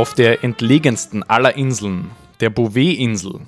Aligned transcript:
Auf 0.00 0.14
der 0.14 0.44
entlegensten 0.44 1.22
aller 1.24 1.56
Inseln, 1.56 2.10
der 2.40 2.48
Bouvet-Insel, 2.48 3.42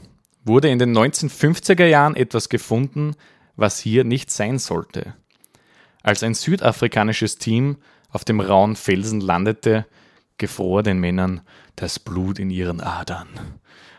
wurde 0.45 0.69
in 0.69 0.78
den 0.78 0.95
1950er 0.95 1.87
Jahren 1.87 2.15
etwas 2.15 2.51
gefunden, 2.51 3.16
was 3.56 3.78
hier 3.78 4.05
nicht 4.05 4.30
sein 4.30 4.59
sollte. 4.59 5.15
Als 6.02 6.23
ein 6.23 6.34
südafrikanisches 6.34 7.38
Team 7.38 7.78
auf 8.11 8.27
dem 8.27 8.38
rauen 8.38 8.77
Felsen 8.77 9.23
landete, 9.23 9.87
gefror 10.37 10.83
den 10.83 10.98
Männern 10.98 11.41
das 11.75 11.98
Blut 11.98 12.38
in 12.38 12.51
ihren 12.51 12.83
Adern. 12.83 13.30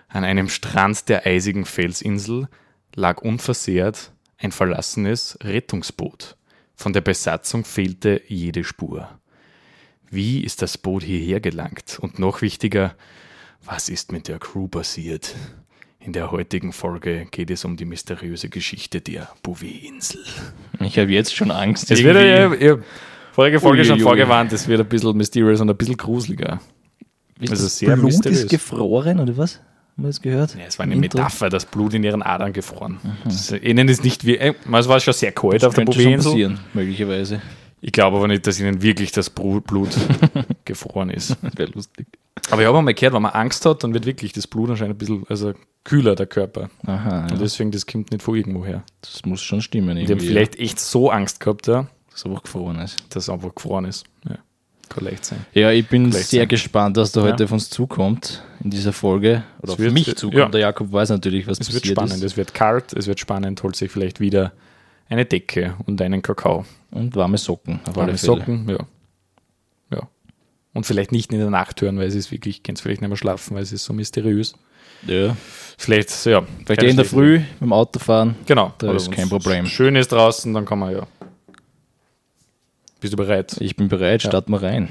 An 0.08 0.24
einem 0.24 0.48
Strand 0.48 1.10
der 1.10 1.26
eisigen 1.26 1.66
Felsinsel 1.66 2.50
lag 2.94 3.24
unversehrt 3.24 4.12
ein 4.38 4.52
verlassenes 4.52 5.40
Rettungsboot. 5.42 6.38
Von 6.76 6.94
der 6.94 7.02
Besatzung 7.02 7.66
fehlte 7.66 8.22
jede 8.28 8.64
Spur. 8.64 9.10
Wie 10.14 10.42
ist 10.44 10.62
das 10.62 10.78
Boot 10.78 11.02
hierher 11.02 11.40
gelangt? 11.40 11.98
Und 12.00 12.20
noch 12.20 12.44
wichtiger, 12.44 12.94
was 13.66 13.90
ist 13.90 14.12
mit 14.12 14.28
der 14.28 14.38
Crew 14.38 14.68
passiert? 14.68 15.34
In 16.00 16.14
der 16.14 16.30
heutigen 16.30 16.72
Folge 16.72 17.26
geht 17.32 17.50
es 17.50 17.66
um 17.66 17.78
die 17.78 17.86
mysteriöse 17.86 18.50
Geschichte 18.50 19.02
der 19.02 19.30
Bouvet-Insel. 19.42 20.24
Ich 20.82 21.00
habe 21.00 21.12
jetzt 21.12 21.36
schon 21.36 21.50
Angst. 21.50 21.90
Es 21.90 22.04
wird 22.04 22.16
irgendwie. 22.16 22.64
ja, 22.64 22.76
ja, 22.76 22.82
vorige 23.32 23.60
Folge 23.60 23.86
schon 23.86 24.02
vorgewarnt, 24.02 24.54
es 24.54 24.68
wird 24.68 24.82
ein 24.82 24.88
bisschen 24.88 25.18
mysterious 25.18 25.62
und 25.62 25.72
ein 25.72 25.78
bisschen 25.78 25.98
gruseliger. 25.98 26.60
Ist 27.40 27.50
also 27.50 27.64
das 27.64 27.80
sehr 27.80 27.96
Blut 27.96 28.06
mysteriös. 28.06 28.42
ist 28.42 28.50
gefroren, 28.52 29.20
oder 29.20 29.36
was? 29.36 29.56
Haben 29.56 30.04
wir 30.04 30.08
das 30.10 30.22
gehört? 30.22 30.56
Ja, 30.56 30.66
es 30.68 30.78
war 30.78 30.84
eine 30.84 30.94
Im 30.94 31.02
Intro? 31.02 31.18
Metapher, 31.18 31.50
das 31.50 31.66
Blut 31.66 31.96
in 31.96 32.04
ihren 32.04 32.22
Adern 32.22 32.54
gefroren. 32.54 33.00
Das, 33.26 33.52
ihnen 33.52 33.90
ist 33.90 34.04
nicht 34.04 34.28
wie, 34.28 34.38
äh, 34.38 34.54
es 34.72 34.88
war 34.88 35.00
schon 35.00 35.14
sehr 35.16 35.32
kalt 35.32 35.66
auf 35.66 35.74
der 35.74 35.86
Bouvet-Insel. 35.86 36.32
passieren, 36.32 36.60
möglicherweise. 36.76 37.42
Ich 37.86 37.92
glaube 37.92 38.16
aber 38.18 38.28
nicht, 38.30 38.48
dass 38.48 38.60
ihnen 38.62 38.82
wirklich 38.82 39.12
das 39.12 39.30
Blut 39.30 39.66
gefroren 40.66 41.10
ist. 41.10 41.36
Wäre 41.58 41.70
lustig. 41.72 42.08
Aber 42.50 42.62
ich 42.62 42.68
habe 42.68 42.78
einmal 42.78 42.94
gehört, 42.94 43.14
wenn 43.14 43.22
man 43.22 43.34
Angst 43.34 43.66
hat, 43.66 43.84
dann 43.84 43.94
wird 43.94 44.06
wirklich 44.06 44.32
das 44.32 44.48
Blut 44.48 44.70
anscheinend 44.70 44.96
ein 44.96 44.98
bisschen 44.98 45.24
also 45.28 45.54
kühler, 45.84 46.16
der 46.16 46.26
Körper. 46.26 46.70
Aha, 46.86 47.28
ja. 47.28 47.34
Und 47.34 47.42
deswegen, 47.42 47.72
das 47.72 47.86
kommt 47.86 48.12
nicht 48.12 48.24
von 48.24 48.36
irgendwo 48.36 48.66
her. 48.66 48.84
das 49.02 49.26
muss 49.26 49.42
schon 49.42 49.62
stimmen. 49.62 49.98
Die 49.98 50.08
haben 50.08 50.20
vielleicht 50.20 50.58
echt 50.58 50.80
so 50.80 51.10
Angst 51.10 51.42
gehabt, 51.42 51.68
ja, 51.68 51.88
dass 52.10 52.20
es 52.22 52.26
einfach 52.26 52.44
gefroren 52.44 52.80
ist. 52.80 53.04
dass 53.10 53.24
es 53.24 53.30
einfach 53.30 53.54
gefroren 53.54 53.86
ist. 53.86 54.06
Ja. 54.30 54.38
Kann 54.90 55.04
leicht 55.06 55.26
sein. 55.26 55.46
Ja, 55.54 55.72
ich 55.72 55.88
bin 55.88 56.12
Vielleicht 56.12 56.30
sehr 56.30 56.42
sein. 56.44 56.48
gespannt, 56.50 56.96
was 56.98 57.12
da 57.12 57.22
Ja. 57.26 57.32
heute 57.34 57.44
auf 57.46 57.52
uns 57.52 57.70
zukommt 57.70 58.44
in 58.64 58.70
dieser 58.70 58.94
Folge. 58.94 59.44
Oder 59.60 59.64
Es 59.64 59.70
auf 59.72 59.80
wird- 59.80 59.94
mich 59.94 60.16
zukommt. 60.16 60.38
ja. 60.40 60.48
Der 60.50 60.62
Jakob 60.62 60.92
weiß 60.92 61.10
natürlich, 61.10 61.48
was 61.48 61.60
Es 61.60 61.68
wird 61.74 61.82
passiert 61.84 61.98
spannend, 61.98 62.16
ist. 62.16 62.24
es 62.24 62.38
wird 62.38 62.54
kalt, 62.54 62.94
es 62.94 63.08
wird 63.08 63.20
spannend, 63.20 63.62
holt 63.64 63.76
sich 63.76 63.92
vielleicht 63.92 64.20
wieder 64.22 64.54
eine 65.10 65.26
Decke 65.26 65.76
und 65.86 66.02
einen 66.02 66.22
Kakao. 66.22 66.66
Und 66.94 67.16
warme 67.16 67.38
Socken. 67.38 67.80
Warme. 67.94 68.18
Socken, 68.18 68.70
ja. 68.70 68.78
Ja. 69.92 70.08
Und 70.74 70.86
vielleicht 70.86 71.12
nicht 71.12 71.32
in 71.34 71.40
der 71.40 71.50
Nacht 71.50 71.82
hören, 71.82 71.98
weil 71.98 72.08
es 72.08 72.16
ist 72.16 72.32
wirklich, 72.32 72.58
ich 72.58 72.64
kann 72.64 72.76
es 72.76 72.82
vielleicht 72.82 73.02
nicht 73.02 73.10
mehr 73.10 73.18
schlafen, 73.18 73.56
weil 73.56 73.64
es 73.64 73.72
ist 73.72 73.84
so 73.84 73.94
mysteriös. 73.94 74.54
Ja. 75.08 75.36
Vielleicht, 75.78 76.26
ja. 76.26 76.44
Vielleicht 76.66 76.84
in 76.84 76.96
der 76.96 77.06
Früh 77.06 77.42
beim 77.60 77.74
Autofahren. 77.74 78.36
Genau. 78.46 78.74
Da 78.78 78.94
ist 78.94 79.12
kein 79.12 79.28
Problem. 79.28 79.66
Schön 79.66 79.96
ist 79.96 80.12
draußen, 80.12 80.54
dann 80.54 80.66
kann 80.66 80.80
man 80.80 80.94
ja. 80.94 81.08
Bist 83.02 83.14
du 83.14 83.18
bereit? 83.18 83.58
Ich 83.60 83.76
bin 83.76 83.90
bereit, 83.90 84.22
starten 84.22 84.52
wir 84.52 84.62
rein. 84.62 84.90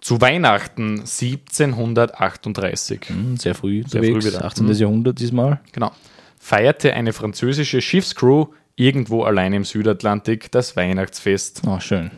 Zu 0.00 0.20
Weihnachten 0.20 1.00
1738, 1.06 3.08
Hm, 3.08 3.36
sehr 3.36 3.54
früh 3.54 3.84
Sehr 3.86 4.02
früh 4.02 4.12
unterwegs. 4.14 4.26
wieder. 4.34 4.44
18. 4.44 4.66
Mhm. 4.66 4.72
Jahrhundert 4.72 5.18
diesmal. 5.20 5.60
genau, 5.72 5.92
feierte 6.38 6.92
eine 6.92 7.12
französische 7.12 7.80
Schiffscrew 7.80 8.46
irgendwo 8.76 9.22
allein 9.24 9.52
im 9.52 9.64
Südatlantik 9.64 10.50
das 10.52 10.76
Weihnachtsfest. 10.76 11.62
Oh, 11.66 11.78
schön. 11.80 12.10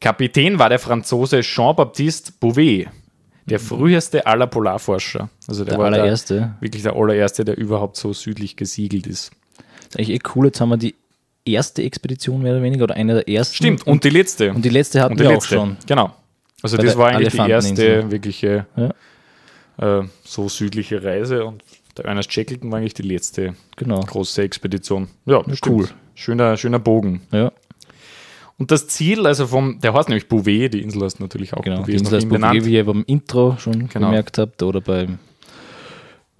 Kapitän 0.00 0.58
war 0.58 0.68
der 0.68 0.78
Franzose 0.78 1.40
Jean-Baptiste 1.42 2.32
Bouvet, 2.40 2.88
der 3.46 3.60
früheste 3.60 4.26
aller 4.26 4.46
Polarforscher. 4.46 5.28
Also 5.48 5.64
der, 5.64 5.74
Der 5.74 5.78
war 5.78 5.86
allererste. 5.86 6.34
Der, 6.34 6.56
wirklich 6.60 6.82
der 6.82 6.96
allererste, 6.96 7.44
der 7.44 7.56
überhaupt 7.56 7.96
so 7.96 8.12
südlich 8.12 8.56
gesiegelt 8.56 9.06
ist. 9.06 9.30
Ist 9.88 9.96
eigentlich 9.98 10.10
eh 10.10 10.18
cool. 10.34 10.46
Jetzt 10.46 10.60
haben 10.60 10.70
wir 10.70 10.76
die 10.76 10.94
erste 11.44 11.82
Expedition 11.82 12.42
mehr 12.42 12.52
oder 12.54 12.62
weniger 12.62 12.84
oder 12.84 12.94
eine 12.96 13.14
der 13.14 13.28
ersten. 13.28 13.54
Stimmt, 13.56 13.86
und 13.86 14.02
die 14.04 14.10
letzte. 14.10 14.52
Und 14.52 14.64
die 14.64 14.68
letzte 14.70 15.00
hatten 15.00 15.12
Und 15.12 15.18
die 15.20 15.24
wir 15.24 15.30
auch 15.30 15.34
letzte. 15.34 15.54
schon. 15.54 15.76
Genau. 15.86 16.12
Also 16.62 16.76
Bei 16.76 16.84
das 16.84 16.96
war 16.96 17.08
eigentlich 17.10 17.32
die 17.32 17.50
erste 17.50 18.10
wirkliche 18.10 18.66
Ja. 18.76 20.00
äh, 20.00 20.04
so 20.24 20.48
südliche 20.48 21.02
Reise 21.02 21.44
und 21.44 21.62
der 21.96 22.06
Ernest 22.06 22.32
Shackleton 22.32 22.70
war 22.70 22.78
eigentlich 22.78 22.94
die 22.94 23.02
letzte 23.02 23.54
Genau. 23.76 24.00
große 24.00 24.42
Expedition. 24.42 25.08
Ja, 25.26 25.42
Ja, 25.46 25.54
cool. 25.66 25.88
Schöner, 26.14 26.56
schöner 26.56 26.78
Bogen. 26.78 27.22
Ja, 27.32 27.52
Und 28.58 28.70
das 28.70 28.86
Ziel, 28.86 29.26
also 29.26 29.46
vom, 29.46 29.80
der 29.80 29.92
heißt 29.94 30.08
nämlich 30.08 30.28
Bouvet, 30.28 30.74
die 30.74 30.82
Insel 30.82 31.02
heißt 31.02 31.20
natürlich 31.20 31.52
auch 31.54 31.62
genau. 31.62 31.78
Bouvet, 31.78 31.94
Die 31.94 31.98
Insel 31.98 32.16
heißt 32.16 32.28
Bouvet, 32.28 32.64
wie 32.66 32.74
ihr 32.74 32.84
beim 32.84 33.02
Intro 33.06 33.56
schon 33.58 33.88
Genau. 33.88 34.08
gemerkt 34.08 34.38
habt 34.38 34.62
oder 34.62 34.80
beim, 34.80 35.18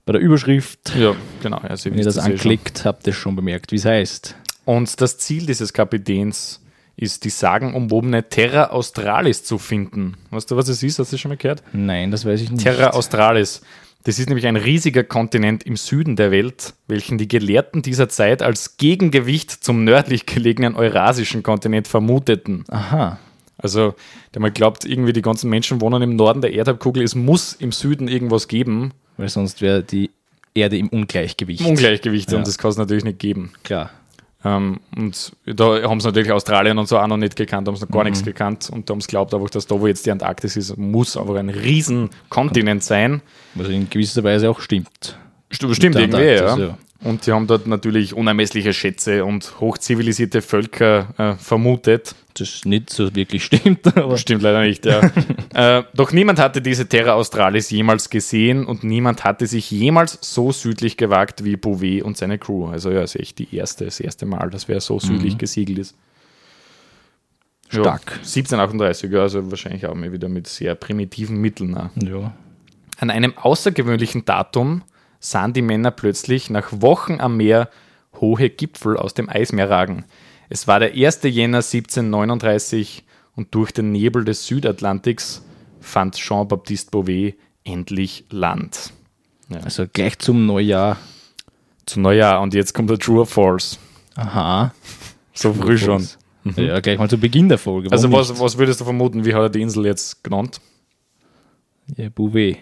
bei 0.05 0.13
der 0.13 0.21
Überschrift. 0.23 0.95
Ja, 0.97 1.15
genau. 1.43 1.59
Also 1.59 1.91
Wenn 1.91 1.99
ihr 1.99 2.05
das 2.05 2.17
wisst 2.17 2.27
eh 2.29 2.31
anklickt, 2.33 2.85
habt 2.85 3.07
ihr 3.07 3.13
schon 3.13 3.35
bemerkt, 3.35 3.73
wie 3.73 3.77
es 3.77 3.85
heißt. 3.85 4.37
Und 4.65 5.01
das 5.01 5.19
Ziel 5.19 5.47
dieses 5.47 5.73
Kapitäns 5.73 6.61
ist, 6.97 7.25
die 7.25 7.31
sagenumwobene 7.31 8.29
Terra 8.29 8.67
Australis 8.67 9.43
zu 9.43 9.59
finden. 9.59 10.17
Weißt 10.31 10.51
du, 10.51 10.57
was 10.57 10.69
es 10.69 10.83
ist? 10.83 10.99
Hast 10.99 11.11
du 11.11 11.15
das 11.15 11.21
schon 11.21 11.31
mal 11.31 11.37
gehört? 11.39 11.63
Nein, 11.73 12.11
das 12.11 12.25
weiß 12.25 12.41
ich 12.43 12.51
nicht. 12.51 12.63
Terra 12.63 12.91
Australis. 12.91 13.63
Das 14.05 14.19
ist 14.19 14.29
nämlich 14.29 14.47
ein 14.47 14.57
riesiger 14.57 15.05
Kontinent 15.05 15.63
im 15.63 15.77
Süden 15.77 16.17
der 16.17 16.31
Welt, 16.33 16.75
welchen 16.89 17.19
die 17.19 17.29
Gelehrten 17.29 17.83
dieser 17.83 18.09
Zeit 18.09 18.43
als 18.43 18.77
Gegengewicht 18.77 19.51
zum 19.51 19.85
nördlich 19.85 20.27
gelegenen 20.27 20.75
eurasischen 20.75 21.43
Kontinent 21.43 21.87
vermuteten. 21.87 22.65
Aha. 22.69 23.19
Also, 23.59 23.95
der 24.35 24.41
mal 24.41 24.51
glaubt, 24.51 24.85
irgendwie 24.85 25.13
die 25.13 25.23
ganzen 25.23 25.49
Menschen 25.49 25.81
wohnen 25.81 26.03
im 26.03 26.17
Norden 26.17 26.41
der 26.41 26.53
Erdhalbkugel, 26.53 27.03
es 27.03 27.15
muss 27.15 27.53
im 27.53 27.71
Süden 27.71 28.09
irgendwas 28.09 28.49
geben. 28.49 28.93
Weil 29.19 29.29
sonst 29.29 29.63
wäre 29.63 29.85
die 29.85 30.11
Erde 30.55 30.77
im 30.79 30.89
Ungleichgewicht. 30.89 31.61
Im 31.61 31.69
Ungleichgewicht 31.69 32.33
Ja. 32.33 32.39
und 32.39 32.47
das 32.47 32.59
kann 32.59 32.73
es 32.73 32.77
natürlich 32.77 33.05
nicht 33.05 33.21
geben. 33.21 33.53
Klar. 33.63 33.91
Ähm, 34.45 34.81
und 34.97 35.33
da 35.47 35.83
haben 35.89 36.01
sie 36.01 36.09
natürlich 36.09 36.33
Australien 36.33 36.79
und 36.79 36.89
so 36.89 36.99
auch 36.99 37.07
noch 37.07 37.17
nicht 37.17 37.37
gekannt, 37.37 37.69
haben 37.69 37.77
sie 37.77 37.83
noch 37.85 37.91
gar 37.93 38.03
Mhm. 38.03 38.11
nichts 38.11 38.25
gekannt 38.25 38.71
und 38.73 38.89
da 38.89 38.95
haben 38.95 39.01
sie 39.01 39.07
glaubt 39.07 39.33
einfach, 39.35 39.51
dass 39.51 39.67
da, 39.67 39.81
wo 39.81 39.87
jetzt 39.87 40.05
die 40.07 40.11
Antarktis 40.11 40.57
ist, 40.57 40.77
muss 40.77 41.17
aber 41.17 41.39
ein 41.39 41.49
riesen 41.49 42.11
Kontinent 42.29 42.83
sein. 42.83 43.23
Was 43.55 43.69
in 43.69 43.89
gewisser 43.89 44.25
Weise 44.25 44.51
auch 44.51 44.61
stimmt. 44.61 45.19
St- 45.53 45.75
Stimmt 45.75 45.95
Der 45.95 46.03
irgendwie, 46.03 46.25
ja. 46.25 46.57
Ja. 46.59 46.79
Und 47.05 47.27
die 47.27 47.33
haben 47.33 47.49
dort 47.49 47.67
natürlich 47.67 48.15
unermessliche 48.15 48.73
Schätze 48.73 49.25
und 49.25 49.61
hochzivilisierte 49.61 50.41
Völker 50.41 51.09
äh, 51.19 51.35
vermutet. 51.35 52.15
Das 52.35 52.65
nicht 52.65 52.91
so 52.91 53.15
wirklich 53.15 53.45
stimmt, 53.47 53.97
aber 53.97 54.17
Stimmt 54.17 54.43
leider 54.43 54.63
nicht, 54.63 54.87
ja. 54.87 55.01
äh, 55.55 55.83
doch 55.95 56.13
niemand 56.13 56.39
hatte 56.39 56.63
diese 56.63 56.89
Terra 56.89 57.13
Australis 57.15 57.71
jemals 57.71 58.09
gesehen 58.09 58.65
und 58.65 58.85
niemand 58.85 59.25
hatte 59.25 59.47
sich 59.47 59.71
jemals 59.71 60.19
so 60.21 60.53
südlich 60.53 60.97
gewagt 60.97 61.45
wie 61.45 61.57
Bouvet 61.57 62.03
und 62.03 62.17
seine 62.17 62.39
Crew. 62.39 62.67
Also 62.67 62.91
ja, 62.91 63.03
ist 63.03 63.17
echt 63.17 63.39
die 63.39 63.55
erste, 63.55 63.85
das 63.85 63.99
erste 63.99 64.25
Mal, 64.25 64.51
dass 64.51 64.69
wer 64.69 64.81
so 64.81 65.01
südlich 65.01 65.39
gesiegelt 65.39 65.79
ist. 65.79 65.97
Stark. 67.69 68.03
Ja, 68.11 68.17
1738, 68.19 69.11
ja, 69.11 69.23
also 69.23 69.51
wahrscheinlich 69.51 69.87
auch 69.87 69.95
mal 69.95 70.13
wieder 70.13 70.29
mit 70.29 70.47
sehr 70.47 70.75
primitiven 70.75 71.39
Mitteln. 71.39 71.75
auch. 71.77 71.91
ja. 71.97 72.33
An 72.99 73.11
einem 73.11 73.37
außergewöhnlichen 73.37 74.25
Datum 74.25 74.83
sahen 75.23 75.53
die 75.53 75.63
Männer 75.63 75.93
plötzlich 75.93 76.51
nach 76.51 76.69
Wochen 76.71 77.21
am 77.21 77.39
Meer 77.39 77.71
hohe 78.21 78.51
Gipfel 78.51 78.97
aus 78.97 79.15
dem 79.15 79.31
Eismeer 79.31 79.71
ragen. 79.71 80.05
Es 80.51 80.67
war 80.67 80.81
der 80.81 80.93
1. 80.93 81.21
Jänner 81.23 81.59
1739 81.59 83.05
und 83.37 83.55
durch 83.55 83.73
den 83.73 83.93
Nebel 83.93 84.25
des 84.25 84.47
Südatlantiks 84.47 85.43
fand 85.81 86.17
Jean-Baptiste 86.17 86.91
Bouvet 86.91 87.37
endlich 87.65 88.25
Land. 88.31 88.93
Also 89.65 89.87
gleich 89.91 90.19
zum 90.19 90.45
Neujahr. 90.47 90.99
Zu 91.87 92.01
Neujahr 92.01 92.41
und 92.41 92.53
jetzt 92.55 92.75
kommt 92.75 92.91
der 92.91 92.99
True 92.99 93.21
or 93.21 93.27
False. 93.27 93.79
Aha. 94.17 94.75
So 95.33 95.55
früh 95.55 95.79
schon. 95.79 96.07
Ja, 96.57 96.81
gleich 96.81 96.99
mal 96.99 97.09
zu 97.09 97.19
Beginn 97.19 97.49
der 97.49 97.59
Folge. 97.59 97.91
Also 97.93 98.11
Warum 98.11 98.29
was, 98.29 98.41
was 98.41 98.59
würdest 98.59 98.81
du 98.81 98.85
vermuten, 98.85 99.25
wie 99.25 99.35
hat 99.35 99.43
er 99.43 99.51
die 99.51 99.63
Insel 99.63 99.87
jetzt 99.87 100.25
genannt? 100.25 100.61
Ja, 101.97 102.09
Bouvet. 102.09 102.59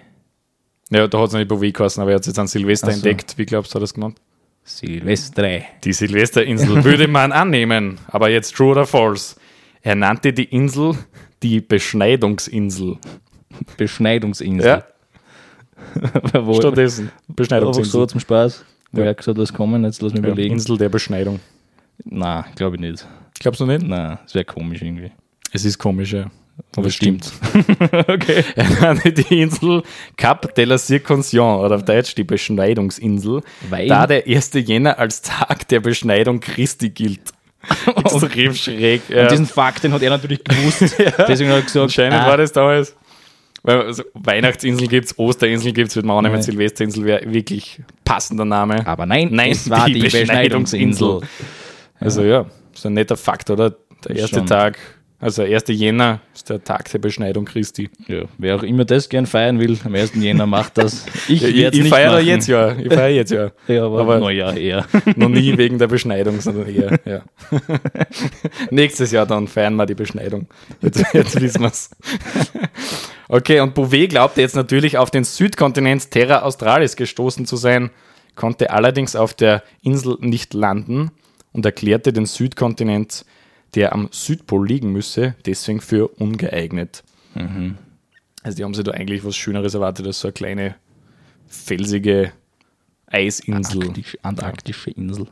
Ja, 0.90 1.06
da 1.06 1.18
hat 1.20 1.28
es 1.28 1.34
nicht 1.34 1.48
Bouvet 1.48 1.74
geheißen, 1.74 2.00
aber 2.02 2.10
er 2.12 2.14
hat 2.16 2.22
es 2.22 2.26
jetzt 2.28 2.38
an 2.38 2.48
Silvester 2.48 2.88
so. 2.90 2.96
entdeckt. 2.96 3.38
Wie 3.38 3.46
glaubst 3.46 3.70
du, 3.72 3.76
hat 3.76 3.80
er 3.80 3.84
das 3.84 3.94
genannt? 3.94 4.18
Silvestre. 4.64 5.62
Die 5.84 5.92
Silvesterinsel 5.92 6.84
würde 6.84 7.08
man 7.08 7.32
annehmen, 7.32 7.98
aber 8.08 8.28
jetzt 8.30 8.54
true 8.54 8.72
oder 8.72 8.86
false? 8.86 9.36
Er 9.82 9.94
nannte 9.94 10.32
die 10.32 10.44
Insel 10.44 10.94
die 11.42 11.60
Beschneidungsinsel. 11.60 12.98
Beschneidungsinsel. 13.76 14.66
Ja, 14.66 14.84
Wo, 16.46 16.54
stattdessen. 16.54 17.04
einfach 17.04 17.16
so 17.28 17.32
Beschneidungsinsel. 17.34 18.06
zum 18.08 18.20
Spaß. 18.20 18.64
Ja. 18.92 19.04
Wer 19.04 19.14
gesagt, 19.14 19.38
was 19.38 19.52
kommen? 19.52 19.84
Jetzt 19.84 20.02
lass 20.02 20.12
mich 20.12 20.22
Ja, 20.22 20.28
überlegen. 20.28 20.54
Insel 20.54 20.76
der 20.76 20.88
Beschneidung. 20.88 21.40
Na, 22.04 22.44
glaube 22.56 22.76
ich 22.76 22.82
nicht. 22.82 23.06
Glaubst 23.38 23.60
du 23.60 23.66
nicht? 23.66 23.82
Na, 23.86 24.20
das 24.22 24.34
wäre 24.34 24.44
komisch 24.44 24.82
irgendwie. 24.82 25.10
Es 25.52 25.64
ist 25.64 25.78
komisch, 25.78 26.12
ja. 26.12 26.30
Aber 26.76 26.86
es 26.86 26.94
Stimmt. 26.94 27.24
stimmt. 27.26 27.92
okay. 28.08 28.44
Er 28.56 28.70
nannte 28.80 29.12
die 29.12 29.40
Insel 29.40 29.82
Cap 30.16 30.54
de 30.54 30.64
la 30.64 30.78
Circoncision 30.78 31.60
oder 31.60 31.76
auf 31.76 31.84
Deutsch 31.84 32.14
die 32.14 32.24
Beschneidungsinsel, 32.24 33.42
Weil- 33.68 33.88
da 33.88 34.06
der 34.06 34.26
1. 34.26 34.50
Jänner 34.54 34.98
als 34.98 35.22
Tag 35.22 35.68
der 35.68 35.80
Beschneidung 35.80 36.40
Christi 36.40 36.90
gilt. 36.90 37.20
Extrem 37.94 38.54
schräg. 38.54 39.02
Ja. 39.08 39.22
Und 39.22 39.32
diesen 39.32 39.46
Fakt, 39.46 39.84
den 39.84 39.92
hat 39.92 40.02
er 40.02 40.10
natürlich 40.10 40.42
gewusst. 40.42 40.80
Deswegen 41.28 41.50
hat 41.50 41.58
er 41.58 41.62
gesagt, 41.62 41.76
Anscheinend 41.76 42.14
ah, 42.20 42.26
war 42.26 42.36
das 42.38 42.52
damals. 42.52 42.96
Weil 43.62 43.82
also 43.82 44.02
Weihnachtsinsel 44.14 44.88
gibt 44.88 45.06
es, 45.06 45.18
Osterinsel 45.18 45.72
gibt 45.72 45.90
es, 45.90 45.96
würde 45.96 46.08
man 46.08 46.16
auch 46.16 46.22
nehmen. 46.22 46.40
Silvesterinsel 46.40 47.04
wäre 47.04 47.32
wirklich 47.32 47.82
passender 48.04 48.46
Name. 48.46 48.86
Aber 48.86 49.04
nein, 49.04 49.28
Nein, 49.30 49.50
es 49.50 49.68
war 49.68 49.86
die, 49.86 50.00
Beschneidungsinsel. 50.00 51.20
Also 51.98 52.22
ja, 52.22 52.46
so 52.72 52.88
ein 52.88 52.94
netter 52.94 53.18
Fakt, 53.18 53.50
oder? 53.50 53.76
Der 54.06 54.16
erste 54.16 54.38
Schon. 54.38 54.46
Tag, 54.46 54.78
also 55.20 55.42
1. 55.42 55.64
Jänner 55.68 56.20
ist 56.34 56.48
der 56.48 56.64
Tag 56.64 56.90
der 56.90 56.98
Beschneidung 56.98 57.44
Christi. 57.44 57.90
Ja, 58.08 58.22
wer 58.38 58.56
auch 58.56 58.62
immer 58.62 58.84
das 58.84 59.08
gern 59.08 59.26
feiern 59.26 59.60
will, 59.60 59.78
am 59.84 59.94
1. 59.94 60.14
Jänner 60.14 60.46
macht 60.46 60.78
das. 60.78 61.04
Ich, 61.28 61.42
Ja, 61.42 61.68
ich 61.68 61.78
ich 61.80 61.88
feiere 61.88 62.20
jetzt 62.20 62.48
ja, 62.48 62.72
ich 62.76 62.92
feiere 62.92 63.10
jetzt 63.14 63.30
ja. 63.30 63.50
Ja, 63.68 63.84
aber, 63.86 64.00
aber- 64.00 64.18
Neujahr 64.18 64.56
eher. 64.56 64.86
Noch 65.16 65.28
nie 65.28 65.56
wegen 65.58 65.78
der 65.78 65.88
Beschneidung, 65.88 66.40
sondern 66.40 66.66
eher, 66.68 66.98
ja. 67.04 67.22
Nächstes 68.70 69.12
Jahr 69.12 69.26
dann 69.26 69.46
feiern 69.48 69.74
wir 69.76 69.86
die 69.86 69.94
Beschneidung. 69.94 70.46
Jetzt, 70.80 71.04
jetzt 71.12 71.40
wissen 71.40 71.60
wir 71.62 71.68
es. 71.68 71.90
Okay, 73.28 73.60
und 73.60 73.74
Bouvet 73.74 74.10
glaubte 74.10 74.40
jetzt 74.40 74.56
natürlich 74.56 74.98
auf 74.98 75.10
den 75.10 75.24
Südkontinent 75.24 76.10
Terra 76.10 76.42
Australis 76.42 76.96
gestoßen 76.96 77.46
zu 77.46 77.56
sein, 77.56 77.90
konnte 78.34 78.70
allerdings 78.70 79.14
auf 79.16 79.34
der 79.34 79.62
Insel 79.82 80.16
nicht 80.20 80.54
landen 80.54 81.10
und 81.52 81.64
erklärte 81.64 82.12
den 82.12 82.26
Südkontinent, 82.26 83.24
der 83.74 83.92
am 83.92 84.08
Südpol 84.10 84.66
liegen 84.66 84.92
müsse, 84.92 85.34
deswegen 85.46 85.80
für 85.80 86.08
ungeeignet. 86.08 87.02
Also 88.42 88.56
die 88.56 88.64
haben 88.64 88.74
sich 88.74 88.84
da 88.84 88.92
eigentlich 88.92 89.24
was 89.24 89.36
Schöneres 89.36 89.74
erwartet 89.74 90.06
als 90.06 90.20
so 90.20 90.28
eine 90.28 90.32
kleine 90.32 90.74
felsige 91.46 92.32
Eisinsel. 93.06 93.86
Arktisch, 93.86 94.18
antarktische 94.22 94.90
Insel. 94.90 95.26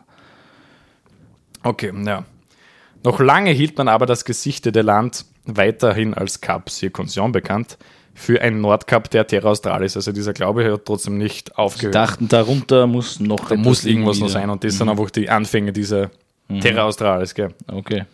Okay, 1.62 1.92
ja. 2.04 2.24
Noch 3.04 3.20
lange 3.20 3.50
hielt 3.50 3.78
man 3.78 3.88
aber 3.88 4.06
das 4.06 4.24
gesichtete 4.24 4.82
Land 4.82 5.24
weiterhin 5.44 6.14
als 6.14 6.40
Cap 6.40 6.68
Circumcision 6.68 7.32
bekannt 7.32 7.78
für 8.14 8.40
ein 8.42 8.60
Nordkap 8.60 9.10
der 9.10 9.26
Terra 9.26 9.50
Australis. 9.50 9.96
Also 9.96 10.12
dieser 10.12 10.32
Glaube 10.32 10.70
hat 10.72 10.84
trotzdem 10.84 11.16
nicht 11.16 11.48
Sie 11.50 11.56
aufgehört. 11.56 11.94
dachten, 11.94 12.28
darunter 12.28 12.86
muss 12.86 13.20
noch 13.20 13.48
da 13.48 13.56
muss 13.56 13.84
irgendwas 13.84 14.18
noch 14.18 14.28
sein 14.28 14.50
und 14.50 14.64
das 14.64 14.76
sind 14.76 14.88
einfach 14.88 15.10
die 15.10 15.30
Anfänge 15.30 15.72
dieser 15.72 16.10
Terra 16.60 16.82
Australis. 16.84 17.34
Gell. 17.34 17.54
Okay. 17.66 18.04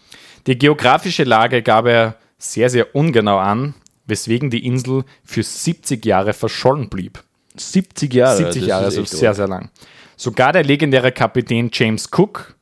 Die 0.47 0.59
geografische 0.59 1.25
Lage 1.25 1.63
gab 1.63 1.87
er 1.87 2.17
sehr, 2.39 2.69
sehr 2.69 2.95
ungenau 2.95 3.39
an, 3.39 3.75
weswegen 4.07 4.51
die 4.51 4.67
Insel 4.67 5.05
für 5.25 5.43
70 5.43 6.05
Jahre 6.05 6.33
verschollen 6.33 6.89
blieb. 6.89 7.23
70 7.57 8.13
Jahre. 8.13 8.37
70 8.37 8.63
das 8.63 8.69
Jahre, 8.69 8.87
ist 8.89 8.99
also 8.99 9.17
sehr, 9.17 9.35
sehr 9.35 9.49
lang. 9.49 9.71
Sogar 10.17 10.53
der 10.53 10.65
legendäre 10.65 11.13
Kapitän 11.13 11.71
James 11.73 12.09
Cook 12.13 12.55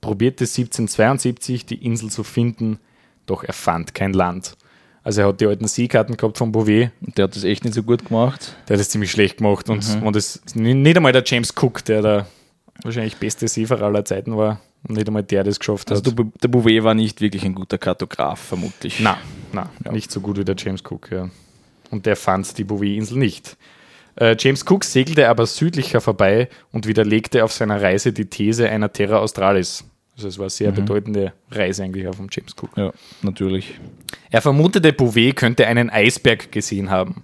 probierte 0.00 0.44
1772 0.44 1.66
die 1.66 1.84
Insel 1.84 2.10
zu 2.10 2.24
finden, 2.24 2.78
doch 3.26 3.44
er 3.44 3.52
fand 3.52 3.94
kein 3.94 4.12
Land. 4.12 4.56
Also 5.02 5.22
er 5.22 5.28
hat 5.28 5.40
die 5.40 5.46
alten 5.46 5.66
Seekarten 5.68 6.16
gehabt 6.16 6.38
von 6.38 6.52
Bouvet, 6.52 6.90
Der 7.00 7.24
hat 7.24 7.36
das 7.36 7.44
echt 7.44 7.64
nicht 7.64 7.74
so 7.74 7.82
gut 7.82 8.06
gemacht. 8.06 8.56
der 8.68 8.74
hat 8.74 8.80
das 8.80 8.90
ziemlich 8.90 9.10
schlecht 9.10 9.38
gemacht 9.38 9.68
und, 9.70 9.96
Mhm. 9.96 10.02
und 10.06 10.16
das 10.16 10.40
nicht 10.54 10.96
einmal 10.96 11.12
der 11.12 11.22
James 11.24 11.54
Cook, 11.56 11.84
der 11.84 12.02
der 12.02 12.26
wahrscheinlich 12.82 13.16
beste 13.16 13.48
Seefahrer 13.48 13.86
aller 13.86 14.04
Zeiten 14.04 14.36
war 14.36 14.60
nicht 14.86 15.06
einmal 15.08 15.22
der 15.24 15.44
das 15.44 15.58
geschafft 15.58 15.90
Also 15.90 16.00
hat. 16.00 16.06
der, 16.06 16.12
Bu- 16.24 16.30
der 16.42 16.48
Bouvet 16.48 16.84
war 16.84 16.94
nicht 16.94 17.20
wirklich 17.20 17.44
ein 17.44 17.54
guter 17.54 17.78
Kartograf, 17.78 18.38
vermutlich. 18.40 19.00
Na, 19.00 19.18
na, 19.52 19.68
nicht 19.90 20.10
so 20.10 20.20
gut 20.20 20.38
wie 20.38 20.44
der 20.44 20.56
James 20.56 20.82
Cook, 20.88 21.10
ja. 21.10 21.28
Und 21.90 22.06
der 22.06 22.16
fand 22.16 22.56
die 22.58 22.64
Bouvet-Insel 22.64 23.18
nicht. 23.18 23.56
Äh, 24.16 24.36
James 24.38 24.64
Cook 24.68 24.84
segelte 24.84 25.28
aber 25.28 25.46
südlicher 25.46 26.00
vorbei 26.00 26.48
und 26.72 26.86
widerlegte 26.86 27.44
auf 27.44 27.52
seiner 27.52 27.80
Reise 27.80 28.12
die 28.12 28.26
These 28.26 28.68
einer 28.68 28.92
Terra 28.92 29.18
Australis. 29.18 29.84
Also 30.16 30.28
es 30.28 30.38
war 30.38 30.44
eine 30.44 30.50
sehr 30.50 30.72
bedeutende 30.72 31.32
Reise 31.50 31.84
eigentlich 31.84 32.08
auch 32.08 32.14
von 32.14 32.28
James 32.30 32.52
Cook. 32.60 32.70
Ja, 32.76 32.92
natürlich. 33.22 33.78
Er 34.30 34.42
vermutete, 34.42 34.92
Bouvet 34.92 35.36
könnte 35.36 35.66
einen 35.68 35.90
Eisberg 35.90 36.50
gesehen 36.50 36.90
haben. 36.90 37.22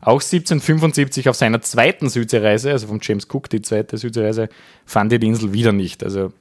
Auch 0.00 0.20
1775 0.20 1.28
auf 1.28 1.36
seiner 1.36 1.62
zweiten 1.62 2.10
Südseereise, 2.10 2.72
also 2.72 2.88
von 2.88 2.98
James 3.00 3.26
Cook, 3.32 3.48
die 3.48 3.62
zweite 3.62 3.96
Südseereise, 3.96 4.48
fand 4.84 5.12
er 5.12 5.18
die 5.18 5.28
Insel 5.28 5.52
wieder 5.52 5.72
nicht. 5.72 6.02
Also, 6.04 6.32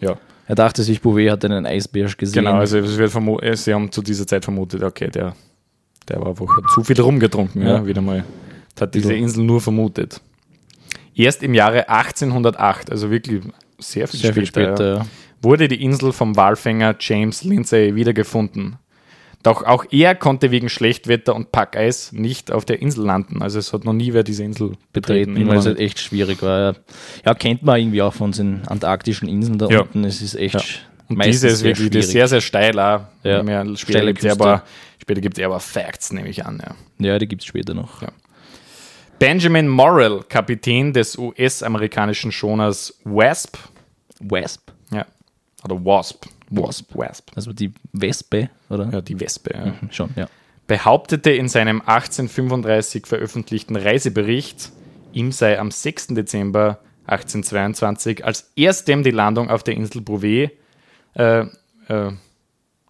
ja, 0.00 0.16
Er 0.46 0.54
dachte 0.54 0.82
sich, 0.82 1.00
Bouvet 1.00 1.30
hat 1.30 1.44
einen 1.44 1.66
Eisbär 1.66 2.08
gesehen. 2.16 2.44
genau. 2.44 2.58
Also, 2.58 2.78
es 2.78 2.96
wird 2.98 3.42
äh, 3.42 3.56
sie 3.56 3.72
haben 3.74 3.90
zu 3.90 4.02
dieser 4.02 4.26
Zeit 4.26 4.44
vermutet, 4.44 4.82
okay, 4.82 5.08
der, 5.10 5.34
der 6.08 6.20
war 6.20 6.28
einfach 6.28 6.46
zu 6.74 6.84
viel 6.84 7.00
rumgetrunken, 7.00 7.62
ja, 7.62 7.76
Ja. 7.76 7.86
wieder 7.86 8.02
mal. 8.02 8.24
Hat 8.78 8.94
diese. 8.94 9.14
Insel 9.14 9.44
nur 9.44 9.60
vermutet. 9.60 10.20
Erst 11.14 11.42
im 11.42 11.54
Jahre 11.54 11.88
1808, 11.88 12.90
also 12.90 13.10
wirklich 13.10 13.42
sehr 13.78 14.08
viel 14.08 14.20
sehr 14.20 14.34
viel 14.34 14.46
später, 14.46 14.70
später. 14.76 14.86
ja, 14.88 14.96
ja. 14.98 15.06
wurde 15.42 15.68
die 15.68 15.82
Insel 15.82 16.12
vom 16.12 16.34
Walfänger 16.36 16.96
James 16.98 17.44
Lindsay 17.44 17.94
wiedergefunden. 17.94 18.76
Doch 19.44 19.62
auch 19.62 19.84
er 19.92 20.14
konnte 20.16 20.50
wegen 20.50 20.68
Schlechtwetter 20.68 21.34
und 21.36 21.52
Packeis 21.52 22.10
nicht 22.12 22.50
auf 22.50 22.64
der 22.64 22.80
Insel 22.82 23.04
landen. 23.04 23.42
Also 23.42 23.58
es 23.60 23.72
hat 23.72 23.84
noch 23.84 23.92
nie 23.92 24.12
wer 24.12 24.24
diese 24.24 24.42
Insel 24.42 24.70
betreten. 24.92 24.92
betreten, 24.92 25.36
Immer 25.36 25.50
weil 25.52 25.58
es 25.58 25.66
halt 25.66 25.78
echt 25.78 26.00
schwierig 26.00 26.42
war. 26.42 26.74
Ja. 27.24 27.34
kennt 27.34 27.62
man 27.62 27.78
irgendwie 27.78 28.02
auch 28.02 28.14
von 28.14 28.32
den 28.32 28.66
antarktischen 28.66 29.28
Inseln 29.28 29.58
da 29.58 29.68
Ja. 29.68 29.82
unten. 29.82 30.02
Es 30.04 30.20
ist 30.22 30.34
echt 30.34 30.54
Ja. 30.54 30.60
Und 31.08 31.18
meistens 31.18 31.34
diese 31.42 31.48
ist 31.48 31.58
sehr 31.58 31.68
wirklich 31.76 31.88
schwierig. 31.92 32.06
sehr, 32.08 32.26
sehr 32.28 32.40
steil 32.40 32.78
auch. 32.80 33.02
Ja. 33.22 33.42
Mehr, 33.42 33.64
später 33.76 34.06
gibt 34.06 34.24
es 34.24 34.32
aber, 34.32 34.64
später 35.00 35.20
gibt's 35.20 35.38
aber 35.38 35.60
Facts, 35.60 36.12
nehme 36.12 36.28
ich 36.30 36.44
an. 36.46 36.62
Ja. 36.66 37.06
Ja, 37.06 37.18
die 37.18 37.28
gibt 37.28 37.42
es 37.42 37.46
später 37.46 37.74
noch. 37.74 38.00
Ja. 38.00 38.08
Benjamin 39.18 39.68
Morrell, 39.68 40.22
Kapitän 40.28 40.92
des 40.92 41.16
US-amerikanischen 41.18 42.32
Schoners 42.32 42.98
Wasp, 43.04 43.56
Wasp. 44.20 44.70
ja, 44.92 45.04
oder 45.64 45.76
Wasp, 45.84 46.26
Wasp, 46.50 46.94
Wasp, 46.94 47.30
Also 47.34 47.52
die 47.52 47.72
Wespe, 47.92 48.50
oder? 48.68 48.90
ja, 48.92 49.00
die 49.00 49.18
Wespe, 49.20 49.50
ja. 49.54 49.74
Schon, 49.90 50.10
ja. 50.16 50.28
behauptete 50.66 51.30
in 51.30 51.48
seinem 51.48 51.80
1835 51.80 53.06
veröffentlichten 53.06 53.76
Reisebericht, 53.76 54.70
ihm 55.12 55.32
sei 55.32 55.58
am 55.58 55.70
6. 55.70 56.08
Dezember 56.08 56.78
1822 57.06 58.24
als 58.24 58.50
erstem 58.56 59.02
die 59.02 59.10
Landung 59.10 59.50
auf 59.50 59.62
der 59.62 59.74
Insel 59.74 60.00
Bouvet 60.00 60.52
äh, 61.14 61.40
äh, 61.88 62.12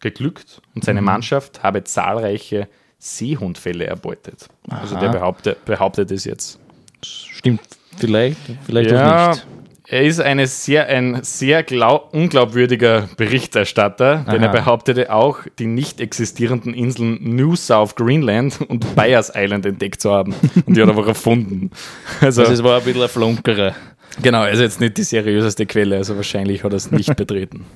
geglückt 0.01 0.61
und 0.75 0.85
seine 0.85 1.03
Mannschaft 1.03 1.63
habe 1.63 1.85
zahlreiche 1.85 2.69
Seehundfälle 2.99 3.87
erbeutet. 3.87 4.49
Also 4.69 4.95
Aha. 4.97 5.01
der 5.05 5.09
behauptet, 5.11 5.65
behauptet 5.65 6.11
es 6.11 6.25
jetzt. 6.25 6.59
Stimmt 7.03 7.61
vielleicht, 7.97 8.39
vielleicht 8.65 8.91
Ja, 8.91 9.31
auch 9.31 9.35
nicht. 9.35 9.47
Er 9.87 10.03
ist 10.03 10.21
eine 10.21 10.47
sehr, 10.47 10.87
ein 10.89 11.23
sehr 11.23 11.63
glau 11.63 12.09
unglaubwürdiger 12.13 13.09
Berichterstatter, 13.17 14.25
denn 14.31 14.43
er 14.43 14.49
behauptete 14.49 15.13
auch, 15.13 15.41
die 15.59 15.67
nicht 15.67 16.01
existierenden 16.01 16.73
Inseln 16.73 17.19
New 17.21 17.55
South 17.55 17.95
Greenland 17.95 18.61
und 18.63 18.95
Byers 18.97 19.33
Island 19.35 19.67
entdeckt 19.67 20.01
zu 20.01 20.11
haben. 20.11 20.35
Und 20.67 20.77
die 20.77 20.81
hat 20.81 20.89
er 20.89 20.97
einfach 20.97 21.09
erfunden. 21.09 21.71
Also, 22.21 22.43
Also 22.43 22.55
es 22.55 22.63
war 22.63 22.79
ein 22.79 22.85
bisschen 22.85 23.03
ein 23.03 23.09
Flunkerer. 23.09 23.75
genau, 24.23 24.41
also 24.41 24.63
jetzt 24.63 24.81
nicht 24.81 24.97
die 24.97 25.03
seriöseste 25.03 25.67
Quelle, 25.67 25.97
also 25.97 26.17
wahrscheinlich 26.17 26.65
hat 26.65 26.73
er 26.73 26.77
es 26.77 26.91
nicht 26.91 27.15
betreten. 27.17 27.67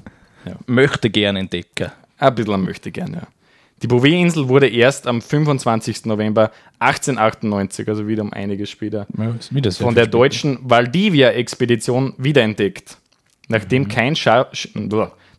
Möchte 0.66 1.10
gern 1.10 1.36
entdecken. 1.36 1.90
Ein 2.16 2.34
bisschen 2.34 2.64
möchte 2.64 2.90
gerne, 2.90 3.16
ja. 3.18 3.22
Die 3.82 3.86
Bouvet-Insel 3.86 4.48
wurde 4.48 4.68
erst 4.68 5.06
am 5.06 5.22
25. 5.22 6.06
November 6.06 6.50
1898, 6.80 7.88
also 7.88 8.08
wieder 8.08 8.22
um 8.22 8.32
einiges 8.32 8.70
später, 8.70 9.06
Ja, 9.16 9.34
wieder 9.50 9.70
von 9.72 9.94
der 9.94 10.06
deutschen 10.06 10.58
Valdivia-Expedition 10.62 12.14
wiederentdeckt, 12.18 12.98
nachdem, 13.48 13.82
Mhm. 13.84 13.88
kein 13.88 14.16
Scha 14.16 14.50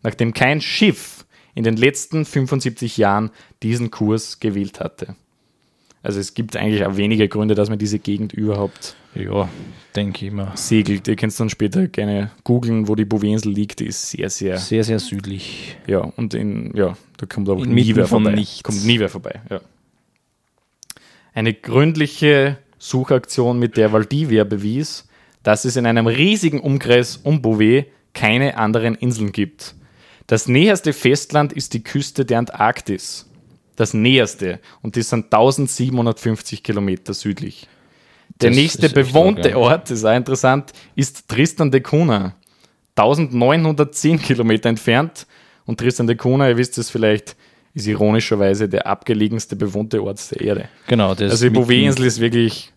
nachdem 0.03 0.34
kein 0.34 0.62
Schiff 0.62 1.25
in 1.55 1.63
den 1.63 1.75
letzten 1.75 2.24
75 2.24 2.96
Jahren 2.98 3.31
diesen 3.62 3.91
Kurs 3.91 4.39
gewählt 4.39 4.79
hatte. 4.79 5.15
Also 6.01 6.20
es 6.20 6.34
gibt 6.34 6.56
eigentlich 6.56 6.86
auch 6.86 6.96
wenige 6.96 7.27
Gründe, 7.27 7.56
dass 7.56 7.70
man 7.70 7.77
diese 7.77 8.00
Gegend 8.00 8.32
überhaupt. 8.34 8.96
Ja, 9.15 9.50
denke 9.96 10.25
ich 10.27 10.32
mal. 10.32 10.51
segelt. 10.56 11.08
Ihr 11.08 11.15
könnt 11.15 11.38
dann 11.39 11.50
später 11.50 11.88
gerne 11.88 12.32
googeln, 12.44 12.88
wo 12.88 12.96
die 12.96 13.06
Bouvet-Insel 13.06 13.51
liegt. 13.51 13.79
Die 13.82 13.88
ist 13.88 14.10
sehr, 14.12 14.29
sehr, 14.29 14.58
Sehr, 14.58 14.84
sehr 14.84 15.00
südlich. 15.00 15.75
ja, 15.88 16.00
und 16.00 16.34
in, 16.34 16.72
ja, 16.75 16.96
da 17.18 17.25
kommt 17.25 17.50
aber 17.50 17.65
nie 17.65 17.96
wer 17.96 18.08
vorbei. 18.08 18.32
nichts. 18.32 18.63
Kommt 18.63 18.86
nie 18.86 19.00
wer 19.00 19.10
vorbei, 19.10 19.41
ja. 19.50 19.60
Eine 21.34 21.53
gründliche 21.53 22.58
Suchaktion 22.77 23.60
mit 23.60 23.77
der 23.77 23.91
Valdivia 23.91 24.44
bewies, 24.44 25.08
dass 25.44 25.65
es 25.65 25.75
in 25.75 25.86
einem 25.86 26.08
riesigen 26.08 26.60
Umkreis 26.60 27.18
um 27.18 27.41
Bouvet 27.41 27.88
keine 28.13 28.58
anderen 28.58 28.96
Inseln 28.96 29.32
gibt. 29.32 29.75
Das 30.27 30.48
näherste 30.48 30.94
Festland 30.94 31.53
ist 31.53 31.74
die 31.74 31.84
Küste 31.84 32.25
der 32.25 32.39
Antarktis. 32.39 33.28
Das 33.79 33.93
näherste. 33.93 34.59
Und 34.81 34.98
das 34.98 35.09
sind 35.09 35.27
1750 35.33 36.62
Kilometer 36.63 37.13
südlich. 37.13 37.65
Der 38.41 38.50
Das 38.50 38.57
nächste 38.57 38.89
bewohnte. 38.89 39.57
Ort, 39.57 39.89
das 39.89 40.00
ist 40.00 40.05
auch 40.05 40.17
interessant, 40.17 40.74
ist 40.98 41.29
Tristan 41.29 41.71
de 41.71 41.79
Cunha. 41.79 42.36
1910 42.98 44.21
Kilometer 44.21 44.67
entfernt. 44.67 45.25
Und 45.65 45.79
Tristan 45.79 46.07
de 46.07 46.17
Cunha, 46.17 46.50
ihr 46.50 46.57
wisst 46.57 46.77
es 46.77 46.89
vielleicht, 46.89 47.38
ist 47.74 47.88
ironischerweise 47.88 48.67
der 48.67 48.86
abgelegenste 48.86 49.55
bewohnte 49.55 50.03
Ort 50.03 50.19
der 50.31 50.41
Erde. 50.41 50.69
Genau, 50.88 51.15
das 51.15 51.31
Also 51.31 51.45
die 51.45 51.51
Bouvet-Insel 51.51 52.05
ist 52.05 52.19
wirklich 52.19 52.74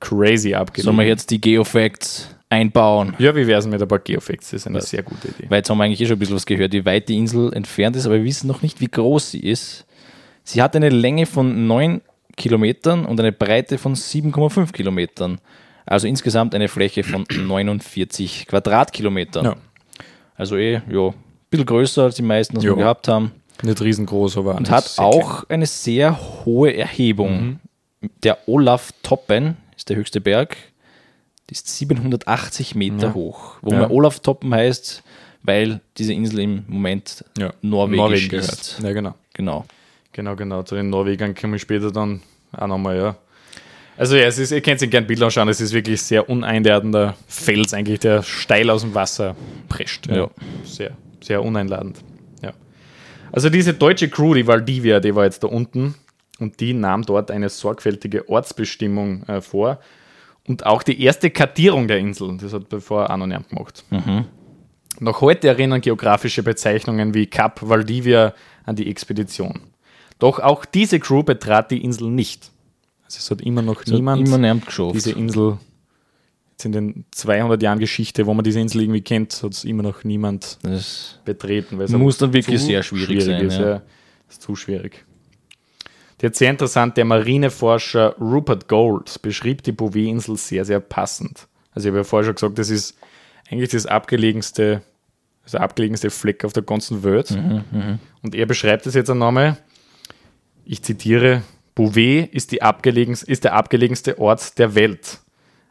crazy 0.00 0.52
abgelegen. 0.52 0.84
Sollen 0.84 0.96
wir 0.96 1.06
jetzt 1.06 1.30
die 1.30 1.40
Geofacts 1.40 2.28
einbauen? 2.50 3.14
ja, 3.20 3.36
wie 3.36 3.46
wäre 3.46 3.60
es 3.60 3.68
mit 3.68 3.80
ein 3.80 3.86
paar 3.86 4.00
Geofacts? 4.00 4.50
Das 4.50 4.62
ist 4.62 4.66
eine 4.66 4.80
sehr 4.80 5.04
gute 5.04 5.28
Idee. 5.28 5.46
Weil 5.48 5.58
jetzt 5.58 5.70
haben 5.70 5.78
wir 5.78 5.84
eigentlich 5.84 6.00
eh 6.00 6.06
schon 6.06 6.16
ein 6.16 6.18
bisschen 6.18 6.34
was 6.34 6.46
gehört, 6.46 6.72
wie 6.72 6.84
weit 6.84 7.08
die 7.08 7.18
Insel 7.18 7.52
entfernt 7.52 7.94
ist, 7.94 8.06
aber 8.06 8.16
wir 8.16 8.24
wissen 8.24 8.48
noch 8.48 8.62
nicht, 8.62 8.80
wie 8.80 8.88
groß 8.88 9.30
sie 9.30 9.40
ist. 9.40 9.84
Sie 10.48 10.62
hat 10.62 10.74
eine 10.74 10.88
Länge 10.88 11.26
von 11.26 11.66
9 11.66 12.00
Kilometern 12.36 13.04
und 13.04 13.20
eine 13.20 13.32
Breite 13.32 13.76
von 13.76 13.94
7,5 13.94 14.72
Kilometern. 14.72 15.40
Also 15.84 16.06
insgesamt 16.06 16.54
eine 16.54 16.68
Fläche 16.68 17.04
von 17.04 17.26
49 17.46 18.46
Quadratkilometern. 18.46 19.44
Ja. 19.44 19.56
Also 20.36 20.56
eh, 20.56 20.80
ja, 20.90 21.08
ein 21.08 21.14
bisschen 21.50 21.66
größer 21.66 22.04
als 22.04 22.14
die 22.14 22.22
meisten, 22.22 22.54
das 22.54 22.64
Ja. 22.64 22.70
wir 22.70 22.76
gehabt 22.76 23.08
haben. 23.08 23.32
Nicht 23.62 23.82
riesengroß, 23.82 24.38
aber 24.38 24.54
Und 24.56 24.70
hat 24.70 24.94
auch 24.98 25.44
eine 25.50 25.66
sehr 25.66 26.18
hohe 26.46 26.74
Erhebung. 26.74 27.60
Der 28.22 28.38
Olaf 28.46 28.92
Toppen 29.02 29.58
ist 29.76 29.90
der 29.90 29.96
höchste 29.96 30.20
Berg. 30.22 30.56
Die 31.50 31.54
ist 31.54 31.68
780 31.76 32.74
Meter 32.74 33.08
Ja. 33.08 33.14
hoch. 33.14 33.56
Wo 33.60 33.72
Ja. 33.72 33.80
man 33.80 33.90
Olaf 33.90 34.20
Toppen 34.20 34.54
heißt, 34.54 35.02
weil 35.42 35.80
diese 35.98 36.14
Insel 36.14 36.38
im 36.40 36.64
Moment 36.68 37.22
ja. 37.36 37.52
norwegisch 37.60 37.98
Norwegen 37.98 38.34
ist. 38.36 38.76
gehört. 38.76 38.80
Ja, 38.82 38.92
genau. 38.92 39.14
Genau. 39.34 39.66
Genau, 40.18 40.34
genau. 40.34 40.64
Zu 40.64 40.74
den 40.74 40.90
Norwegern 40.90 41.32
kommen 41.32 41.52
wir 41.52 41.60
später 41.60 41.92
dann 41.92 42.22
auch 42.50 42.66
nochmal, 42.66 42.96
ja. 42.96 43.16
Also 43.96 44.16
ja, 44.16 44.24
es 44.24 44.36
ist, 44.36 44.50
ihr 44.50 44.60
könnt 44.60 44.80
sich 44.80 44.90
gerne 44.90 45.06
Bild 45.06 45.22
anschauen, 45.22 45.48
es 45.48 45.60
ist 45.60 45.72
wirklich 45.72 46.02
sehr 46.02 46.28
uneinladender 46.28 47.14
Fels 47.28 47.72
eigentlich, 47.72 48.00
der 48.00 48.24
steil 48.24 48.68
aus 48.68 48.80
dem 48.80 48.96
Wasser 48.96 49.36
prescht. 49.68 50.08
Ja. 50.08 50.28
Sehr, 50.64 50.96
sehr 51.22 51.40
uneinladend. 51.40 52.02
Ja. 52.42 52.52
Also 53.30 53.48
diese 53.48 53.74
deutsche 53.74 54.08
Crew, 54.08 54.34
die 54.34 54.44
Valdivia, 54.44 54.98
die 54.98 55.14
war 55.14 55.22
jetzt 55.22 55.44
da 55.44 55.46
unten 55.46 55.94
und 56.40 56.58
die 56.58 56.74
nahm 56.74 57.02
dort 57.02 57.30
eine 57.30 57.48
sorgfältige 57.48 58.28
Ortsbestimmung 58.28 59.22
äh, 59.28 59.40
vor 59.40 59.78
und 60.48 60.66
auch 60.66 60.82
die 60.82 61.00
erste 61.00 61.30
Kartierung 61.30 61.86
der 61.86 61.98
Insel. 61.98 62.36
Das 62.38 62.52
hat 62.52 62.68
bevor 62.68 63.08
niemand 63.16 63.50
gemacht. 63.50 63.84
Noch 64.98 65.20
heute 65.20 65.46
erinnern 65.46 65.80
geografische 65.80 66.42
Bezeichnungen 66.42 67.14
wie 67.14 67.26
Kap 67.26 67.60
Valdivia 67.62 68.34
an 68.64 68.74
die 68.74 68.90
Expedition. 68.90 69.60
Doch 70.18 70.40
auch 70.40 70.64
diese 70.64 70.98
Crew 71.00 71.22
betrat 71.22 71.70
die 71.70 71.82
Insel 71.82 72.10
nicht. 72.10 72.50
Also 73.04 73.18
es 73.18 73.30
hat 73.30 73.40
immer 73.40 73.62
noch 73.62 73.82
Das 73.82 73.86
hat 73.92 73.94
niemand 73.94 74.26
immer 74.26 74.38
niemand 74.38 74.66
geschafft. 74.66 74.94
diese 74.94 75.12
Insel, 75.12 75.58
jetzt 76.52 76.64
in 76.64 76.72
den 76.72 77.04
200 77.12 77.62
Jahren 77.62 77.78
Geschichte, 77.78 78.26
wo 78.26 78.34
man 78.34 78.44
diese 78.44 78.60
Insel 78.60 78.82
irgendwie 78.82 79.00
kennt, 79.00 79.42
hat 79.42 79.52
es 79.52 79.64
immer 79.64 79.82
noch 79.82 80.04
niemand 80.04 80.58
das 80.62 81.18
betreten. 81.24 81.80
Es 81.80 81.90
muss 81.92 82.18
dann 82.18 82.32
wirklich 82.32 82.60
sehr 82.62 82.82
schwierig, 82.82 83.22
sein. 83.22 83.46
ist. 83.46 83.58
ja. 83.58 83.68
Ja. 83.68 83.82
ist 84.28 84.42
zu 84.42 84.56
schwierig. 84.56 85.04
Jetzt 86.20 86.38
sehr 86.38 86.50
interessant, 86.50 86.96
der 86.96 87.04
Marineforscher 87.04 88.16
Rupert 88.20 88.66
Gold 88.68 89.22
beschrieb 89.22 89.62
die 89.62 89.70
Bouvet-Insel 89.72 90.36
sehr, 90.36 90.64
sehr 90.64 90.80
passend. 90.80 91.46
Also 91.72 91.86
ich 91.88 91.90
habe 91.92 91.98
ja 91.98 92.04
vorher 92.04 92.24
schon 92.26 92.34
gesagt, 92.34 92.58
das 92.58 92.70
ist 92.70 92.98
eigentlich 93.48 93.70
das 93.70 93.86
abgelegenste, 93.86 94.82
das 95.44 95.54
abgelegenste 95.54 96.10
Fleck 96.10 96.44
auf 96.44 96.52
der 96.52 96.64
ganzen 96.64 97.04
Welt. 97.04 97.30
Mhm, 97.30 98.00
Und 98.22 98.34
er 98.34 98.46
beschreibt 98.46 98.84
es 98.88 98.94
jetzt 98.94 99.08
einmal, 99.10 99.58
ich 100.68 100.82
zitiere, 100.82 101.42
Bouvet 101.74 102.32
ist, 102.32 102.52
ist 102.52 103.44
der 103.44 103.54
abgelegenste 103.54 104.18
Ort 104.18 104.58
der 104.58 104.74
Welt. 104.74 105.18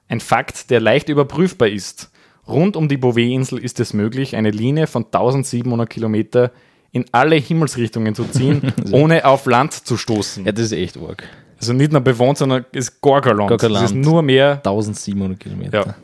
Ein 0.09 0.19
Fakt, 0.19 0.69
der 0.69 0.79
leicht 0.79 1.07
überprüfbar 1.09 1.67
ist. 1.67 2.11
Rund 2.47 2.75
um 2.75 2.87
die 2.87 2.97
Bouvet-Insel 2.97 3.59
ist 3.59 3.79
es 3.79 3.93
möglich, 3.93 4.35
eine 4.35 4.51
Linie 4.51 4.87
von 4.87 5.05
1700 5.05 5.89
Kilometer 5.89 6.51
in 6.91 7.05
alle 7.11 7.35
Himmelsrichtungen 7.35 8.15
zu 8.15 8.23
ziehen, 8.25 8.73
ohne 8.91 9.25
auf 9.25 9.45
Land 9.45 9.73
zu 9.73 9.97
stoßen. 9.97 10.45
ja, 10.45 10.51
das 10.51 10.65
ist 10.65 10.71
echt 10.71 10.97
arg. 10.97 11.23
Also 11.59 11.73
nicht 11.73 11.91
nur 11.91 12.01
bewohnt, 12.01 12.37
sondern 12.37 12.65
ist 12.71 13.01
gar 13.01 13.21
kein 13.21 13.37
Land. 13.37 13.49
Gar 13.49 13.57
kein 13.57 13.73
Das 13.73 13.83
ist 13.83 13.95
nur 13.95 14.23
mehr 14.23 14.53
1700 14.53 15.39
Kilometer. 15.39 15.85
ja. 15.85 15.95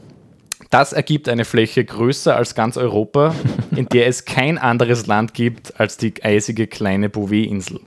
Das 0.69 0.91
ergibt 0.91 1.29
eine 1.29 1.45
Fläche 1.45 1.85
größer 1.85 2.35
als 2.35 2.55
ganz 2.55 2.77
Europa, 2.77 3.35
in 3.75 3.85
der 3.87 4.07
es 4.07 4.25
kein 4.25 4.57
anderes 4.57 5.05
Land 5.05 5.35
gibt 5.35 5.79
als 5.79 5.97
die 5.97 6.13
eisige 6.23 6.65
kleine 6.65 7.09
Bouvet-Insel. 7.09 7.79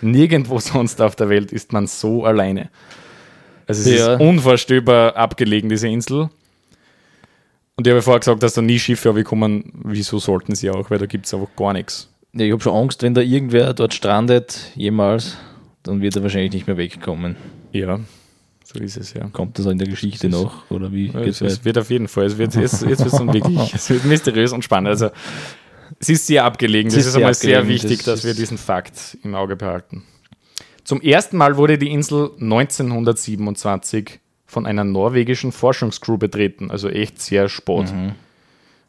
Nirgendwo 0.00 0.58
sonst 0.60 1.00
auf 1.00 1.16
der 1.16 1.28
Welt 1.28 1.52
ist 1.52 1.72
man 1.72 1.86
so 1.86 2.24
alleine. 2.24 2.68
Also 3.66 3.88
es 3.90 3.98
Ja. 3.98 4.14
ist 4.14 4.20
unvorstellbar 4.20 5.16
abgelegen, 5.16 5.68
diese 5.68 5.88
Insel. 5.88 6.28
Und 7.78 7.86
ich 7.86 7.90
habe 7.90 7.98
ja 7.98 8.02
vorher 8.02 8.20
gesagt, 8.20 8.42
dass 8.42 8.54
da 8.54 8.62
nie 8.62 8.78
Schiffe 8.78 9.22
kommen. 9.24 9.72
Wieso 9.84 10.18
sollten 10.18 10.54
sie 10.54 10.70
auch? 10.70 10.90
Weil 10.90 10.98
da 10.98 11.06
gibt 11.06 11.26
es 11.26 11.34
einfach 11.34 11.54
gar 11.56 11.72
nichts. 11.72 12.08
Ja, 12.32 12.44
ich 12.46 12.52
habe 12.52 12.62
schon 12.62 12.74
Angst, 12.74 13.02
wenn 13.02 13.14
da 13.14 13.20
irgendwer 13.20 13.74
dort 13.74 13.92
strandet, 13.92 14.70
jemals, 14.74 15.36
dann 15.82 16.00
wird 16.00 16.16
er 16.16 16.22
wahrscheinlich 16.22 16.52
nicht 16.52 16.66
mehr 16.66 16.76
wegkommen. 16.76 17.36
Ja, 17.72 18.00
so 18.64 18.78
ist 18.78 18.96
es 18.96 19.12
ja. 19.14 19.28
Kommt 19.32 19.58
das 19.58 19.66
auch 19.66 19.70
in 19.70 19.78
der 19.78 19.88
Geschichte 19.88 20.28
noch? 20.28 20.70
Oder 20.70 20.90
wie 20.92 21.08
Ja, 21.08 21.20
Es, 21.20 21.40
es 21.40 21.64
wird 21.64 21.76
auf 21.78 21.90
jeden 21.90 22.08
Fall. 22.08 22.24
Es 22.26 22.38
wird, 22.38 22.54
jetzt 22.54 22.82
jetzt 22.82 22.88
wird 22.88 23.00
es 23.00 23.18
dann 23.18 23.32
wirklich 23.32 23.74
es 23.74 23.90
wird 23.90 24.04
mysteriös 24.06 24.52
und 24.52 24.62
spannend. 24.64 24.88
Also, 24.88 25.10
es 25.98 26.08
ist 26.08 26.26
sehr 26.26 26.44
abgelegen. 26.44 26.88
Es 26.88 26.94
Das 26.94 27.00
ist 27.02 27.06
ist, 27.08 27.12
sehr 27.14 27.20
einmal 27.20 27.34
sehr 27.34 27.58
abgelegen. 27.58 27.82
wichtig, 27.82 27.98
Das 28.04 28.06
dass 28.20 28.24
wir 28.24 28.34
diesen 28.34 28.58
Fakt 28.58 29.16
im 29.22 29.34
Auge 29.34 29.56
behalten. 29.56 30.04
Zum 30.84 31.00
ersten 31.00 31.36
Mal 31.36 31.56
wurde 31.56 31.78
die 31.78 31.90
Insel 31.90 32.30
1927 32.40 34.20
von 34.46 34.66
einer 34.66 34.84
norwegischen 34.84 35.52
Forschungscrew 35.52 36.16
betreten. 36.18 36.70
Also 36.70 36.88
echt 36.88 37.20
sehr 37.20 37.48
spät. 37.48 37.92
Mhm. 37.92 38.12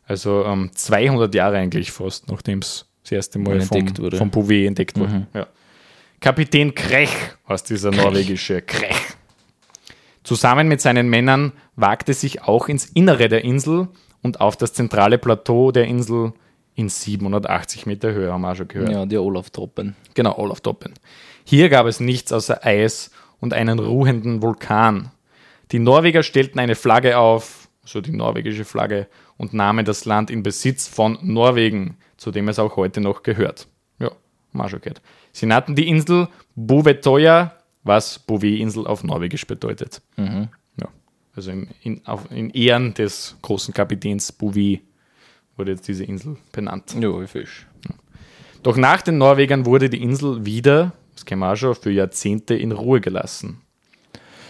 Also 0.06 0.46
ähm, 0.46 0.72
200 0.74 1.34
Jahre 1.34 1.58
eigentlich 1.58 1.92
fast, 1.92 2.30
nachdem 2.30 2.60
es 2.60 2.86
das 3.04 3.12
erste 3.12 3.40
Mal 3.40 3.62
vom, 3.62 3.78
Entdeckt 3.78 4.00
wurde. 4.00 4.18
vom 4.18 4.30
Bouvet 4.30 4.68
entdeckt 4.68 5.00
wurde. 5.00 5.14
Mhm. 5.14 5.28
Ja. 5.34 5.48
Kapitän 6.20 6.74
Krech 6.76 7.10
heißt 7.50 7.70
dieser 7.70 7.92
norwegische 7.92 8.62
Krech. 8.62 8.96
Zusammen 10.24 10.68
mit 10.68 10.82
seinen 10.82 11.10
Männern 11.10 11.54
wagte 11.76 12.14
sich 12.14 12.44
auch 12.44 12.68
ins 12.68 12.86
Innere 12.86 13.28
der 13.30 13.44
Insel 13.44 13.88
und 14.24 14.42
auf 14.42 14.58
das 14.58 14.74
zentrale 14.74 15.18
Plateau 15.18 15.72
der 15.72 15.86
Insel 15.86 16.34
in 16.78 16.90
780 16.90 17.88
Meter 17.88 18.14
Höhe, 18.14 18.32
haben 18.32 18.42
wir 18.42 18.52
auch 18.52 18.56
schon 18.56 18.68
gehört. 18.68 18.92
Ja, 18.92 19.06
der 19.08 19.24
Olaf 19.24 19.50
Troppen. 19.50 19.96
Genau, 20.14 20.38
Olaf 20.38 20.62
Toppen. 20.62 20.94
Hier 21.44 21.70
gab 21.70 21.88
es 21.88 22.00
nichts 22.00 22.32
außer 22.32 22.64
Eis 22.64 23.10
und 23.40 23.54
einen 23.54 23.80
ruhenden 23.80 24.44
Vulkan. 24.44 25.12
Die 25.72 25.80
Norweger 25.80 26.22
stellten 26.22 26.60
eine 26.60 26.76
Flagge 26.76 27.18
auf, 27.18 27.68
so 27.84 28.00
die 28.00 28.12
norwegische 28.12 28.64
Flagge, 28.64 29.08
und 29.38 29.56
nahmen 29.56 29.86
das 29.86 30.06
Land 30.06 30.30
in 30.30 30.44
Besitz 30.44 30.88
von 30.88 31.18
Norwegen, 31.24 31.98
zu 32.16 32.30
dem 32.30 32.48
es 32.48 32.60
auch 32.60 32.76
heute 32.76 33.02
noch 33.02 33.24
gehört. 33.24 33.68
Ja, 33.98 34.10
haben 34.10 34.18
wir 34.54 34.70
schon 34.70 34.82
gehört. 34.82 35.02
Sie 35.32 35.48
nannten 35.48 35.74
die 35.74 35.88
Insel 35.88 36.28
Buvetoya, 36.56 37.54
was 37.84 38.20
Bouvet-Insel 38.20 38.86
auf 38.86 39.04
Norwegisch 39.04 39.48
bedeutet. 39.48 40.04
Mhm. 40.16 40.50
Ja, 40.80 40.90
also 41.36 41.50
in, 41.50 41.70
in, 41.82 42.06
auf, 42.06 42.30
in 42.30 42.52
Ehren 42.52 42.94
des 42.94 43.36
großen 43.42 43.74
Kapitäns 43.74 44.32
Bouvet 44.32 44.82
wurde 45.58 45.72
jetzt 45.72 45.88
diese 45.88 46.04
Insel 46.04 46.38
benannt. 46.52 46.96
Ja, 47.00 47.22
wie 47.22 47.28
Fisch. 47.28 47.68
Doch 48.64 48.78
nach 48.78 49.02
den 49.02 49.18
Norwegern 49.18 49.66
wurde 49.66 49.90
die 49.90 50.02
Insel 50.02 50.46
wieder, 50.46 50.94
das 51.14 51.26
kennen 51.26 51.40
wir 51.42 51.52
auch 51.52 51.56
schon, 51.56 51.76
für 51.76 51.92
Jahrzehnte 51.92 52.56
in 52.56 52.72
Ruhe 52.72 53.02
gelassen. 53.02 53.62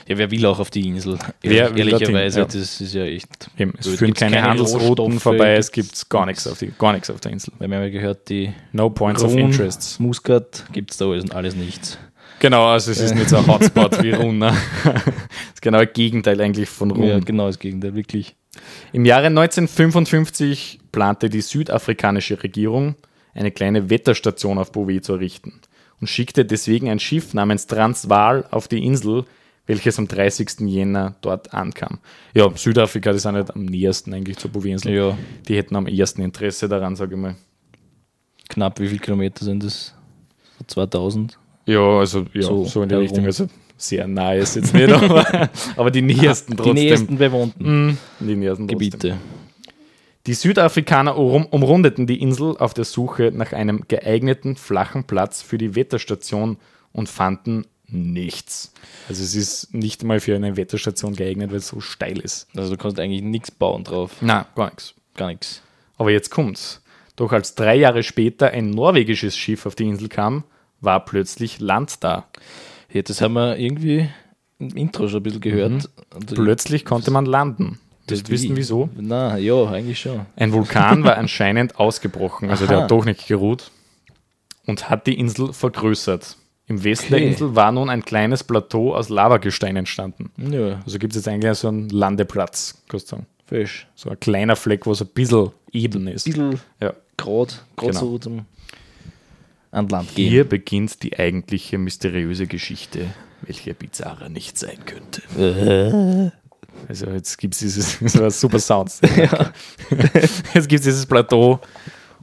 Ja, 0.08 0.18
wer 0.18 0.32
will 0.32 0.46
auch 0.46 0.60
auf 0.60 0.70
die 0.70 0.88
Insel? 0.88 1.20
Wer 1.42 1.76
will 1.76 1.90
Ehrlicherweise, 1.90 2.40
ja. 2.40 2.46
das 2.46 2.80
ist 2.80 2.94
ja 2.94 3.04
echt. 3.04 3.52
Eben, 3.58 3.74
es 3.78 3.88
führen 3.88 4.14
keine, 4.14 4.38
keine 4.38 4.50
Handelsrouten 4.50 5.20
vorbei, 5.20 5.56
es 5.56 5.70
gibt 5.70 6.10
gar 6.10 6.26
nichts 6.26 6.48
auf, 6.48 6.60
die, 6.60 6.72
gar 6.80 6.94
nichts 6.94 7.10
auf 7.10 7.20
der 7.20 7.34
Insel. 7.34 7.52
Weil 7.60 7.70
wir 7.70 7.78
haben 7.78 7.84
ja 7.84 7.90
gehört, 7.90 8.30
die 8.30 8.54
No 8.72 8.90
points 8.90 9.22
of 9.22 9.34
Run, 9.34 9.40
interest. 9.40 10.00
Muscat 10.00 10.64
gibt 10.72 10.92
es 10.92 10.98
da 10.98 11.06
alles, 11.08 11.30
alles 11.32 11.56
nichts. 11.56 11.98
Genau, 12.40 12.68
also 12.68 12.92
es 12.92 13.02
ist 13.02 13.16
nicht 13.16 13.30
so 13.30 13.38
ein 13.38 13.48
Hotspot 13.48 14.02
wie 14.02 14.12
Run. 14.14 14.38
Ne? 14.38 14.56
Das 15.52 15.62
genaue 15.62 15.88
Gegenteil 15.88 16.40
eigentlich 16.40 16.70
von 16.70 16.92
Run. 16.92 17.04
Ja, 17.04 17.20
genau 17.20 17.48
das 17.48 17.60
Gegenteil, 17.60 17.94
wirklich. 17.96 18.37
Im 18.94 19.06
Jahre 19.06 19.28
1955 19.28 20.80
plante 20.92 21.30
die 21.30 21.42
südafrikanische 21.42 22.42
Regierung, 22.44 22.96
eine 23.34 23.52
kleine 23.52 23.90
Wetterstation 23.90 24.58
auf 24.58 24.72
Bouvet 24.72 25.06
zu 25.06 25.14
errichten 25.14 25.62
und 26.02 26.08
schickte 26.08 26.46
deswegen 26.46 26.90
ein 26.90 27.00
Schiff 27.00 27.34
namens 27.34 27.68
Transvaal 27.68 28.46
auf 28.52 28.68
die 28.68 28.84
Insel, 28.84 29.26
welches 29.66 30.00
am 30.00 30.08
30. 30.08 30.62
Jänner 30.62 31.16
dort 31.22 31.54
ankam. 31.54 32.00
Ja, 32.34 32.50
Südafrika, 32.56 33.12
ist 33.12 33.26
auch 33.26 33.32
nicht 33.34 33.54
am 33.54 33.66
nähersten 33.66 34.14
eigentlich 34.14 34.38
zur 34.38 34.50
Bouvet-Insel. 34.52 34.94
Ja, 34.94 35.18
Die 35.48 35.56
hätten 35.58 35.76
am 35.76 35.88
ehesten 35.88 36.22
Interesse 36.22 36.68
daran, 36.70 36.96
sage 36.96 37.16
ich 37.16 37.22
mal. 37.22 37.36
knapp 38.50 38.80
wie 38.80 38.88
viele 38.88 39.00
Kilometer 39.00 39.44
sind 39.44 39.64
das? 39.64 39.94
So 40.60 40.64
2000? 40.68 41.38
Ja, 41.66 41.80
also 41.82 42.26
ja, 42.34 42.44
so, 42.44 42.64
So 42.66 42.82
in 42.82 42.90
die 42.90 42.96
herum. 42.96 43.08
Richtung. 43.08 43.26
Also 43.26 43.48
sehr 43.78 44.08
nah 44.08 44.34
ist 44.34 44.56
jetzt 44.56 44.74
nicht, 44.74 44.92
aber, 44.92 45.50
aber 45.76 45.92
die 45.92 46.02
nähersten 46.02 46.52
Die 46.52 46.58
trotzdem. 46.58 46.74
nächsten 46.76 47.18
bewohnten 47.18 47.88
Mm, 47.90 47.98
die 48.20 48.36
nähersten 48.36 48.68
trotzdem. 48.68 48.90
Gebiete. 48.90 49.18
Die 50.26 50.34
Südafrikaner 50.34 51.18
um, 51.18 51.46
umrundeten 51.46 52.06
die 52.06 52.22
Insel 52.22 52.58
auf 52.58 52.74
der 52.74 52.84
Suche 52.84 53.32
nach 53.34 53.54
einem 53.54 53.86
geeigneten 53.88 54.56
flachen 54.58 55.06
Platz 55.06 55.42
für 55.42 55.58
die 55.58 55.76
Wetterstation 55.76 56.58
und 56.92 57.08
fanden 57.08 57.66
nichts. 57.88 58.74
Also 59.08 59.24
es 59.24 59.36
ist 59.36 59.74
nicht 59.74 60.04
mal 60.04 60.20
für 60.20 60.36
eine 60.36 60.58
Wetterstation 60.58 61.16
geeignet, 61.16 61.52
weil 61.52 61.60
es 61.60 61.70
so 61.70 61.80
steil 61.80 62.20
ist. 62.20 62.48
Also 62.58 62.72
du 62.72 62.78
kannst 62.78 63.00
eigentlich 63.00 63.22
nichts 63.22 63.52
bauen 63.52 63.86
drauf. 63.86 64.12
Na, 64.20 64.48
gar 64.56 64.66
nichts. 64.66 64.94
Gar 65.16 65.28
nichts. 65.28 65.62
Aber 65.98 66.12
jetzt 66.12 66.30
kommt's. 66.30 66.82
Doch 67.16 67.32
als 67.32 67.56
drei 67.56 67.76
Jahre 67.76 68.04
später 68.04 68.50
ein 68.52 68.70
norwegisches 68.72 69.38
Schiff 69.38 69.66
auf 69.66 69.76
die 69.76 69.86
Insel 69.86 70.10
kam, 70.10 70.44
war 70.82 71.06
plötzlich 71.06 71.60
Land 71.60 72.04
da. 72.04 72.28
Ja, 72.92 73.02
das 73.02 73.22
haben 73.22 73.34
wir 73.34 73.58
irgendwie 73.58 74.10
im 74.60 74.70
Intro 74.76 75.08
schon 75.08 75.20
ein 75.20 75.24
bisschen 75.24 75.42
gehört. 75.42 75.72
Mhm. 75.72 76.26
Plötzlich 76.34 76.86
konnte 76.86 77.12
man 77.12 77.26
landen. 77.26 77.80
Willst 78.08 78.28
du 78.28 78.32
wissen, 78.32 78.56
wieso? 78.56 78.90
Na, 78.96 79.38
ja, 79.38 79.66
eigentlich 79.70 80.00
schon. 80.00 80.22
Ein 80.38 80.54
Vulkan 80.54 81.04
war 81.04 81.18
anscheinend 81.18 81.76
ausgebrochen, 81.80 82.50
also 82.50 82.66
der 82.66 82.78
Aha. 82.78 82.84
hat 82.84 82.92
doch 82.92 83.04
nicht 83.04 83.28
geruht 83.28 83.70
und 84.66 84.90
hat 84.90 85.08
die 85.08 85.20
Insel 85.20 85.52
vergrößert. 85.52 86.38
Im 86.68 86.84
Westen 86.84 87.10
der 87.12 87.20
Okay. 87.20 87.28
Insel 87.30 87.56
war 87.56 87.72
nun 87.72 87.90
ein 87.90 88.04
kleines 88.04 88.44
Plateau 88.44 88.94
aus 88.96 89.10
Lavagestein 89.10 89.76
entstanden. 89.76 90.32
Ja, 90.38 90.80
Also 90.86 91.00
gibt 91.00 91.14
es 91.14 91.18
jetzt 91.26 91.28
eigentlich 91.28 91.54
so 91.58 91.68
einen 91.68 91.90
Landeplatz, 91.90 92.82
kannst 92.88 93.08
du 93.12 93.16
sagen. 93.18 93.26
fisch. 93.46 93.88
So 93.96 94.10
ein 94.10 94.20
kleiner 94.20 94.56
Fleck, 94.56 94.86
wo 94.86 94.94
so 94.94 95.04
ein 95.06 95.12
bisschen 95.14 95.52
eben 95.72 96.08
ist. 96.08 96.26
Bisschen 96.26 96.60
Ja. 96.82 96.94
grad, 97.18 97.64
grad 97.76 97.90
Genau. 97.92 98.00
so 98.00 98.18
zum 98.20 98.46
an 99.78 99.90
Land 99.90 100.16
gehen. 100.16 100.30
Hier 100.30 100.44
beginnt 100.44 101.04
die 101.04 101.18
eigentliche 101.18 101.78
mysteriöse 101.78 102.48
Geschichte, 102.48 103.14
welche 103.42 103.74
bizarrer 103.74 104.30
nicht 104.30 104.58
sein 104.58 104.78
könnte. 104.86 106.34
Also 106.88 107.08
jetzt 107.08 107.38
gibt 107.38 107.54
es 107.54 107.60
dieses, 107.60 108.00
das 108.02 108.20
war 108.20 108.32
super 108.32 108.60
Sounds. 108.60 109.02
Jetzt 110.54 110.70
gibt 110.70 110.80
es 110.80 110.86
dieses 110.86 111.06
Plateau 111.06 111.60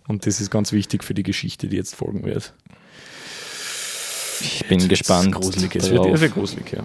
und 0.06 0.26
das 0.26 0.40
ist 0.40 0.50
ganz 0.50 0.72
wichtig 0.72 1.02
für 1.04 1.14
die 1.14 1.22
Geschichte, 1.22 1.68
die 1.68 1.76
jetzt 1.76 1.94
folgen 1.94 2.24
wird. 2.24 2.52
Ich 4.40 4.66
bin 4.68 4.86
gespannt. 4.88 5.32
Gruselig, 5.32 5.76
es 5.76 5.90
wird, 5.90 6.20
wird 6.20 6.34
gruselig, 6.34 6.72
ja. 6.72 6.82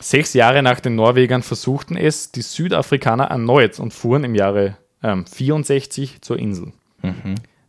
Sechs 0.00 0.34
Jahre 0.34 0.62
nach 0.62 0.80
den 0.80 0.94
Norwegern 0.94 1.42
versuchten 1.42 1.96
es 1.96 2.32
die 2.32 2.42
Südafrikaner 2.42 3.24
erneut 3.24 3.78
und 3.78 3.94
fuhren 3.94 4.24
im 4.24 4.34
Jahre 4.34 4.76
ähm, 5.02 5.26
64 5.26 6.20
zur 6.20 6.38
Insel. 6.38 6.72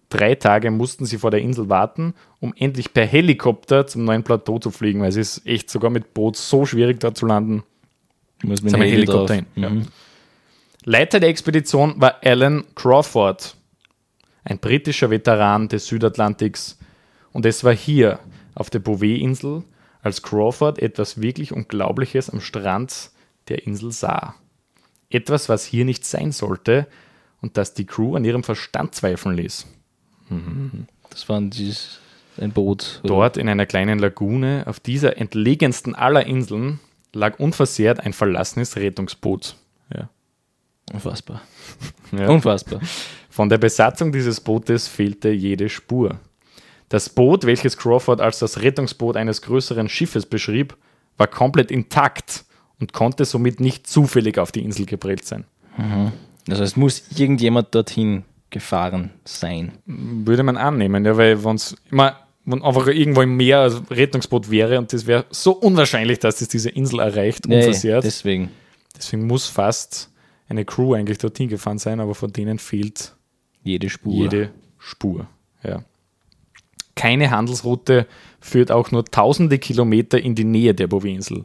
Drei 0.10 0.36
Tage 0.36 0.72
mussten 0.72 1.06
sie 1.06 1.18
vor 1.18 1.32
der 1.32 1.42
Insel 1.42 1.70
warten, 1.70 2.14
um 2.40 2.54
endlich 2.56 2.94
per 2.94 3.06
Helikopter 3.06 3.88
zum 3.88 4.06
neuen 4.06 4.24
Plateau 4.24 4.58
zu 4.58 4.72
fliegen, 4.72 5.02
weil 5.02 5.10
es 5.10 5.18
ist 5.18 5.46
echt 5.46 5.70
sogar 5.70 5.90
mit 5.90 6.14
Boot 6.14 6.38
so 6.38 6.66
schwierig 6.66 7.00
dort 7.00 7.18
zu 7.18 7.26
landen. 7.26 7.64
Muss 8.44 8.62
mit 8.62 8.74
dem 8.74 8.82
Heli 8.82 8.92
Helikopter 8.92 9.34
hin, 9.34 9.46
ja. 9.56 9.70
Mhm. 9.70 9.88
Leiter 10.84 11.20
der 11.20 11.30
Expedition 11.30 12.00
war 12.00 12.18
Alan 12.24 12.64
Crawford, 12.76 13.58
ein 14.46 14.60
britischer 14.60 15.10
Veteran 15.10 15.68
des 15.68 15.88
Südatlantiks. 15.88 16.78
Und 17.34 17.46
es 17.46 17.66
war 17.66 17.76
hier, 17.76 18.20
auf 18.56 18.70
der 18.70 18.80
Bouvet-Insel, 18.80 19.64
als 20.02 20.22
Crawford 20.22 20.80
etwas 20.80 21.22
wirklich 21.22 21.52
Unglaubliches 21.52 22.30
am 22.30 22.40
Strand 22.40 23.12
der 23.50 23.68
Insel 23.68 23.92
sah. 23.92 24.36
Etwas, 25.10 25.50
was 25.50 25.66
hier 25.66 25.84
nicht 25.84 26.06
sein 26.06 26.32
sollte 26.32 26.88
und 27.42 27.58
das 27.58 27.74
die 27.74 27.86
Crew 27.86 28.16
an 28.16 28.24
ihrem 28.24 28.44
Verstand 28.44 28.96
zweifeln 28.96 29.36
ließ. 29.36 29.68
Das 31.10 31.30
war 31.30 31.42
dieses, 31.42 32.00
ein 32.40 32.52
Boot. 32.52 33.00
oder? 33.04 33.14
Dort 33.14 33.38
in 33.38 33.50
einer 33.50 33.66
kleinen 33.66 34.00
Lagune, 34.00 34.64
auf 34.66 34.80
dieser 34.80 35.18
entlegensten 35.18 35.96
aller 35.96 36.26
Inseln, 36.26 36.80
lag 37.14 37.40
unversehrt 37.40 38.00
ein 38.00 38.14
verlassenes 38.14 38.76
Rettungsboot. 38.76 39.56
Ja. 39.94 40.10
Unfassbar. 40.94 41.42
Ja. 42.12 42.30
Unfassbar. 42.30 42.82
Von 43.30 43.50
der 43.50 43.58
Besatzung 43.58 44.12
dieses 44.12 44.40
Bootes 44.40 44.88
fehlte 44.88 45.30
jede 45.30 45.70
Spur. 45.70 46.20
Das 46.90 47.10
Boot, 47.10 47.46
welches 47.46 47.78
Crawford 47.78 48.22
als 48.22 48.40
das 48.40 48.62
Rettungsboot 48.62 49.18
eines 49.18 49.42
größeren 49.42 49.90
Schiffes 49.90 50.26
beschrieb, 50.26 50.78
war 51.18 51.28
komplett 51.28 51.70
intakt 51.70 52.46
und 52.80 52.94
konnte 52.94 53.26
somit 53.26 53.60
nicht 53.60 53.88
zufällig 53.88 54.38
auf 54.38 54.52
die 54.52 54.63
Insel 54.63 54.86
geprellt 54.86 55.26
sein. 55.26 55.46
Das 56.46 56.62
heißt, 56.62 56.78
muss 56.78 57.12
irgendjemand 57.18 57.76
dorthin 57.76 58.24
gefahren 58.50 59.12
sein. 59.26 59.74
Würde 59.86 60.44
man 60.44 60.58
annehmen, 60.58 61.06
ja, 61.06 61.18
weil 61.18 61.44
wenn 61.44 61.56
es 61.56 61.76
immer 61.92 62.18
wenn 62.50 62.64
einfach 62.64 62.88
irgendwo 62.88 63.22
im 63.22 63.36
Meer 63.36 63.64
ein 63.64 63.86
Rettungsboot 63.94 64.50
wäre 64.50 64.78
und 64.80 64.94
das 64.94 65.06
wäre 65.06 65.26
so 65.32 65.52
unwahrscheinlich, 65.52 66.20
dass 66.20 66.40
es 66.40 66.48
diese 66.48 66.70
Insel 66.70 67.02
erreicht, 67.02 67.46
Nee, 67.46 67.58
unversehrt. 67.58 68.06
deswegen. 68.06 68.52
Deswegen 68.96 69.28
muss 69.28 69.48
fast 69.48 70.10
eine 70.48 70.64
Crew 70.64 70.94
eigentlich 70.94 71.18
dorthin 71.18 71.50
gefahren 71.50 71.78
sein, 71.78 72.00
aber 72.00 72.16
von 72.16 72.32
denen 72.32 72.58
fehlt 72.58 73.14
Jede 73.64 73.90
Spur. 73.90 74.14
jede 74.14 74.50
Spur. 74.80 75.28
Ja. 75.62 75.84
Keine 76.96 77.30
Handelsroute 77.32 78.08
führt 78.40 78.72
auch 78.72 78.92
nur 78.92 79.04
tausende 79.04 79.60
Kilometer 79.60 80.18
in 80.20 80.34
die 80.34 80.46
Nähe 80.46 80.74
der 80.74 80.88
Bouvet-Insel. 80.88 81.44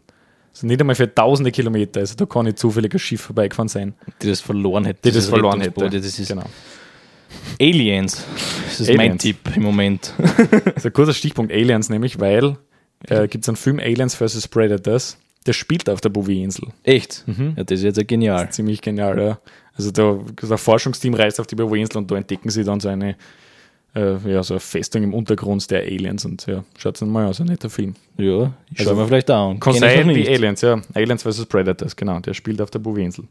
Also 0.55 0.67
nicht 0.69 0.81
einmal 0.81 0.95
für 0.95 1.13
tausende 1.13 1.51
Kilometer. 1.51 1.99
Also 2.01 2.15
da 2.15 2.27
kann 2.27 2.45
nicht 2.45 2.59
zufällig 2.59 2.93
ein 2.95 2.99
Schiff 3.01 3.23
vorbeigefahren 3.23 3.69
sein, 3.69 3.95
die 4.23 4.29
das 4.29 4.41
verloren 4.41 4.85
hätte. 4.85 5.01
die 5.03 5.09
das 5.09 5.15
dieses 5.15 5.29
verloren 5.31 5.61
hätte. 5.63 5.91
Das 5.91 6.19
ist 6.19 6.29
genau. 6.29 6.45
Aliens. 7.61 8.25
Das 8.67 8.81
ist 8.81 8.89
mein 8.89 9.01
Aliens. 9.01 9.23
Tipp 9.23 9.39
im 9.57 9.63
Moment. 9.63 10.13
Das 10.65 10.77
ist 10.77 10.87
ein 10.87 10.93
kurzer 10.93 11.15
Stichpunkt 11.15 11.53
Aliens, 11.53 11.89
nämlich, 11.91 12.19
weil 12.21 12.57
äh, 13.09 13.29
gibt 13.29 13.45
es 13.45 13.49
einen 13.49 13.57
Film 13.57 13.79
Aliens 13.79 14.15
vs. 14.15 14.49
Predators, 14.49 15.19
der 15.47 15.53
spielt 15.53 15.89
auf 15.91 16.01
der 16.01 16.09
Bouvet-Insel. 16.09 16.69
Echt? 16.85 17.25
Mhm. 17.27 17.55
Ja, 17.57 17.65
das 17.65 17.79
ist 17.81 17.85
jetzt 17.85 17.97
ja 17.97 18.05
genial. 18.05 18.51
Ziemlich 18.51 18.81
genial, 18.81 19.19
ja. 19.21 19.39
Also 19.75 19.91
da 19.91 20.19
das 20.41 20.61
Forschungsteam 20.61 21.15
reist 21.15 21.41
auf 21.41 21.47
die 21.47 21.57
Bouvet-Insel 21.57 21.99
und 21.99 22.11
da 22.11 22.17
entdecken 22.17 22.51
sie 22.51 22.63
dann 22.65 22.79
so 22.81 22.89
eine, 22.89 23.17
äh, 23.95 24.17
ja, 24.31 24.43
so 24.43 24.55
eine 24.55 24.61
Festung 24.61 25.03
im 25.03 25.15
Untergrund 25.15 25.71
der 25.71 25.83
Aliens 25.83 26.25
und 26.25 26.47
ja, 26.47 26.65
schaut 26.79 26.97
es 26.97 27.01
mal 27.03 27.27
aus, 27.27 27.41
ein 27.41 27.47
netter 27.47 27.71
Film. 27.71 27.95
Ja, 28.19 28.53
ich 28.73 28.81
Also, 28.81 28.91
schau 28.91 28.97
mir 28.97 29.07
vielleicht 29.07 29.31
an. 29.31 29.59
Sein 29.73 30.07
noch 30.07 30.15
wie 30.15 30.19
nicht. 30.21 30.31
Aliens, 30.31 30.61
ja. 30.61 30.81
Aliens 30.95 31.23
vs. 31.23 31.47
Predators, 31.47 31.97
genau. 31.97 32.21
Der 32.21 32.35
spielt 32.35 32.61
auf 32.61 32.71
der 32.71 32.79
Bouvet-Insel. 32.79 33.25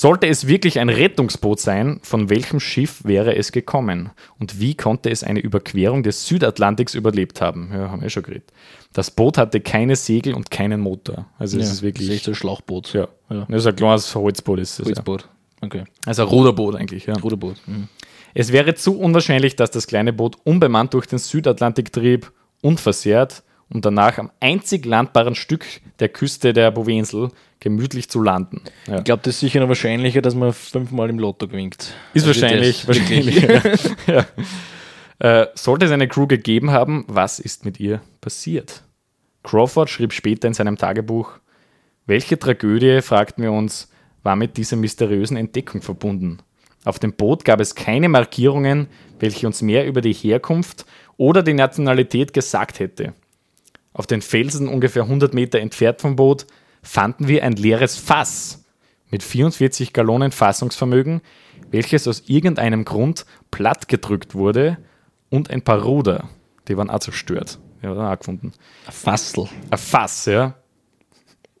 Sollte 0.00 0.28
es 0.28 0.46
wirklich 0.46 0.78
ein 0.78 0.90
Rettungsboot 0.90 1.58
sein, 1.58 1.98
von 2.04 2.30
welchem 2.30 2.60
Schiff 2.60 3.04
wäre 3.04 3.34
es 3.34 3.50
gekommen? 3.50 4.10
Und 4.38 4.60
wie 4.60 4.76
konnte 4.76 5.10
es 5.10 5.24
eine 5.24 5.40
Überquerung 5.40 6.04
des 6.04 6.24
Südatlantiks 6.28 6.94
überlebt 6.94 7.40
haben? 7.40 7.70
Ja, 7.72 7.90
haben 7.90 8.00
wir 8.00 8.08
schon 8.08 8.22
geredet. 8.22 8.52
Das 8.92 9.10
Boot 9.10 9.38
hatte 9.38 9.60
keine 9.60 9.96
Segel 9.96 10.34
und 10.34 10.52
keinen 10.52 10.80
Motor. 10.80 11.26
Also 11.36 11.58
es 11.58 11.66
Ja, 11.66 11.72
ist 11.72 11.82
wirklich. 11.82 12.06
Das 12.06 12.14
ist 12.14 12.20
echt 12.20 12.28
ein 12.28 12.34
Schlauchboot. 12.36 12.92
ja. 12.92 13.08
Ja. 13.28 13.44
Das 13.48 13.62
ist 13.62 13.66
ein 13.66 13.74
kleines 13.74 14.14
Holzboot. 14.14 14.60
Ist 14.60 14.78
das, 14.78 14.86
ja. 14.86 14.94
Holzboot. 14.94 15.28
Okay. 15.62 15.82
Also 16.06 16.22
ein 16.22 16.28
Ruderboot 16.28 16.76
eigentlich, 16.76 17.06
ja. 17.06 17.14
Ruderboot. 17.14 17.56
Mhm. 17.66 17.88
Es 18.34 18.52
wäre 18.52 18.76
zu 18.76 18.96
unwahrscheinlich, 19.00 19.56
dass 19.56 19.72
das 19.72 19.88
kleine 19.88 20.12
Boot 20.12 20.36
unbemannt 20.44 20.94
durch 20.94 21.06
den 21.06 21.18
Südatlantik 21.18 21.92
trieb, 21.92 22.30
unversehrt 22.62 23.42
und 23.70 23.84
danach 23.84 24.18
am 24.18 24.30
einzig 24.40 24.84
landbaren 24.86 25.34
Stück 25.34 25.64
der 26.00 26.08
Küste 26.08 26.52
der 26.52 26.70
Bouvet-Insel 26.70 27.30
gemütlich 27.60 28.08
zu 28.08 28.22
landen. 28.22 28.62
Ja. 28.86 28.98
Ich 28.98 29.04
glaube, 29.04 29.22
das 29.24 29.34
ist 29.34 29.40
sicher 29.40 29.60
noch 29.60 29.68
wahrscheinlicher, 29.68 30.22
dass 30.22 30.34
man 30.34 30.52
fünfmal 30.52 31.10
im 31.10 31.18
Lotto 31.18 31.48
gewinnt. 31.48 31.92
Ist 32.14 32.26
Also 32.26 32.28
wahrscheinlich. 32.28 32.86
wahrscheinlich 32.88 33.42
ja. 33.42 33.62
ja. 35.20 35.42
Äh, 35.42 35.48
sollte 35.54 35.86
es 35.86 35.92
eine 35.92 36.08
Crew 36.08 36.26
gegeben 36.26 36.70
haben, 36.70 37.04
was 37.08 37.40
ist 37.40 37.64
mit 37.64 37.80
ihr 37.80 38.00
passiert? 38.20 38.84
Crawford 39.42 39.90
schrieb 39.90 40.12
später 40.12 40.46
in 40.46 40.54
seinem 40.54 40.76
Tagebuch, 40.76 41.32
welche 42.06 42.38
Tragödie, 42.38 43.02
fragten 43.02 43.42
wir 43.42 43.52
uns, 43.52 43.90
war 44.22 44.36
mit 44.36 44.56
dieser 44.56 44.76
mysteriösen 44.76 45.36
Entdeckung 45.36 45.82
verbunden? 45.82 46.38
Auf 46.84 46.98
dem 46.98 47.12
Boot 47.12 47.44
gab 47.44 47.60
es 47.60 47.74
keine 47.74 48.08
Markierungen, 48.08 48.86
welche 49.18 49.46
uns 49.46 49.60
mehr 49.60 49.86
über 49.86 50.00
die 50.00 50.12
Herkunft 50.12 50.86
oder 51.16 51.42
die 51.42 51.54
Nationalität 51.54 52.32
gesagt 52.32 52.78
hätte. 52.78 53.12
Auf 53.98 54.06
den 54.06 54.22
Felsen 54.22 54.68
ungefähr 54.68 55.02
100 55.02 55.34
Meter 55.34 55.58
entfernt 55.58 56.00
vom 56.00 56.14
Boot 56.14 56.46
fanden 56.84 57.26
wir 57.26 57.42
ein 57.42 57.54
leeres 57.54 57.96
Fass 57.96 58.64
mit 59.10 59.24
44 59.24 59.92
Gallonen 59.92 60.30
Fassungsvermögen, 60.30 61.20
welches 61.72 62.06
aus 62.06 62.22
irgendeinem 62.28 62.84
Grund 62.84 63.26
plattgedrückt 63.50 64.36
wurde 64.36 64.78
und 65.30 65.50
ein 65.50 65.62
paar 65.62 65.82
Ruder, 65.82 66.28
die 66.68 66.76
waren 66.76 66.90
auch 66.90 67.00
zerstört. 67.00 67.58
Die 67.82 67.88
haben 67.88 67.96
wir 67.96 68.08
auch 68.08 68.16
gefunden. 68.18 68.52
Ein 68.86 68.92
Fassel. 68.92 69.48
Ein 69.70 69.78
Fass, 69.78 70.26
ja. 70.26 70.54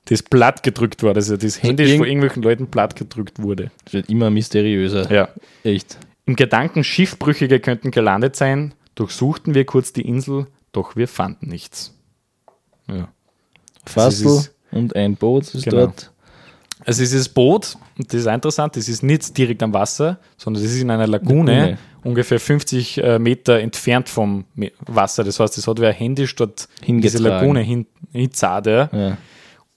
Das 0.04 0.22
platt 0.22 0.62
gedrückt 0.62 1.02
wurde, 1.02 1.16
also 1.16 1.36
das 1.36 1.60
händisch 1.60 1.88
irgend- 1.88 1.98
von 2.02 2.06
irgendwelchen 2.08 2.42
Leuten 2.44 2.68
platt 2.68 2.94
gedrückt 2.94 3.42
wurde. 3.42 3.72
Das 3.84 3.94
wird 3.94 4.08
immer 4.08 4.30
mysteriöser. 4.30 5.10
Ja. 5.12 5.28
Echt. 5.64 5.98
Im 6.24 6.36
Gedanken, 6.36 6.84
Schiffbrüchige 6.84 7.58
könnten 7.58 7.90
gelandet 7.90 8.36
sein, 8.36 8.74
durchsuchten 8.94 9.54
wir 9.54 9.64
kurz 9.64 9.92
die 9.92 10.02
Insel, 10.02 10.46
doch 10.70 10.94
wir 10.94 11.08
fanden 11.08 11.48
nichts. 11.48 11.97
Ja. 12.88 13.08
Fassel 13.86 14.26
ist- 14.26 14.54
und 14.70 14.94
ein 14.96 15.16
Boot 15.16 15.54
ist 15.54 15.64
Genau. 15.64 15.86
dort. 15.86 16.10
Also 16.84 17.00
dieses 17.02 17.28
Boot, 17.28 17.76
und 17.98 18.12
das 18.12 18.20
ist 18.20 18.26
interessant, 18.26 18.76
das 18.76 18.88
ist 18.88 19.02
nicht 19.02 19.36
direkt 19.36 19.62
am 19.62 19.72
Wasser, 19.74 20.18
sondern 20.36 20.62
das 20.62 20.72
ist 20.72 20.80
in 20.80 20.90
einer 20.90 21.06
Lagune, 21.06 21.58
Lagune. 21.60 21.78
ungefähr 22.04 22.38
50 22.40 22.98
äh, 23.02 23.18
Meter 23.18 23.58
entfernt 23.60 24.08
vom 24.08 24.44
Wasser. 24.86 25.24
Das 25.24 25.40
heißt, 25.40 25.58
das 25.58 25.66
hat 25.66 25.80
wer 25.80 25.92
händisch 25.92 26.34
dort 26.36 26.68
diese. 26.86 27.18
Lagune 27.18 27.60
hin, 27.60 27.86
hinzahlt. 28.12 28.66
Ja. 28.66 28.88
Ja. 28.92 29.16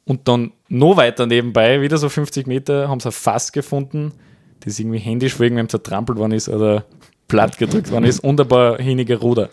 Und 0.05 0.27
dann 0.27 0.51
noch 0.69 0.97
weiter 0.97 1.25
nebenbei, 1.25 1.81
wieder 1.81 1.97
so 1.97 2.07
50 2.09 2.47
Meter, 2.47 2.87
haben 2.87 2.99
sie 2.99 3.09
ein 3.09 3.13
Fass 3.13 3.51
gefunden, 3.51 4.13
das 4.61 4.79
irgendwie 4.79 4.99
händisch 4.99 5.33
vor 5.35 5.43
irgendwem 5.45 5.69
zertrampelt 5.69 6.17
worden 6.17 6.33
ist 6.33 6.49
oder 6.49 6.85
platt 7.27 7.57
gedrückt 7.57 7.91
worden 7.91 8.05
ist 8.05 8.19
und 8.19 8.39
ein 8.39 8.47
paar 8.47 8.77
hinige 8.77 9.17
Ruder. 9.19 9.49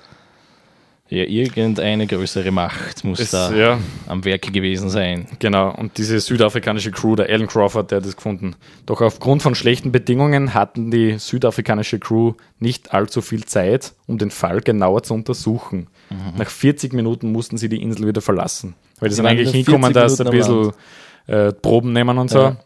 Ja, 1.10 1.24
irgendeine 1.24 2.06
größere 2.06 2.50
Macht 2.50 3.02
muss 3.04 3.18
Das, 3.18 3.30
da 3.30 3.54
ja, 3.54 3.78
am 4.06 4.24
Werke 4.24 4.50
gewesen 4.52 4.90
sein. 4.90 5.26
Genau, 5.38 5.74
und 5.74 5.96
diese 5.96 6.20
südafrikanische 6.20 6.90
Crew, 6.90 7.16
der 7.16 7.30
Alan 7.30 7.46
Crawford, 7.46 7.90
der 7.90 7.98
hat 7.98 8.04
das 8.06 8.14
gefunden. 8.16 8.56
Doch 8.84 9.00
aufgrund 9.00 9.42
von 9.42 9.54
schlechten 9.54 9.90
Bedingungen 9.90 10.52
hatten 10.52 10.90
die 10.90 11.18
südafrikanische 11.18 11.98
Crew 11.98 12.34
nicht 12.58 12.92
allzu 12.92 13.22
viel 13.22 13.44
Zeit, 13.46 13.94
um 14.06 14.18
den 14.18 14.30
Fall 14.30 14.60
genauer 14.60 15.02
zu 15.02 15.14
untersuchen. 15.14 15.86
Mhm. 16.10 16.16
Nach 16.38 16.50
40 16.50 16.92
Minuten 16.92 17.32
mussten 17.32 17.56
sie 17.56 17.68
die 17.70 17.80
Insel 17.80 18.06
wieder 18.06 18.20
verlassen. 18.20 18.74
Weil 19.00 19.08
die 19.08 19.14
Sie 19.14 19.16
sind 19.16 19.26
eigentlich 19.26 19.50
hingekommen, 19.52 19.92
40 19.92 20.02
dass 20.02 20.16
sie 20.18 20.24
ein 20.26 20.30
bisschen 20.30 20.72
äh, 21.26 21.52
Proben 21.52 21.92
nehmen 21.94 22.18
und 22.18 22.28
so. 22.30 22.38
Ja. 22.38 22.56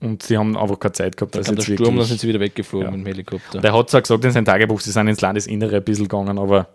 Und 0.00 0.22
sie 0.22 0.36
haben 0.36 0.56
einfach 0.56 0.78
keine 0.78 0.92
Zeit 0.92 1.16
gehabt. 1.16 1.34
Da 1.34 1.38
dass 1.38 1.46
kam 1.46 1.56
der 1.56 1.62
Sturm, 1.62 1.76
dann 1.78 1.86
wirklich- 1.94 2.08
sind 2.08 2.20
sie 2.20 2.28
wieder 2.28 2.40
weggeflogen 2.40 2.86
Ja. 2.86 2.90
mit 2.92 3.00
dem 3.00 3.06
Helikopter. 3.06 3.60
der 3.60 3.72
hat 3.72 3.90
zwar 3.90 4.02
gesagt 4.02 4.24
in 4.24 4.32
seinem 4.32 4.44
Tagebuch, 4.44 4.80
sie 4.80 4.90
sind 4.92 5.08
ins 5.08 5.20
Landesinnere 5.20 5.76
ein 5.76 5.84
bisschen 5.84 6.04
gegangen, 6.08 6.38
aber 6.38 6.68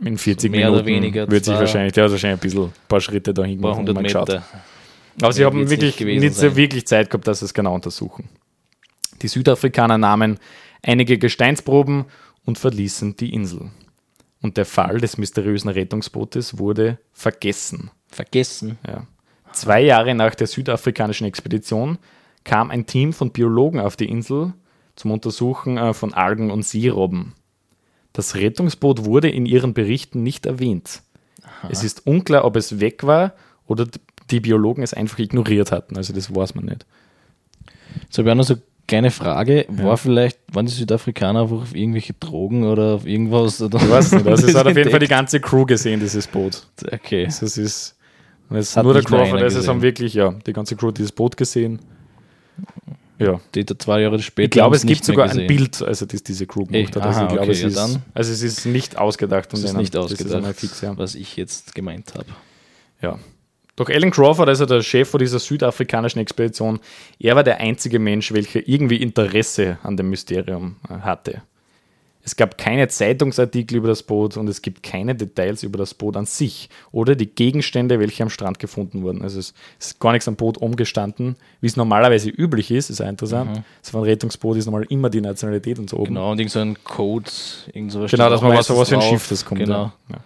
In 0.00 0.18
40 0.18 0.50
Mehr 0.50 0.66
Minuten 0.66 0.76
oder 0.76 0.86
weniger 0.86 1.30
wird 1.30 1.44
sich 1.44 1.54
wahrscheinlich, 1.54 1.92
der 1.92 2.04
hat 2.04 2.10
wahrscheinlich 2.10 2.40
ein 2.40 2.42
bisschen, 2.42 2.64
ein 2.64 2.72
paar 2.88 3.00
Schritte 3.00 3.32
dahin 3.32 3.60
gemacht 3.60 3.78
und 3.78 3.92
mal 3.92 4.02
Meter. 4.02 4.24
geschaut. 4.24 4.42
Aber 5.22 5.32
sie 5.32 5.44
haben 5.44 5.70
wirklich 5.70 6.00
nicht 6.00 6.20
nicht 6.20 6.34
so 6.34 6.56
wirklich 6.56 6.86
Zeit 6.86 7.08
gehabt, 7.08 7.26
dass 7.26 7.38
sie 7.38 7.44
es 7.44 7.54
genau 7.54 7.74
untersuchen. 7.74 8.28
Die 9.22 9.28
Südafrikaner 9.28 9.96
nahmen 9.96 10.38
einige 10.82 11.18
Gesteinsproben 11.18 12.06
und 12.44 12.58
verließen 12.58 13.16
die 13.16 13.32
Insel. 13.32 13.70
Und 14.42 14.56
der 14.56 14.66
Fall 14.66 14.98
des 14.98 15.16
mysteriösen 15.16 15.70
Rettungsbootes 15.70 16.58
wurde 16.58 16.98
vergessen. 17.12 17.90
Vergessen. 18.08 18.78
Ja. 18.86 19.06
Zwei 19.52 19.80
Jahre 19.80 20.14
nach 20.14 20.34
der 20.34 20.48
südafrikanischen 20.48 21.26
Expedition 21.26 21.98
kam 22.42 22.70
ein 22.70 22.86
Team 22.86 23.12
von 23.12 23.30
Biologen 23.30 23.80
auf 23.80 23.96
die 23.96 24.08
Insel 24.08 24.52
zum 24.96 25.12
Untersuchen 25.12 25.78
äh, 25.78 25.94
von 25.94 26.12
Algen 26.12 26.50
und 26.50 26.64
Seerobben. 26.64 27.32
Das 28.14 28.36
Rettungsboot 28.36 29.04
wurde 29.04 29.28
in 29.28 29.44
ihren 29.44 29.74
Berichten 29.74 30.22
nicht 30.22 30.46
erwähnt. 30.46 31.02
Es 31.68 31.84
ist 31.84 32.06
unklar, 32.06 32.44
ob 32.44 32.56
es 32.56 32.80
weg 32.80 33.04
war 33.04 33.34
oder 33.66 33.86
die 34.30 34.40
Biologen 34.40 34.82
es 34.82 34.94
einfach 34.94 35.18
ignoriert 35.18 35.72
hatten. 35.72 35.96
Also 35.96 36.14
das 36.14 36.34
weiß 36.34 36.54
man 36.54 36.66
nicht. 36.66 36.86
So, 38.08 38.24
wir 38.24 38.30
haben 38.30 38.38
noch 38.38 38.44
so 38.44 38.54
eine 38.54 38.62
kleine 38.86 39.10
Frage. 39.10 39.66
War 39.68 39.96
vielleicht, 39.96 40.38
waren 40.52 40.66
die 40.66 40.72
Südafrikaner 40.72 41.42
einfach 41.42 41.62
auf 41.62 41.74
irgendwelche 41.74 42.14
Drogen 42.14 42.64
oder 42.64 42.94
auf 42.94 43.06
irgendwas? 43.06 43.60
Oder 43.60 43.82
Ich 43.82 43.90
weiß 43.90 44.12
nicht. 44.12 44.26
Also 44.26 44.46
es 44.46 44.52
das 44.52 44.60
hat 44.60 44.70
auf 44.70 44.76
jeden 44.76 44.90
Fall 44.90 45.00
die 45.00 45.08
ganze 45.08 45.40
Crew 45.40 45.66
gesehen, 45.66 46.00
dieses 46.00 46.26
Boot. 46.26 46.66
Okay. 46.92 47.26
Also 47.26 47.46
es 47.46 47.58
ist 47.58 47.96
es 48.50 48.76
nur 48.76 48.92
der 48.92 49.02
Crawford, 49.02 49.42
also 49.42 49.58
es 49.58 49.66
haben 49.66 49.82
wirklich, 49.82 50.14
ja, 50.14 50.32
die 50.46 50.52
ganze 50.52 50.76
Crew 50.76 50.92
dieses 50.92 51.12
Boot 51.12 51.36
gesehen. 51.36 51.80
Ja. 53.18 53.40
Die 53.54 53.64
zwei 53.64 54.00
Jahre 54.00 54.20
später. 54.20 54.44
Ich 54.46 54.50
glaube, 54.50 54.76
es 54.76 54.84
gibt 54.84 55.04
sogar 55.04 55.30
ein. 55.30 55.46
Bild, 55.46 55.80
also 55.82 56.04
das 56.06 56.22
diese 56.22 56.46
Crew 56.46 56.64
Ey, 56.70 56.82
gemacht 56.84 56.96
hat. 56.96 57.02
Also, 57.04 57.18
aha, 57.20 57.22
ich 57.26 57.32
glaube, 57.32 57.42
okay, 57.42 57.52
es 57.52 57.60
ja, 57.60 57.68
ist, 57.68 57.76
dann- 57.76 58.02
also 58.12 58.32
es 58.32 58.42
ist 58.42 58.66
nicht 58.66 58.98
ausgedacht. 58.98 59.50
Von 59.50 59.62
ist 59.62 59.72
nicht 59.76 59.94
ist 59.94 59.96
ausgedacht, 59.96 60.56
fix, 60.56 60.80
ja. 60.80 60.96
was 60.96 61.14
ich 61.14 61.36
jetzt 61.36 61.74
gemeint 61.74 62.14
habe. 62.14 62.26
ja. 63.00 63.18
Doch 63.76 63.88
Alan 63.88 64.12
Crawford, 64.12 64.48
also 64.48 64.66
der 64.66 64.82
Chef 64.82 65.08
von 65.08 65.18
dieser 65.18 65.40
südafrikanischen 65.40 66.20
Expedition, 66.20 66.78
er 67.18 67.34
war 67.34 67.42
der 67.42 67.58
einzige 67.58 67.98
Mensch, 67.98 68.32
welcher 68.32 68.68
irgendwie 68.68 69.02
Interesse 69.02 69.78
an 69.82 69.96
dem 69.96 70.10
Mysterium 70.10 70.76
äh, 70.88 71.00
hatte. 71.00 71.42
Es 72.26 72.36
gab 72.36 72.56
keine 72.56 72.88
Zeitungsartikel 72.88 73.76
über 73.76 73.88
das 73.88 74.02
Boot 74.02 74.38
und 74.38 74.48
es 74.48 74.62
gibt 74.62 74.82
keine 74.82 75.14
Details 75.14 75.62
über 75.62 75.76
das 75.76 75.92
Boot 75.92 76.16
an 76.16 76.24
sich 76.24 76.70
oder 76.90 77.14
die 77.14 77.26
Gegenstände, 77.26 78.00
welche 78.00 78.22
am 78.22 78.30
Strand 78.30 78.58
gefunden 78.58 79.02
wurden. 79.02 79.20
Also 79.20 79.38
es 79.38 79.52
ist 79.78 80.00
gar 80.00 80.12
nichts 80.12 80.26
am 80.26 80.34
Boot 80.34 80.56
umgestanden, 80.56 81.36
wie 81.60 81.66
es 81.66 81.76
normalerweise 81.76 82.30
üblich 82.30 82.70
ist, 82.70 82.88
ist 82.88 83.02
auch 83.02 83.08
interessant. 83.08 83.62
So 83.82 83.98
ein 83.98 84.04
Rettungsboot 84.04 84.56
ist 84.56 84.64
normal 84.64 84.86
immer 84.88 85.10
die 85.10 85.20
Nationalität 85.20 85.78
und 85.78 85.90
so 85.90 85.98
oben. 85.98 86.14
Genau, 86.14 86.32
und 86.32 86.38
irgend 86.38 86.52
so 86.52 86.60
ein 86.60 86.82
Code, 86.82 87.30
irgend 87.74 87.92
sowas 87.92 88.10
Genau, 88.10 88.30
dass 88.30 88.40
man 88.40 88.52
weiß, 88.52 88.70
was 88.70 88.88
für 88.88 88.94
ein. 88.96 89.02
Schiff 89.02 89.28
das 89.28 89.44
kommt. 89.44 89.60
Genau. 89.60 89.92
Ja. 90.08 90.16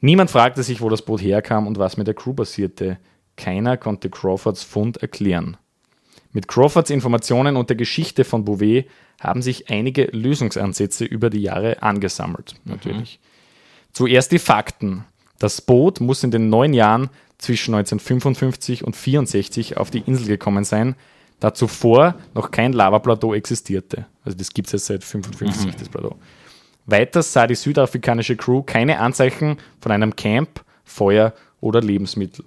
Niemand 0.00 0.30
fragte 0.30 0.62
sich, 0.62 0.80
wo 0.80 0.88
das 0.88 1.02
Boot 1.02 1.20
herkam 1.20 1.66
und 1.66 1.78
was 1.78 1.98
mit 1.98 2.06
der 2.06 2.14
Crew 2.14 2.32
passierte. 2.32 2.98
Keiner 3.36 3.76
konnte 3.76 4.08
Crawfords 4.08 4.62
Fund 4.62 4.98
erklären. 4.98 5.56
Mit 6.34 6.48
Crawfords 6.48 6.90
Informationen 6.90 7.56
und 7.56 7.70
der 7.70 7.76
Geschichte 7.76 8.24
von 8.24 8.44
Bouvet 8.44 8.86
haben 9.20 9.40
sich 9.40 9.70
einige 9.70 10.06
Lösungsansätze 10.06 11.04
über 11.04 11.30
die 11.30 11.40
Jahre 11.40 11.82
angesammelt. 11.82 12.56
Natürlich. 12.64 13.20
Zuerst 13.92 14.32
die 14.32 14.40
Fakten. 14.40 15.04
Das 15.38 15.60
Boot 15.60 16.00
muss 16.00 16.24
in 16.24 16.32
den 16.32 16.48
neun 16.48 16.74
Jahren 16.74 17.08
zwischen 17.38 17.74
1955 17.74 18.82
und 18.82 18.96
64 18.96 19.76
auf 19.76 19.92
die 19.92 20.00
Insel 20.00 20.26
gekommen 20.26 20.64
sein, 20.64 20.96
da 21.38 21.54
zuvor 21.54 22.16
noch 22.34 22.50
kein 22.50 22.72
Lavaplateau 22.72 23.32
existierte. 23.32 24.06
Also 24.24 24.36
das 24.36 24.50
gibt 24.50 24.66
es 24.66 24.72
jetzt 24.72 24.86
seit 24.86 25.04
55, 25.04 25.76
das 25.76 25.88
Plateau. 25.88 26.16
Weiters 26.86 27.32
sah 27.32 27.46
die 27.46 27.54
südafrikanische 27.54 28.36
Crew 28.36 28.62
keine 28.62 28.98
Anzeichen 28.98 29.58
von 29.80 29.92
einem 29.92 30.16
Camp, 30.16 30.64
Feuer 30.84 31.32
oder 31.60 31.80
Lebensmittel. 31.80 32.44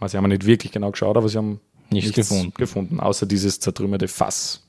Also 0.00 0.12
sie 0.12 0.16
haben 0.18 0.28
nicht 0.28 0.46
wirklich 0.46 0.72
genau 0.72 0.90
geschaut, 0.90 1.16
aber 1.16 1.28
sie 1.28 1.38
haben 1.38 1.60
Nichts 1.90 2.12
gefunden. 2.12 2.52
gefunden, 2.56 3.00
außer 3.00 3.26
dieses 3.26 3.60
zertrümmerte 3.60 4.08
Fass. 4.08 4.62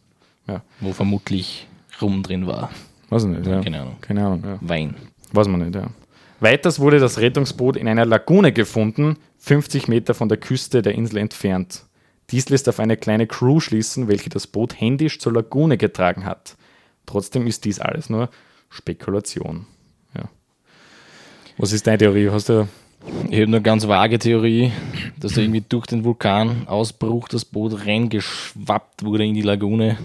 Ja, 0.48 0.62
Wo 0.80 0.94
vermutlich 0.94 1.68
Rum 2.02 2.24
drin 2.24 2.48
war. 2.48 2.70
weiß 3.10 3.24
ich 3.24 3.30
nicht. 3.30 3.46
Ja. 3.46 3.62
Keine 3.62 3.82
Ahnung. 3.82 3.96
Keine 4.02 4.26
Ahnung, 4.26 4.44
ja. 4.44 4.58
Wein. 4.62 4.96
Weiß 5.32 5.48
man 5.48 5.62
nicht, 5.62 5.76
ja. 5.76 5.88
Weiters 6.40 6.80
wurde 6.80 7.00
das 7.00 7.20
Rettungsboot 7.20 7.76
in 7.76 7.88
einer 7.88 8.06
Lagune 8.06 8.54
gefunden, 8.54 9.18
50 9.40 9.88
Meter 9.90 10.14
von 10.14 10.30
der 10.30 10.38
Küste 10.38 10.82
der 10.82 10.96
Insel 10.96 11.18
entfernt. 11.18 11.84
Dies 12.32 12.48
lässt 12.50 12.70
auf 12.70 12.80
eine 12.80 12.96
kleine 12.96 13.28
Crew 13.28 13.60
schließen, 13.60 14.08
welche 14.08 14.30
das 14.30 14.48
Boot 14.48 14.80
händisch 14.80 15.20
zur 15.20 15.34
Lagune 15.34 15.78
getragen 15.78 16.26
hat. 16.26 16.56
Trotzdem 17.06 17.46
ist 17.48 17.66
dies 17.66 17.80
alles 17.80 18.10
nur 18.10 18.30
Spekulation. 18.70 19.66
Ja. 20.16 20.30
Was 21.58 21.74
ist 21.74 21.88
deine 21.88 21.98
Theorie? 21.98 22.30
Hast 22.30 22.50
du 22.50 22.68
Ich 23.30 23.36
habe 23.36 23.44
eine 23.44 23.62
ganz 23.62 23.88
vage 23.88 24.20
Theorie, 24.20 24.72
dass 25.20 25.34
da 25.34 25.42
irgendwie 25.42 25.64
durch 25.68 25.86
den 25.86 26.04
Vulkanausbruch 26.04 27.28
das 27.30 27.46
Boot 27.46 27.86
reingeschwappt 27.86 29.04
wurde 29.04 29.26
in 29.26 29.34
die 29.34 29.42
Lagune. 29.42 29.98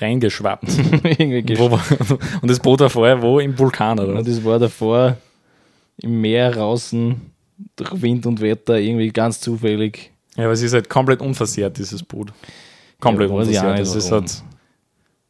reingeschwappt? 0.00 0.64
wo 1.58 1.80
und 2.42 2.50
das 2.50 2.60
Boot 2.60 2.80
vorher 2.90 3.20
wo? 3.22 3.38
Im 3.40 3.58
Vulkan, 3.58 3.98
oder? 3.98 4.14
Und 4.14 4.28
das 4.28 4.44
war 4.44 4.58
davor 4.58 5.16
im 5.98 6.20
Meer 6.20 6.52
draußen 6.52 7.20
durch 7.76 8.02
Wind 8.02 8.26
und 8.26 8.40
Wetter 8.40 8.78
irgendwie 8.78 9.10
ganz 9.10 9.40
zufällig. 9.40 10.12
Ja, 10.36 10.44
aber 10.44 10.52
es 10.52 10.62
ist 10.62 10.72
halt 10.72 10.88
komplett 10.88 11.20
unversehrt, 11.20 11.78
dieses 11.78 12.02
Boot. 12.02 12.32
Komplett 13.00 13.28
Ja, 13.30 13.34
unversehrt. 13.34 13.80
es, 13.80 14.10
warum. 14.10 14.24
hat, 14.24 14.44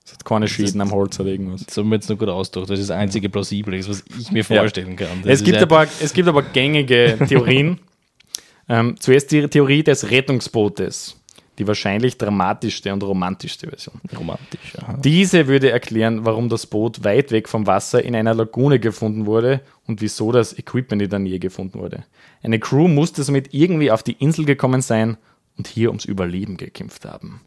es 0.09 0.14
hat 0.14 0.25
keine 0.25 0.49
Schäden 0.49 0.81
am 0.81 0.90
Holz 0.90 1.21
oder 1.21 1.29
irgendwas. 1.29 1.66
Das 1.66 1.77
haben 1.77 1.90
wir 1.90 1.97
jetzt 1.97 2.09
noch 2.09 2.16
gut 2.16 2.31
ausgedacht. 2.31 2.71
Das 2.71 2.79
ist 2.81 2.88
das 2.88 2.97
einzige 2.97 3.29
Plausible, 3.29 3.79
was 3.87 4.03
ich 4.18 4.33
mir 4.33 4.42
vorstellen 4.42 4.97
kann. 4.97 5.23
Das 5.23 5.40
Es 5.40 5.44
gibt, 5.44 5.57
ja- 5.57 5.62
aber, 5.62 5.87
es 6.01 6.12
gibt 6.14 6.29
aber 6.29 6.42
gängige 6.42 7.18
Theorien. 7.29 7.79
ähm, 8.71 8.97
zuerst 8.99 9.31
die 9.33 9.47
Theorie 9.49 9.83
des 9.83 10.11
Rettungsbootes. 10.11 11.14
Die 11.59 11.66
wahrscheinlich 11.66 12.16
dramatischste 12.16 12.90
und 12.92 13.03
romantischste 13.03 13.66
Version. 13.68 14.01
romantisch. 14.16 14.79
Aha. 14.79 14.97
Diese 15.03 15.47
würde 15.49 15.71
erklären, 15.73 16.25
warum 16.25 16.49
das 16.49 16.66
Boot 16.66 17.03
weit 17.05 17.33
weg 17.33 17.49
vom 17.49 17.66
Wasser 17.66 18.03
in 18.03 18.14
einer 18.14 18.33
Lagune 18.33 18.79
gefunden 18.79 19.27
wurde 19.27 19.61
und 19.87 20.01
wieso 20.01 20.31
das 20.33 20.57
Equipment 20.57 21.03
in 21.03 21.11
der 21.11 21.18
Nähe 21.18 21.40
gefunden 21.40 21.81
wurde. 21.81 22.05
Eine 22.42 22.61
Crew 22.61 22.87
musste 22.87 23.25
somit 23.25 23.53
irgendwie 23.53 23.90
auf 23.90 24.05
die 24.05 24.12
Insel 24.12 24.44
gekommen 24.44 24.81
sein 24.83 25.16
und 25.59 25.66
hier 25.66 25.88
ums 25.88 26.05
Überleben 26.05 26.57
gekämpft 26.57 27.05
haben. 27.05 27.40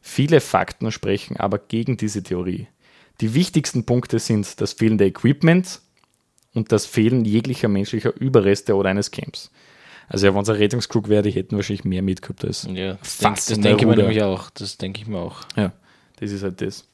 Viele 0.00 0.40
Fakten 0.40 0.90
sprechen 0.92 1.36
aber 1.36 1.58
gegen 1.58 1.96
diese 1.96 2.22
Theorie. 2.22 2.66
Die 3.20 3.34
wichtigsten 3.34 3.84
Punkte 3.84 4.18
sind 4.18 4.60
das 4.60 4.72
fehlende 4.72 5.04
Equipment 5.04 5.80
und 6.54 6.72
das 6.72 6.86
Fehlen 6.86 7.24
jeglicher 7.24 7.68
menschlicher 7.68 8.14
Überreste 8.16 8.74
oder 8.74 8.90
eines 8.90 9.10
Camps. 9.10 9.50
Also 10.08 10.26
ja, 10.26 10.34
wenn 10.34 10.42
es 10.42 10.48
eine 10.48 10.58
Rettungscrew 10.58 11.02
wäre, 11.06 11.22
die 11.22 11.30
hätten 11.30 11.54
wahrscheinlich 11.54 11.84
mehr 11.84 12.02
mitgehabt 12.02 12.44
als 12.44 12.66
Ja, 12.72 12.94
das, 12.94 13.14
Fass 13.14 13.46
das 13.46 13.60
der 13.60 13.70
denke 13.70 13.82
ich 13.82 13.88
mir 13.88 13.96
nämlich 13.96 14.22
auch. 14.22 14.50
Das 14.50 14.76
denke 14.76 15.00
ich 15.00 15.06
mir 15.06 15.18
auch. 15.18 15.42
Ja, 15.56 15.72
das 16.18 16.32
ist 16.32 16.42
halt 16.42 16.60
das. 16.60 16.88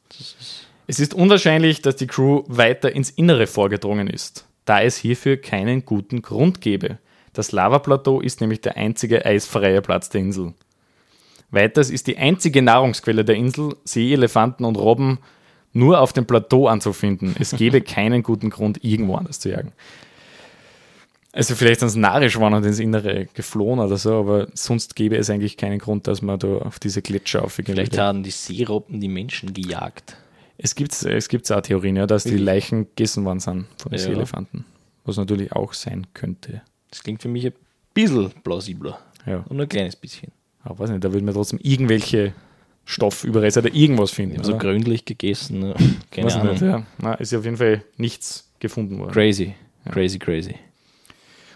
Es 0.85 0.99
ist 0.99 1.13
unwahrscheinlich, 1.13 1.81
dass 1.81 1.95
die 1.95 2.07
Crew 2.07 2.43
weiter 2.47 2.93
ins 2.93 3.09
Innere 3.09 3.47
vorgedrungen 3.47 4.07
ist, 4.07 4.45
da 4.65 4.81
es 4.81 4.97
hierfür 4.97 5.37
keinen 5.37 5.83
guten 5.83 6.21
Grund 6.21 6.61
gäbe. 6.61 6.99
Das 7.33 7.51
Lavaplateau 7.51 8.21
ist 8.21 8.39
nämlich 8.41 8.61
der 8.61 8.77
einzige 8.77 9.25
eisfreie 9.25 9.81
Platz 9.81 10.09
der 10.09 10.21
Insel. 10.21 10.53
Weiters 11.49 11.89
ist 11.89 12.07
die 12.07 12.17
einzige 12.17 12.61
Nahrungsquelle 12.61 13.23
der 13.23 13.35
Insel, 13.35 13.75
Seeelefanten 13.83 14.65
und 14.65 14.75
Robben, 14.75 15.19
nur 15.73 16.01
auf 16.01 16.11
dem 16.13 16.25
Plateau 16.25 16.67
anzufinden. 16.67 17.35
Es 17.39 17.51
gäbe 17.51 17.81
keinen 17.81 18.23
guten 18.23 18.49
Grund, 18.49 18.83
irgendwo 18.83 19.15
anders 19.15 19.39
zu 19.39 19.49
jagen. 19.49 19.71
Also 21.33 21.53
vielleicht 21.55 21.81
sind 21.81 21.89
es 21.89 21.95
narisch 21.95 22.39
waren 22.39 22.53
und 22.55 22.65
ins 22.65 22.79
Innere 22.79 23.27
geflohen 23.33 23.79
oder 23.79 23.97
so, 23.97 24.15
aber 24.15 24.47
sonst 24.55 24.95
gäbe 24.95 25.17
es 25.17 25.29
eigentlich 25.29 25.55
keinen 25.55 25.77
Grund, 25.77 26.07
dass 26.07 26.21
man 26.23 26.39
da 26.39 26.57
auf 26.57 26.79
diese 26.79 27.01
Gletscher 27.01 27.43
aufgehen 27.43 27.65
Vielleicht 27.75 27.93
würde. 27.93 28.03
haben 28.03 28.23
die 28.23 28.31
Seerobben 28.31 28.99
die 28.99 29.07
Menschen 29.07 29.53
gejagt. 29.53 30.17
Es 30.57 30.73
gibt 30.73 30.93
es 31.05 31.27
gibt's 31.29 31.51
auch 31.51 31.61
Theorien, 31.61 31.95
ja, 31.95 32.07
dass 32.07 32.23
die? 32.23 32.37
Leichen 32.37 32.85
gegessen 32.85 33.23
worden 33.25 33.39
sind 33.39 33.67
von 33.77 33.91
den 33.91 33.99
Ja. 33.99 34.05
Seeelefanten. 34.05 34.65
Was 35.05 35.17
natürlich 35.17 35.51
auch 35.51 35.73
sein 35.73 36.07
könnte. 36.15 36.61
Das 36.89 37.03
klingt 37.03 37.21
für 37.21 37.27
mich 37.29 37.45
ein 37.45 37.53
bisschen 37.93 38.31
plausibler. 38.43 38.97
Ja. 39.27 39.45
Und 39.47 39.57
nur 39.57 39.67
ein 39.67 39.69
kleines 39.69 39.95
bisschen. 39.95 40.31
Aber 40.67 40.79
weiß 40.79 40.89
nicht, 40.89 41.03
da 41.03 41.13
würde 41.13 41.25
man 41.25 41.33
trotzdem 41.33 41.59
irgendwelche 41.63 42.33
Stoffüberreste 42.83 43.61
oder 43.61 43.73
irgendwas 43.73 44.11
finden. 44.11 44.43
So 44.43 44.53
oder? 44.53 44.59
gründlich 44.59 45.05
gegessen. 45.05 45.59
Ne? 45.59 45.75
Keine 46.11 46.33
Ahnung. 46.33 46.51
nicht, 46.51 46.61
ja. 46.61 46.83
Na, 46.97 47.13
ist 47.15 47.31
ja 47.31 47.39
auf 47.39 47.45
jeden 47.45 47.57
Fall 47.57 47.83
nichts 47.95 48.49
gefunden 48.59 48.99
worden. 48.99 49.11
Crazy. 49.11 49.53
Crazy, 49.89 50.19
crazy. 50.19 50.55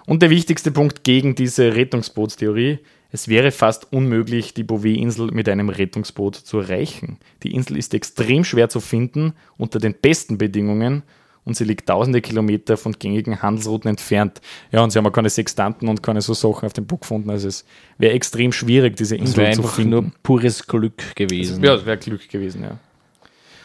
Und 0.06 0.22
der 0.22 0.30
wichtigste 0.30 0.72
Punkt 0.72 1.04
gegen 1.04 1.36
diese 1.36 1.76
Rettungsbootstheorie, 1.76 2.80
es 3.12 3.28
wäre 3.28 3.52
fast 3.52 3.92
unmöglich, 3.92 4.54
die 4.54 4.64
Bouvet-Insel 4.64 5.32
mit 5.32 5.50
einem 5.50 5.68
Rettungsboot 5.68 6.36
zu 6.36 6.60
erreichen. 6.60 7.18
Die 7.44 7.54
Insel 7.54 7.78
ist 7.78 7.94
extrem 7.94 8.46
schwer 8.46 8.70
zu 8.70 8.80
finden 8.80 9.34
unter 9.58 9.80
den 9.80 9.94
besten 9.94 10.38
Bedingungen 10.38 11.04
und 11.46 11.56
sie 11.56 11.64
liegt 11.64 11.88
tausende 11.88 12.22
Kilometer 12.22 12.78
von 12.78 12.94
gängigen 12.94 13.42
Handelsrouten 13.42 13.90
entfernt. 13.90 14.42
Ja, 14.72 14.82
und 14.84 14.92
sie 14.92 15.00
haben 15.00 15.08
auch 15.08 15.12
keine 15.12 15.30
Sextanten 15.30 15.88
und 15.88 16.04
keine 16.04 16.22
so 16.22 16.34
Sachen 16.34 16.66
auf 16.66 16.74
dem 16.74 16.86
Boot 16.86 17.02
gefunden. 17.02 17.30
Also 17.30 17.48
es 17.48 17.66
wäre 17.98 18.14
extrem 18.14 18.52
schwierig, 18.52 18.96
diese 18.96 19.18
Das 19.18 19.28
Insel 19.28 19.38
wäre 19.44 19.52
zu 19.54 19.62
einfach 19.62 19.76
finden. 19.76 19.90
nur 19.90 20.12
pures 20.24 20.68
Glück 20.68 21.16
gewesen. 21.16 21.64
Ja, 21.64 21.76
das 21.76 21.86
wäre 21.86 21.98
Glück 21.98 22.30
gewesen, 22.30 22.64
ja. 22.64 22.78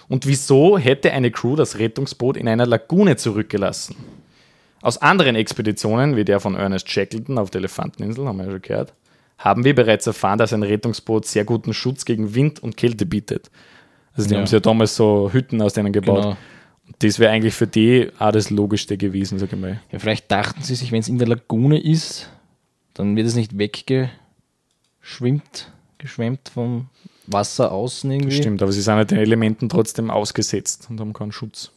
Und 0.09 0.27
wieso 0.27 0.79
hätte 0.79 1.12
eine 1.12 1.31
Crew 1.31 1.57
das 1.57 1.79
Rettungsboot 1.79 2.37
in 2.37 2.49
einer 2.49 2.65
Lagune 2.67 3.17
zurückgelassen? 3.17 3.97
Aus 4.81 4.99
anderen 5.03 5.35
Expeditionen, 5.35 6.15
wie 6.17 6.25
der 6.25 6.39
von 6.39 6.55
Ernest 6.55 6.89
Shackleton 6.89 7.39
auf 7.39 7.51
der 7.51 7.59
Elefanteninsel, 7.59 8.25
haben 8.27 8.37
wir 8.39 8.45
ja 8.45 8.51
schon 8.53 8.62
gehört, 8.62 8.93
haben 9.39 9.65
wir 9.65 9.75
bereits 9.75 10.07
erfahren, 10.07 10.39
dass 10.39 10.53
ein 10.53 10.62
Rettungsboot 10.62 11.27
sehr 11.27 11.45
guten 11.45 11.75
Schutz 11.75 12.05
gegen 12.05 12.35
Wind 12.35 12.62
und 12.62 12.77
Kälte 12.77 13.05
bietet. 13.05 13.51
Also 14.15 14.29
die 14.29 14.35
Ja. 14.35 14.39
haben 14.41 14.47
sich 14.47 14.53
ja 14.53 14.61
damals 14.61 14.95
so 14.95 15.29
Hütten 15.33 15.61
aus 15.61 15.73
denen 15.73 15.93
gebaut. 15.93 16.23
Genau. 16.23 16.37
Das 16.99 17.18
wäre 17.18 17.33
eigentlich 17.33 17.55
für 17.55 17.66
die 17.66 18.09
auch 18.18 18.33
das 18.33 18.51
Logischste 18.51 18.96
gewesen, 18.96 19.38
sag 19.38 19.53
ich 19.53 19.59
mal. 19.59 19.81
Ja, 19.92 19.99
vielleicht 19.99 20.31
dachten 20.31 20.62
sie 20.62 20.75
sich, 20.75 20.92
wenn 20.92 21.01
es 21.01 21.09
in 21.09 21.18
der 21.18 21.29
Lagune 21.29 21.79
ist, 21.79 22.31
dann 22.94 23.16
wird 23.16 23.27
es 23.27 23.35
nicht 23.35 23.59
weggeschwimmt, 23.59 24.11
geschwemmt 25.99 26.49
vom 26.53 26.87
Wasser 27.27 27.72
außen 27.72 28.11
irgendwie. 28.11 28.37
Stimmt, 28.37 28.62
aber 28.62 28.72
sie 28.72 28.81
sind 28.81 28.94
halt 28.94 29.11
den 29.11 29.18
Elementen 29.18 29.68
trotzdem 29.68 30.11
ausgesetzt 30.11 30.87
und 30.88 31.01
haben 31.01 31.12
keinen 31.12 31.33
Schutz. 31.33 31.72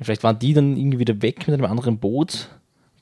Vielleicht 0.00 0.24
waren 0.24 0.38
die 0.38 0.52
dann 0.52 0.76
irgendwie 0.76 0.98
wieder 0.98 1.22
weg 1.22 1.46
mit 1.46 1.54
einem 1.54 1.64
anderen 1.70 1.98
Boot. 1.98 2.48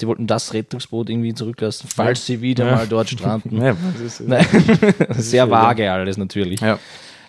Die 0.01 0.07
wollten 0.07 0.27
das 0.27 0.55
Rettungsboot 0.55 1.09
irgendwie 1.11 1.35
zurücklassen, 1.35 1.89
falls 1.89 2.27
sie 2.27 2.41
wieder 2.43 2.67
Ja. 2.67 2.77
mal 2.77 2.87
dort 2.87 3.09
stranden. 3.11 3.57
Ja, 3.63 3.77
das 3.93 4.01
ist, 4.01 4.21
Nein. 4.29 4.47
Sehr 5.11 5.51
vage 5.51 5.91
alles 5.91 6.17
natürlich. 6.17 6.61
Ja. 6.61 6.79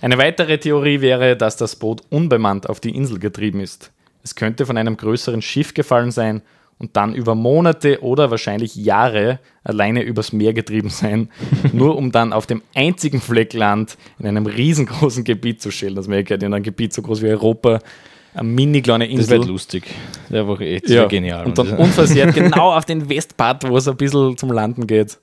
Eine 0.02 0.18
weitere 0.18 0.58
Theorie 0.58 1.02
wäre, 1.02 1.38
dass 1.38 1.58
das 1.58 1.76
Boot 1.76 2.02
unbemannt 2.10 2.68
auf 2.70 2.80
die 2.80 2.90
Insel 2.96 3.20
getrieben 3.20 3.60
ist. 3.62 3.92
Es 4.24 4.36
könnte 4.36 4.66
von 4.66 4.78
einem 4.78 4.98
größeren 4.98 5.42
Schiff 5.42 5.74
gefallen 5.74 6.12
sein 6.12 6.42
und 6.78 6.98
dann 6.98 7.14
über 7.14 7.36
Monate 7.36 8.02
oder 8.02 8.32
wahrscheinlich 8.32 8.76
Jahre 8.76 9.40
alleine 9.64 10.02
übers 10.02 10.34
Meer 10.34 10.54
getrieben 10.54 10.90
sein, 10.90 11.30
nur 11.74 11.96
um 11.96 12.12
dann 12.12 12.34
auf 12.34 12.48
dem 12.48 12.64
einzigen 12.74 13.22
Fleck 13.22 13.54
Land 13.54 13.98
in 14.18 14.26
einem 14.26 14.48
riesengroßen 14.48 15.24
Gebiet 15.24 15.62
zu 15.62 15.70
schellen. 15.70 15.96
Das 15.96 16.08
wäre 16.08 16.34
in 16.34 16.54
einem 16.54 16.64
Gebiet 16.64 16.94
so 16.94 17.04
groß 17.04 17.22
wie 17.22 17.28
Europa, 17.28 17.80
eine 18.34 18.48
mini 18.48 18.82
kleine 18.82 19.06
Das 19.08 19.14
Insel. 19.14 19.40
wird 19.40 19.48
lustig. 19.48 19.84
Der 20.30 20.48
war 20.48 20.60
echt 20.62 20.90
ja. 20.90 21.06
genial. 21.06 21.46
Und 21.46 21.58
dann 21.58 21.74
unversehrt 21.78 22.34
genau 22.34 22.74
auf 22.74 22.86
den 22.86 23.10
Westpart, 23.10 23.68
wo 23.68 23.78
es 23.78 23.88
ein 23.88 23.98
bisschen 23.98 24.38
zum 24.38 24.52
Landen 24.52 24.88
geht, 24.88 25.20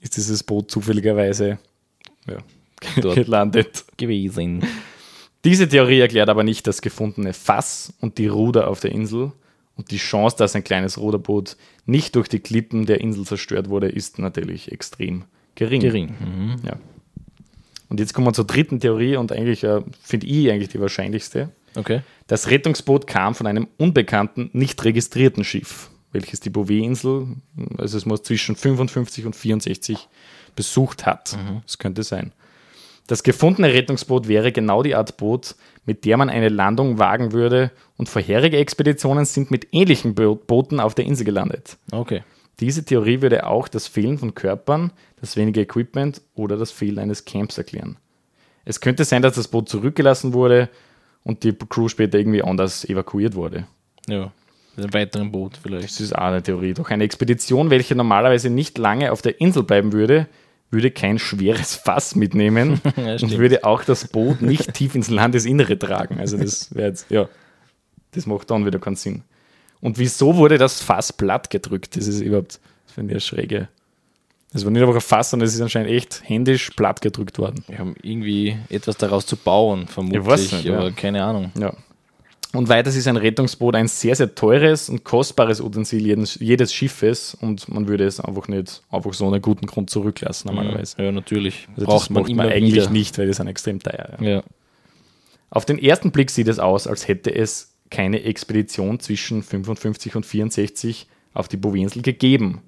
ist 0.00 0.16
dieses 0.16 0.42
Boot 0.42 0.70
zufälligerweise 0.70 1.58
ja, 2.28 2.36
Dort. 3.00 3.14
gelandet. 3.24 3.84
gewesen. 3.96 4.62
Diese 5.44 5.68
Theorie 5.68 6.00
erklärt 6.00 6.28
aber 6.28 6.44
nicht 6.44 6.66
das 6.66 6.82
gefundene 6.82 7.32
Fass 7.32 7.92
und 8.00 8.18
die 8.18 8.28
Ruder 8.28 8.68
auf 8.68 8.80
der 8.80 8.92
Insel. 8.92 9.32
Und 9.76 9.90
die 9.90 9.96
Chance, 9.96 10.36
dass 10.36 10.54
ein 10.54 10.64
kleines 10.64 10.98
Ruderboot 10.98 11.56
nicht 11.86 12.14
durch 12.14 12.28
die 12.28 12.40
Klippen 12.40 12.86
der 12.86 13.00
Insel 13.00 13.24
zerstört 13.24 13.68
wurde, 13.68 13.88
ist 13.88 14.18
natürlich 14.18 14.70
extrem 14.70 15.24
gering. 15.54 15.80
Gering. 15.80 16.14
Mhm. 16.20 16.56
Ja. 16.64 16.76
Und 17.88 18.00
jetzt 18.00 18.14
kommen 18.14 18.26
wir 18.26 18.32
zur 18.32 18.46
dritten 18.46 18.80
Theorie 18.80 19.16
und 19.16 19.32
eigentlich 19.32 19.64
äh, 19.64 19.82
finde 20.02 20.26
ich 20.26 20.50
eigentlich 20.50 20.68
die 20.68 20.80
wahrscheinlichste. 20.80 21.50
Okay. 21.74 22.02
Das 22.26 22.50
Rettungsboot 22.50 23.06
kam 23.06 23.34
von 23.34 23.46
einem 23.46 23.66
unbekannten, 23.78 24.50
nicht 24.52 24.82
registrierten 24.84 25.44
Schiff, 25.44 25.90
welches 26.12 26.40
die 26.40 26.50
Bouvet-Insel, 26.50 27.36
also 27.78 27.98
es 27.98 28.06
muss 28.06 28.22
zwischen 28.22 28.56
55 28.56 29.26
und 29.26 29.36
64 29.36 30.08
besucht 30.54 31.06
hat. 31.06 31.36
Das 31.64 31.78
könnte 31.78 32.02
sein. 32.02 32.32
Das 33.06 33.22
gefundene 33.22 33.72
Rettungsboot 33.72 34.28
wäre 34.28 34.52
genau 34.52 34.82
die 34.82 34.94
Art 34.94 35.16
Boot, 35.16 35.56
mit 35.84 36.04
der 36.04 36.16
man 36.16 36.30
eine 36.30 36.48
Landung 36.48 36.98
wagen 36.98 37.32
würde 37.32 37.72
und 37.96 38.08
vorherige 38.08 38.58
Expeditionen 38.58 39.24
sind 39.24 39.50
mit 39.50 39.68
ähnlichen 39.72 40.14
Bo 40.14 40.36
Booten 40.36 40.80
auf 40.80 40.94
der 40.94 41.04
Insel 41.04 41.24
gelandet. 41.24 41.76
Okay. 41.90 42.22
Diese 42.60 42.84
Theorie 42.84 43.22
würde 43.22 43.46
auch 43.46 43.66
das 43.66 43.88
Fehlen 43.88 44.18
von 44.18 44.34
Körpern, 44.34 44.92
das 45.20 45.36
wenige 45.36 45.60
Equipment 45.60 46.22
oder 46.34 46.56
das 46.56 46.70
Fehlen 46.70 46.98
eines 46.98 47.24
Camps 47.24 47.58
erklären. 47.58 47.96
Es 48.64 48.80
könnte 48.80 49.04
sein, 49.04 49.22
dass 49.22 49.34
das 49.34 49.48
Boot 49.48 49.68
zurückgelassen 49.68 50.32
wurde 50.32 50.68
und 51.24 51.42
die 51.42 51.52
Crew 51.52 51.88
später 51.88 52.18
irgendwie 52.18 52.42
anders 52.42 52.84
evakuiert 52.84 53.34
wurde. 53.34 53.66
Ja. 54.08 54.30
Mit 54.76 54.84
einem 54.84 54.94
weiteren 54.94 55.32
Boot 55.32 55.58
vielleicht. 55.62 55.84
Das 55.84 56.00
ist 56.00 56.14
auch 56.14 56.22
eine 56.22 56.42
Theorie. 56.42 56.72
Doch 56.72 56.90
eine 56.90 57.04
Expedition, 57.04 57.70
welche 57.70 57.94
normalerweise 57.94 58.48
nicht 58.48 58.78
lange 58.78 59.12
auf 59.12 59.20
der 59.20 59.40
Insel 59.40 59.64
bleiben 59.64 59.92
würde, 59.92 60.28
würde 60.72 60.90
kein 60.90 61.18
schweres 61.18 61.76
Fass 61.76 62.16
mitnehmen 62.16 62.80
Ja, 62.96 63.12
und 63.12 63.38
würde 63.38 63.64
auch 63.64 63.84
das 63.84 64.08
Boot 64.08 64.42
nicht 64.42 64.72
tief 64.74 64.94
ins 64.94 65.10
Landesinnere 65.10 65.78
tragen. 65.78 66.18
Also 66.18 66.36
das 66.36 66.74
wäre 66.74 66.88
jetzt, 66.88 67.10
ja, 67.10 67.28
das 68.12 68.26
macht 68.26 68.50
dann 68.50 68.66
wieder 68.66 68.78
keinen 68.78 68.96
Sinn. 68.96 69.22
Und 69.80 69.98
wieso 69.98 70.36
wurde 70.36 70.58
das 70.58 70.80
Fass 70.80 71.12
platt 71.12 71.50
gedrückt? 71.50 71.96
Das 71.96 72.06
ist 72.06 72.20
überhaupt, 72.20 72.60
das 72.86 72.94
finde 72.94 73.12
ich 73.12 73.14
eine 73.16 73.20
schräge. 73.20 73.68
Das 74.52 74.64
war 74.64 74.70
nicht 74.70 74.82
einfach 74.82 74.94
ein 74.94 75.00
Fass, 75.00 75.30
sondern 75.30 75.48
es 75.48 75.54
ist 75.54 75.60
anscheinend 75.60 75.90
echt 75.90 76.22
händisch 76.24 76.70
platt 76.70 77.00
gedrückt 77.00 77.38
worden. 77.38 77.64
Wir 77.68 77.78
haben 77.78 77.94
irgendwie 78.02 78.56
etwas 78.68 78.96
daraus 78.96 79.26
zu 79.26 79.36
bauen, 79.36 79.86
vermutlich. 79.88 80.20
Ich 80.20 80.26
weiß 80.26 80.52
nicht, 80.52 80.68
aber 80.68 80.84
ja. 80.84 80.90
keine 80.90 81.24
Ahnung. 81.24 81.52
Ja. 81.58 81.74
Und 82.54 82.68
weiters 82.68 82.96
ist 82.96 83.08
ein 83.08 83.16
Rettungsboot 83.16 83.74
ein 83.74 83.88
sehr, 83.88 84.14
sehr 84.14 84.34
teures 84.34 84.90
und 84.90 85.04
kostbares 85.04 85.60
Utensil 85.60 86.04
jedes, 86.04 86.38
jedes 86.38 86.74
Schiffes 86.74 87.34
und 87.34 87.66
man 87.72 87.88
würde 87.88 88.04
es 88.04 88.20
einfach 88.20 88.46
nicht 88.48 88.82
einfach 88.90 89.14
so 89.14 89.26
ohne 89.26 89.40
guten 89.40 89.66
Grund 89.66 89.88
zurücklassen 89.88 90.48
normalerweise. 90.48 91.02
Ja, 91.02 91.12
natürlich. 91.12 91.66
Also 91.74 91.86
Braucht 91.86 92.10
man 92.10 92.26
immer 92.26 92.44
man 92.44 92.52
eigentlich 92.52 92.74
wieder. 92.74 92.90
nicht, 92.90 93.16
weil 93.16 93.26
die 93.26 93.32
sind 93.32 93.46
extrem 93.46 93.80
teuer. 93.80 94.18
Ja. 94.20 94.28
Ja. 94.28 94.42
Auf 95.48 95.64
den 95.64 95.78
ersten 95.78 96.10
Blick 96.10 96.30
sieht 96.30 96.48
es 96.48 96.58
aus, 96.58 96.86
als 96.86 97.08
hätte 97.08 97.34
es 97.34 97.74
keine 97.90 98.22
Expedition 98.22 99.00
zwischen 99.00 99.42
55 99.42 100.16
und 100.16 100.26
64 100.26 101.06
auf 101.34 101.48
die 101.48 101.56
Bouvet-Insel 101.56 102.02
gegeben. 102.02 102.62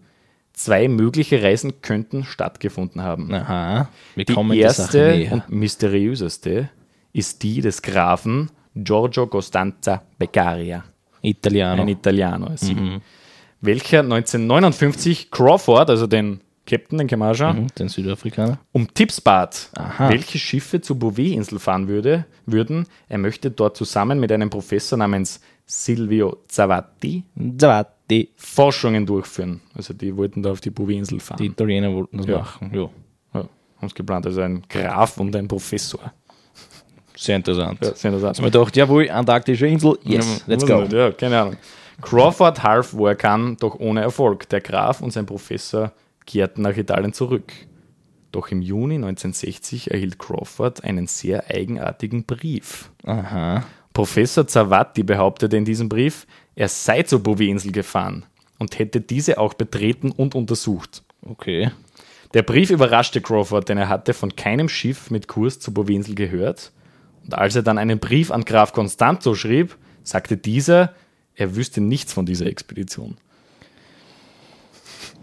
Zwei 0.55 0.89
mögliche 0.89 1.43
Reisen 1.43 1.83
könnten 1.83 2.25
stattgefunden 2.25 3.03
haben. 3.03 3.33
Aha. 3.35 3.89
Wir 4.15 4.25
Die 4.25 4.59
erste 4.59 5.29
und 5.31 5.51
mysteriöseste 5.51 6.71
ist 7.13 7.43
die 7.43 7.61
des 7.61 7.83
Grafen 7.83 8.51
Giorgio 8.75 9.27
Costanza 9.29 10.03
Beccaria, 10.19 10.85
Italiano. 11.23 11.83
ein 11.83 11.89
Italiano, 11.89 12.51
sie, 12.57 12.77
welcher 13.61 14.01
1959 14.01 15.31
Crawford, 15.31 15.91
also 15.91 16.07
den 16.07 16.41
Captain, 16.67 16.97
den 16.99 17.07
Kemasha, 17.07 17.53
Mhm, 17.53 17.67
den 17.79 17.89
Südafrikaner. 17.89 18.59
um 18.73 18.93
Tipps 18.95 19.21
bat, 19.21 19.69
Aha. 19.77 20.09
welche 20.09 20.39
Schiffe 20.39 20.81
zur 20.81 20.99
Bouvet-Insel 20.99 21.59
fahren 21.59 21.89
würde, 21.89 22.25
würden. 22.47 22.87
Er 23.09 23.19
möchte 23.19 23.51
dort 23.51 23.77
zusammen 23.77 24.19
mit 24.19 24.33
einem 24.33 24.49
Professor 24.51 24.97
namens 24.99 25.41
Silvio 25.67 26.39
Zavatti 26.49 27.25
Zawadi. 27.59 28.31
Forschungen 28.37 29.07
durchführen. 29.07 29.61
Also 29.75 29.93
die 29.95 30.15
wollten 30.17 30.43
da 30.43 30.51
auf 30.53 30.61
die 30.61 30.71
Bouvet-Insel 30.71 31.21
fahren. 31.21 31.39
Die 31.39 31.47
Italiener 31.47 31.93
wollten 31.93 32.19
das 32.19 32.27
Ja. 32.27 32.39
machen. 32.39 32.71
Ja. 32.75 32.81
ja, 33.35 33.41
haben 33.41 33.87
es 33.87 33.95
geplant. 33.95 34.27
Also 34.27 34.41
ein 34.43 34.63
Graf 34.69 35.19
und 35.19 35.35
ein 35.37 35.49
Professor. 35.49 36.13
Sehr 37.17 37.37
interessant. 37.37 37.79
Ja, 37.83 37.95
sehr 37.95 38.11
interessant. 38.11 38.39
Haben 38.39 38.45
wir 38.45 38.51
gedacht, 38.51 38.77
jawohl, 38.77 39.11
antarktische 39.11 39.67
Insel, 39.67 39.99
yes, 40.03 40.45
let's 40.47 40.67
go. 40.67 40.83
Ja, 40.83 41.13
keine 41.13 41.41
Ahnung. 41.41 41.57
Crawford 42.03 42.63
half, 42.63 42.93
wo 42.95 43.07
er 43.07 43.15
kann, 43.15 43.57
doch 43.59 43.79
ohne 43.79 44.01
Erfolg. 44.01 44.49
Der 44.49 44.61
Graf 44.61 45.01
und 45.01 45.13
sein 45.13 45.27
Professor 45.27 45.93
kehrten 46.27 46.63
nach 46.63 46.77
Italien 46.77 47.13
zurück. 47.13 47.53
Doch 48.33 48.49
im 48.49 48.63
Juni 48.63 48.97
1960 48.97 49.93
erhielt 49.93 50.19
Crawford 50.19 50.83
einen 50.83 51.07
sehr 51.07 51.49
eigenartigen 51.49 52.25
Brief. 52.25 52.91
Aha. 53.05 53.65
Professor 53.93 54.45
Zawatti 54.45 55.05
behauptete 55.05 55.57
in 55.57 55.65
diesem 55.65 55.89
Brief, 55.89 56.27
er 56.57 56.67
sei 56.67 57.05
zur 57.05 57.21
Bouvet-Insel 57.21 57.71
gefahren 57.71 58.27
und 58.59 58.79
hätte 58.81 59.01
diese 59.01 59.39
auch 59.39 59.55
betreten 59.55 60.11
und 60.11 60.35
untersucht. 60.35 61.05
Okay. 61.25 61.71
Der 62.35 62.43
Brief 62.43 62.71
überraschte 62.71 63.21
Crawford, 63.21 63.69
denn 63.69 63.79
er 63.79 63.89
hatte 63.89 64.15
von 64.15 64.35
keinem 64.35 64.69
Schiff 64.69 65.13
mit 65.13 65.29
Kurs 65.29 65.61
zur 65.61 65.75
Bouvet-Insel 65.75 66.17
gehört. 66.17 66.73
Und 67.25 67.35
als 67.35 67.57
er 67.57 67.63
dann 67.63 67.79
einen 67.79 67.99
Brief 67.99 68.31
an 68.31 68.45
Graf 68.45 68.73
Constanzo 68.73 69.35
schrieb, 69.35 69.77
sagte 70.03 70.37
dieser, 70.37 70.95
er 71.35 71.57
wüsste 71.57 71.81
nichts 71.81 72.13
von 72.13 72.27
dieser 72.27 72.47
Expedition. 72.47 73.17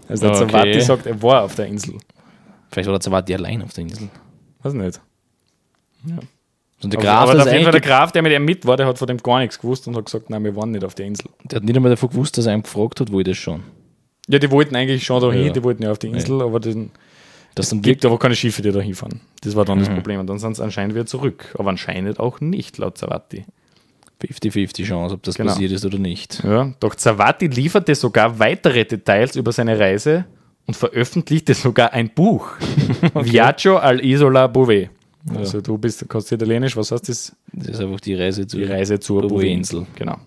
Also 0.08 0.28
der 0.28 0.36
Okay. 0.42 0.52
Zawatti 0.52 0.82
sagt, 0.82 1.06
er 1.06 1.22
war 1.22 1.44
auf 1.44 1.56
der 1.56 1.68
Insel. 1.68 1.96
Vielleicht 2.72 2.88
war 2.88 2.94
der 2.94 3.02
Zawadi 3.02 3.36
allein 3.36 3.62
auf 3.62 3.74
der 3.74 3.84
Insel. 3.84 4.10
Weiß 4.64 4.74
nicht. 4.74 5.00
Und 6.84 6.92
der 6.94 7.00
Aber, 7.00 7.06
Graf, 7.08 7.22
aber 7.30 7.34
das 7.36 7.48
auf 7.48 7.52
jeden 7.54 7.64
Fall 7.64 7.72
der 7.74 7.82
Graf, 7.82 8.12
der 8.12 8.22
mit 8.24 8.32
ihm 8.34 8.44
mit 8.44 8.66
war, 8.66 8.76
der 8.76 8.88
hat 8.88 8.98
von 8.98 9.08
dem 9.08 9.18
gar 9.18 9.40
nichts 9.40 9.60
gewusst 9.60 9.88
und 9.88 9.96
hat 9.96 10.06
gesagt, 10.06 10.30
nein, 10.30 10.44
wir 10.44 10.56
waren 10.56 10.72
nicht 10.72 10.84
auf 10.84 10.96
der 10.96 11.06
Insel. 11.06 11.30
der 11.44 11.58
hat 11.58 11.64
nicht 11.64 11.76
einmal 11.76 11.92
davon 11.92 12.10
gewusst, 12.10 12.38
dass 12.38 12.48
er 12.48 12.54
ihm 12.56 12.64
gefragt 12.64 13.00
hat, 13.00 13.12
wo 13.12 13.20
ich 13.20 13.26
das 13.26 13.38
schon. 13.38 13.62
Ja, 14.28 14.40
die 14.40 14.50
wollten 14.50 14.76
eigentlich 14.76 15.04
schon 15.04 15.22
dahin, 15.22 15.48
Ja. 15.48 15.52
die 15.54 15.64
wollten 15.64 15.84
ja 15.84 15.92
auf 15.92 16.00
die 16.00 16.08
Insel, 16.08 16.42
aber 16.42 16.60
den, 16.60 16.92
Das 17.56 17.70
dann 17.70 17.82
gibt 17.82 18.06
aber 18.06 18.18
keine 18.18 18.36
Schiffe, 18.36 18.62
die 18.62 18.72
da 18.72 18.80
hinfahren. 18.80 19.22
Das 19.42 19.56
war 19.56 19.66
dann 19.66 19.80
Mhm. 19.80 19.86
das 19.86 19.94
Problem. 19.94 20.20
Und 20.20 20.28
dann 20.28 20.40
sind 20.40 20.56
sie 20.56 20.64
anscheinend 20.64 20.96
wieder 20.96 21.06
zurück. 21.06 21.54
Aber 21.58 21.70
anscheinend 21.70 22.20
auch 22.20 22.40
nicht, 22.42 22.78
laut 22.78 22.98
Zawatti. 22.98 23.46
50-50 24.22 24.86
Chance, 24.86 25.16
ob 25.16 25.24
das 25.24 25.36
Genau. 25.36 25.52
passiert 25.52 25.72
ist 25.72 25.84
oder 25.86 25.98
nicht. 25.98 26.44
Ja, 26.44 26.74
doch 26.80 26.96
Zawatti 26.96 27.48
lieferte 27.48 27.96
sogar 27.96 28.38
weitere 28.40 28.86
Details 28.86 29.36
über 29.36 29.52
seine 29.52 29.80
Reise 29.80 30.26
und 30.68 30.76
veröffentlichte 30.78 31.54
sogar 31.56 31.92
ein 31.94 32.10
Buch. 32.14 32.48
Viaggio 33.16 33.78
all'Isola 33.80 34.48
Bouvet. 34.48 34.90
Also 35.36 35.60
du 35.62 35.78
bist, 35.78 36.08
kannst 36.08 36.32
Italienisch, 36.32 36.76
was 36.78 36.92
heißt 36.92 37.10
das? 37.10 37.36
Das 37.52 37.68
ist 37.70 37.80
einfach 37.82 38.00
die 38.00 38.16
Reise 38.16 38.46
zu 38.48 38.58
Die 38.58 38.64
Reise 38.64 39.00
zur. 39.00 39.28
Bouvet-Insel. 39.28 39.86
Genau. 39.96 40.18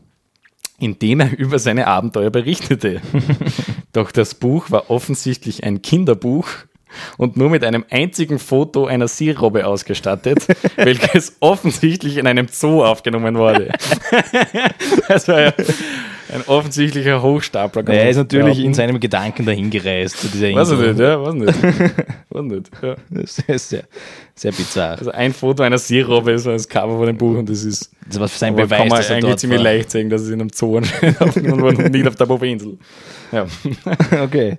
Indem 0.78 1.20
er 1.20 1.38
über 1.38 1.58
seine 1.58 1.86
Abenteuer 1.86 2.30
berichtete. 2.30 3.00
Doch 3.92 4.10
das 4.10 4.34
Buch 4.34 4.70
war 4.72 4.90
offensichtlich 4.90 5.62
ein 5.64 5.82
Kinderbuch 5.82 6.46
und 7.16 7.36
nur 7.36 7.50
mit 7.50 7.64
einem 7.64 7.84
einzigen 7.90 8.38
Foto 8.38 8.86
einer 8.86 9.08
Seerobbe 9.08 9.66
ausgestattet, 9.66 10.46
welches 10.76 11.36
offensichtlich 11.40 12.16
in 12.16 12.26
einem 12.26 12.48
Zoo 12.50 12.84
aufgenommen 12.84 13.36
wurde. 13.36 13.70
das 15.08 15.28
war 15.28 15.40
ja 15.40 15.52
ein 16.32 16.42
offensichtlicher 16.46 17.22
Hochstapler. 17.22 17.86
Er 17.88 18.08
ist 18.10 18.16
natürlich 18.16 18.56
in 18.58 18.62
behaupten. 18.62 18.74
seinem 18.74 19.00
Gedanken 19.00 19.46
dahin 19.46 19.70
gereist 19.70 20.18
zu 20.18 20.28
dieser 20.28 20.52
Weiß 20.54 20.70
ich 20.70 20.78
Insel. 20.78 20.88
nicht, 20.94 21.00
ja, 21.00 21.22
weiß 21.22 21.34
nicht. 21.34 21.62
weiß 22.30 22.42
nicht. 22.44 22.70
Ja. 22.82 22.96
Das 23.10 23.38
ist 23.38 23.68
sehr, 23.68 23.84
sehr 24.34 24.52
bizarr. 24.52 24.98
Also 24.98 25.10
ein 25.12 25.32
Foto 25.32 25.62
einer 25.62 25.78
Seerobbe 25.78 26.32
ist 26.32 26.46
das 26.46 26.68
Cover 26.68 26.96
von 26.96 27.06
dem 27.06 27.16
Buch 27.16 27.36
und 27.38 27.48
das 27.48 27.62
ist 27.64 27.90
Das 28.08 28.18
war 28.18 28.28
sein 28.28 28.56
Beweis, 28.56 28.78
kann 28.78 28.88
man 28.88 28.98
dass 28.98 29.10
er 29.10 29.16
eigentlich 29.16 29.36
ziemlich 29.36 29.58
war. 29.58 29.64
leicht 29.64 29.90
sehen, 29.90 30.10
dass 30.10 30.22
es 30.22 30.28
in 30.30 30.40
einem 30.40 30.50
Zoo 30.52 30.78
anscheinend 30.78 31.20
aufgenommen 31.20 31.62
wurde 31.62 31.84
und 31.84 31.92
nicht 31.92 32.08
auf 32.08 32.16
der 32.16 32.26
Bobeninsel. 32.26 32.78
Ja. 33.30 33.46
Okay. 34.22 34.58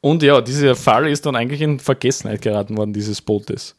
Und 0.00 0.22
ja, 0.22 0.40
dieser 0.40 0.76
Fall 0.76 1.08
ist 1.08 1.26
dann 1.26 1.34
eigentlich 1.36 1.60
in 1.60 1.80
Vergessenheit 1.80 2.40
geraten 2.42 2.76
worden, 2.76 2.92
dieses 2.92 3.20
Bootes. 3.20 3.74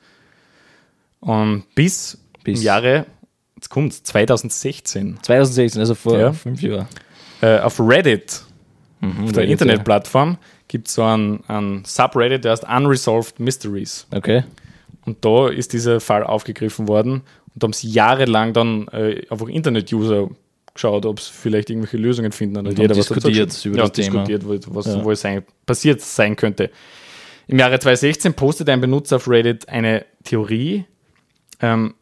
Und 1.22 1.64
bis, 1.76 2.18
Bis- 2.44 2.60
im 2.60 2.66
Jahre, 2.66 3.06
jetzt 3.56 3.70
kommt 3.70 3.94
2016, 3.94 5.20
2016, 5.22 5.80
also 5.80 5.96
vor 5.96 6.18
Ja. 6.20 6.34
fünf 6.34 6.62
Jahren. 6.62 6.88
äh, 7.42 7.60
auf 7.60 7.80
Reddit, 7.80 8.44
auf 9.02 9.32
der 9.32 9.44
Reddit, 9.44 9.50
Internetplattform, 9.52 10.38
gibt 10.68 10.88
es 10.90 10.94
so 10.96 11.04
einen, 11.04 11.42
einen 11.48 11.86
Subreddit, 11.86 12.44
der 12.44 12.52
heißt 12.52 12.66
Unresolved 12.66 13.40
Mysteries. 13.40 14.06
Okay. 14.14 14.44
Und 15.06 15.24
da 15.24 15.48
ist 15.50 15.72
dieser 15.74 16.00
Fall 16.02 16.24
aufgegriffen 16.24 16.88
worden 16.90 17.14
und 17.14 17.24
da 17.56 17.66
haben 17.66 17.74
sie 17.74 17.90
jahrelang 17.90 18.52
dann 18.54 18.88
äh, 18.90 19.26
einfach 19.30 19.48
Internet-User 19.48 20.30
geschaut, 20.80 21.06
ob 21.06 21.20
sie 21.20 21.32
vielleicht 21.34 21.70
irgendwelche 21.70 21.98
Lösungen 21.98 22.32
finden. 22.32 22.58
Und, 22.58 22.68
Und 22.68 22.80
jeder 22.80 22.96
was 22.98 23.08
diskutiert 23.08 23.50
geschrieben. 23.50 23.76
über 23.76 23.84
ja, 23.84 23.90
das 23.90 24.06
Thema. 24.06 24.24
diskutiert, 24.24 24.66
was 24.76 24.86
Ja. 24.86 25.04
wohl 25.04 25.16
sein, 25.16 25.44
passiert 25.66 26.02
sein 26.02 26.36
könnte. 26.36 26.72
Im 27.48 27.60
Jahre 27.60 27.80
2016 27.80 28.34
postete 28.34 28.72
ein 28.72 28.80
Benutzer 28.82 29.18
auf 29.18 29.28
Reddit 29.28 29.68
eine 29.70 30.06
Theorie, 30.24 30.86
ähm, 31.62 31.96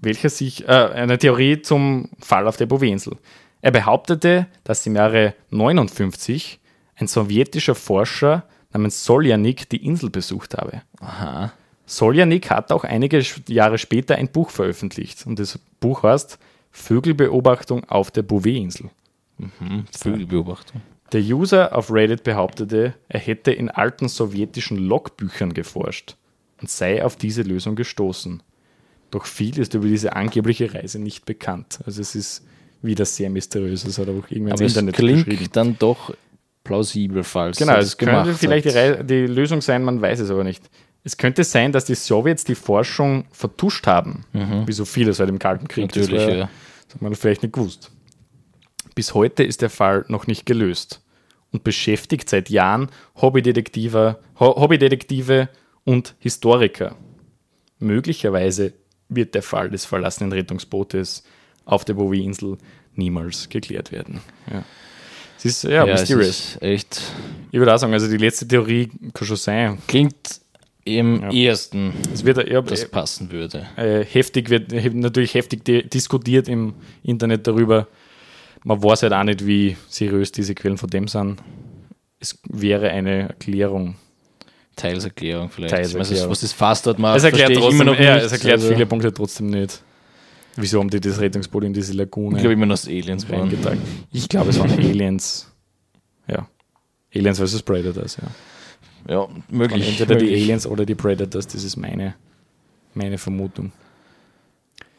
welcher 0.00 0.30
sich, 0.30 0.66
äh, 0.66 0.72
eine 0.72 1.18
Theorie 1.18 1.62
zum 1.62 2.10
Fall 2.20 2.48
auf 2.48 2.56
der 2.56 2.66
Boveninsel. 2.66 3.16
Er 3.60 3.70
behauptete, 3.70 4.46
dass 4.64 4.84
im 4.86 4.96
Jahre 4.96 5.34
59 5.50 6.58
ein 6.96 7.06
sowjetischer 7.06 7.74
Forscher 7.76 8.44
namens 8.72 9.04
Soljanik 9.04 9.68
die 9.68 9.84
Insel 9.84 10.10
besucht 10.10 10.54
habe. 10.56 10.82
Aha. 11.00 11.52
Soljanik 11.86 12.50
hat 12.50 12.72
auch 12.72 12.84
einige 12.84 13.22
Jahre 13.48 13.76
später 13.78 14.16
ein 14.16 14.28
Buch 14.28 14.50
veröffentlicht 14.50 15.26
und 15.26 15.38
das 15.38 15.58
Buch 15.78 16.02
heißt 16.02 16.38
Vögelbeobachtung 16.72 17.84
auf 17.84 18.10
der 18.10 18.22
Bouvet-Insel. 18.22 18.90
Hm, 19.38 19.84
Vögelbeobachtung. 19.96 20.80
Der 21.12 21.20
User 21.20 21.76
auf 21.76 21.92
Reddit 21.92 22.24
behauptete, 22.24 22.94
er 23.08 23.20
hätte 23.20 23.52
in 23.52 23.68
alten 23.68 24.08
sowjetischen 24.08 24.78
Logbüchern 24.78 25.52
geforscht 25.52 26.16
und 26.60 26.70
sei 26.70 27.04
auf 27.04 27.16
diese 27.16 27.42
Lösung 27.42 27.76
gestoßen. 27.76 28.42
Doch 29.10 29.26
viel 29.26 29.58
ist 29.58 29.74
über 29.74 29.86
diese 29.86 30.16
angebliche 30.16 30.72
Reise 30.72 30.98
nicht 30.98 31.26
bekannt. 31.26 31.80
Also 31.84 32.00
es 32.00 32.14
ist 32.14 32.46
wieder 32.80 33.04
sehr 33.04 33.28
mysteriös. 33.28 33.84
Das 33.84 33.98
hat 33.98 34.08
auch 34.08 34.30
irgendwann 34.30 34.52
Aber 34.54 34.62
ins 34.62 34.72
es 34.72 34.76
Internet 34.78 34.94
klingt 34.94 35.26
geschrieben. 35.26 35.50
dann 35.52 35.78
doch 35.78 36.14
plausibel, 36.64 37.22
falls 37.22 37.58
Genau, 37.58 37.74
es 37.76 37.90
das 37.90 37.98
könnte 37.98 38.34
vielleicht 38.34 38.66
die, 38.66 39.04
die 39.04 39.26
Lösung 39.26 39.60
sein, 39.60 39.84
man 39.84 40.00
weiß 40.00 40.20
es 40.20 40.30
aber 40.30 40.44
nicht. 40.44 40.64
Es 41.04 41.16
könnte 41.16 41.42
sein, 41.44 41.72
dass 41.72 41.84
die 41.84 41.94
Sowjets 41.96 42.44
die 42.44 42.54
Forschung 42.54 43.24
vertuscht 43.32 43.86
haben, 43.86 44.24
wie 44.66 44.72
so 44.72 44.84
viele 44.84 45.12
seit 45.12 45.28
dem 45.28 45.38
Kalten 45.38 45.66
Krieg. 45.68 45.88
Das 45.92 45.96
Mhm. 46.08 46.14
Natürlich, 46.14 46.26
war- 46.28 46.34
ja. 46.36 46.50
Das 46.86 46.94
hat 46.94 47.02
man 47.02 47.14
vielleicht 47.14 47.42
nicht 47.42 47.54
gewusst. 47.54 47.90
Bis 48.94 49.14
heute 49.14 49.42
ist 49.42 49.62
der 49.62 49.70
Fall 49.70 50.04
noch 50.08 50.26
nicht 50.26 50.46
gelöst 50.46 51.00
und 51.50 51.64
beschäftigt 51.64 52.28
seit 52.28 52.50
Jahren 52.50 52.88
Hobbydetektive, 53.20 54.18
Ho 54.38 54.60
Hobbydetektive 54.60 55.48
und 55.84 56.14
Historiker. 56.20 56.94
Möglicherweise 57.78 58.72
wird 59.08 59.34
der 59.34 59.42
Fall 59.42 59.70
des 59.70 59.84
verlassenen 59.84 60.32
Rettungsbootes 60.32 61.24
auf 61.64 61.84
der 61.84 61.94
Bowie-Insel 61.94 62.58
niemals 62.94 63.48
geklärt 63.48 63.90
werden. 63.92 64.20
Ja. 64.50 64.62
Es 65.38 65.44
ist 65.46 65.64
ja, 65.64 65.84
Ja, 65.84 65.86
mysterious. 65.86 66.58
echt. 66.60 67.00
Ich 67.50 67.58
würde 67.58 67.74
auch 67.74 67.78
sagen, 67.78 67.92
also 67.92 68.08
die 68.08 68.16
letzte 68.18 68.46
Theorie 68.46 68.90
kann 69.12 69.26
schon 69.26 69.36
sein. 69.36 69.78
Klingt 69.88 70.40
im 70.84 71.22
Ja. 71.30 71.50
ersten, 71.50 71.92
Es 72.12 72.24
wird 72.24 72.48
ja, 72.48 72.60
das 72.62 72.88
passen 72.88 73.30
würde. 73.30 73.66
äh, 73.76 74.04
heftig, 74.04 74.50
wird 74.50 74.72
he- 74.72 74.90
natürlich 74.90 75.34
heftig 75.34 75.64
di- 75.64 75.88
diskutiert 75.88 76.48
im 76.48 76.74
Internet 77.02 77.46
darüber. 77.46 77.86
Man 78.64 78.82
weiß 78.82 79.02
halt 79.04 79.12
auch 79.12 79.24
nicht, 79.24 79.46
wie 79.46 79.76
seriös 79.88 80.32
diese 80.32 80.54
Quellen 80.54 80.78
von 80.78 80.88
dem 80.90 81.08
sind. 81.08 81.40
Es 82.20 82.38
wäre 82.48 82.90
eine 82.90 83.28
Erklärung. 83.28 83.96
Teilserklärung 84.76 85.50
vielleicht. 85.50 85.74
Teilserklärung. 85.74 86.30
Was, 86.30 86.30
was 86.30 86.40
das 86.40 86.52
Fass 86.52 86.82
dort 86.82 86.98
macht, 86.98 87.16
Es 87.18 87.24
erklärt, 87.24 87.54
trotzdem, 87.54 87.86
noch 87.86 87.98
ja, 87.98 88.16
es 88.16 88.32
erklärt 88.32 88.60
Also, 88.60 88.72
viele 88.72 88.86
Punkte 88.86 89.12
trotzdem 89.12 89.48
nicht. 89.50 89.82
Wieso 90.56 90.80
haben 90.80 90.90
die 90.90 91.00
das 91.00 91.18
Rettungsboot 91.20 91.64
in 91.64 91.72
diese 91.72 91.92
Lagune 91.94 92.36
Ich 92.36 92.42
glaube 92.42 92.54
immer 92.54 92.66
noch, 92.66 92.74
dass 92.74 92.86
Aliens 92.86 93.28
waren. 93.30 93.52
Ich 94.12 94.28
glaube, 94.28 94.50
es 94.50 94.58
waren 94.58 94.70
Aliens. 94.78 95.50
Ja. 96.28 96.46
Aliens 97.14 97.38
vs. 97.40 97.62
Predators, 97.62 98.16
ja. 98.16 98.28
Ja, 99.08 99.20
Und 99.20 99.50
möglich. 99.52 99.88
entweder 99.88 100.14
die 100.16 100.24
möglich. 100.26 100.42
Aliens 100.44 100.66
oder 100.66 100.84
die 100.86 100.94
Predators, 100.94 101.46
das 101.46 101.64
ist 101.64 101.76
meine, 101.76 102.14
meine 102.94 103.18
Vermutung. 103.18 103.72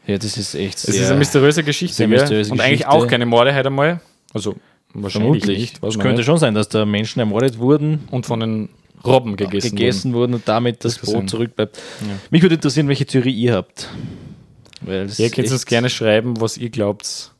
Ja, 0.06 0.18
das 0.18 0.36
ist 0.36 0.54
echt 0.54 0.76
Es 0.76 0.82
sehr. 0.82 1.02
ist 1.02 1.08
eine 1.10 1.18
mysteriöse 1.18 1.62
Geschichte, 1.64 1.96
sehr 1.96 2.08
mysteriöse 2.08 2.52
und 2.52 2.60
eigentlich 2.60 2.86
auch 2.86 3.06
keine 3.06 3.24
Morde 3.26 3.54
heute 3.54 3.68
einmal. 3.68 4.00
Also 4.34 4.56
wahrscheinlich 4.92 5.30
vermutlich. 5.44 5.58
nicht. 5.58 5.82
Es 5.82 5.98
könnte 5.98 6.18
nicht. 6.18 6.26
schon 6.26 6.38
sein, 6.38 6.54
dass 6.54 6.68
da 6.68 6.84
Menschen 6.84 7.20
ermordet 7.20 7.58
wurden, 7.58 8.00
Und 8.10 8.26
von 8.26 8.40
den 8.40 8.68
Robben 9.04 9.36
gegessen, 9.36 9.76
gegessen 9.76 10.12
wurden 10.14 10.34
und 10.34 10.46
damit 10.48 10.84
das 10.84 10.98
Das. 11.00 11.10
Boot 11.12 11.28
zurückbleibt. 11.30 11.76
Ja. 11.76 12.14
Mich 12.30 12.42
würde 12.42 12.54
interessieren, 12.56 12.88
welche 12.88 13.06
Theorie 13.06 13.32
ihr 13.32 13.54
habt. 13.54 13.88
Weil 14.82 15.02
es 15.06 15.18
Ihr 15.18 15.30
könnt 15.30 15.50
uns 15.50 15.64
gerne 15.64 15.88
schreiben, 15.88 16.38
was 16.40 16.58
ihr 16.58 16.68
glaubt. 16.70 17.32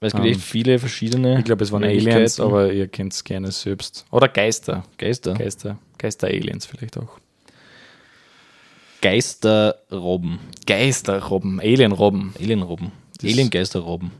Weil 0.00 0.08
es 0.08 0.12
gibt 0.12 0.26
ähm, 0.26 0.32
echt 0.32 0.40
viele 0.42 0.78
verschiedene. 0.78 1.38
Ich 1.38 1.44
glaube, 1.44 1.64
es 1.64 1.72
waren 1.72 1.82
Aliens, 1.84 2.38
aber 2.40 2.70
ihr 2.72 2.86
kennt 2.88 3.14
es 3.14 3.24
gerne 3.24 3.50
selbst. 3.50 4.04
Oder 4.10 4.28
Geister. 4.28 4.84
Geister. 4.98 5.32
Geister. 5.34 5.78
Geister-Aliens 5.98 6.66
vielleicht 6.66 6.98
auch. 6.98 7.18
Geisterrobben. 9.02 10.38
Geisterrobben. 10.66 11.60
Alien-Robben. 11.60 12.34
Alienrobben. 12.40 12.92
Aliengeisterrobben. 13.22 14.10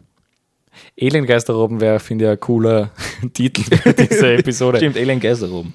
Alien-Geisterrobben 1.00 1.80
wäre, 1.80 1.98
finde 2.00 2.26
ich, 2.26 2.30
ein 2.32 2.40
cooler 2.40 2.90
Titel 3.32 3.62
für 3.62 3.92
diese 3.94 4.34
Episode. 4.34 4.78
Stimmt, 4.78 4.96
Aliengeisterrobben. 4.96 5.72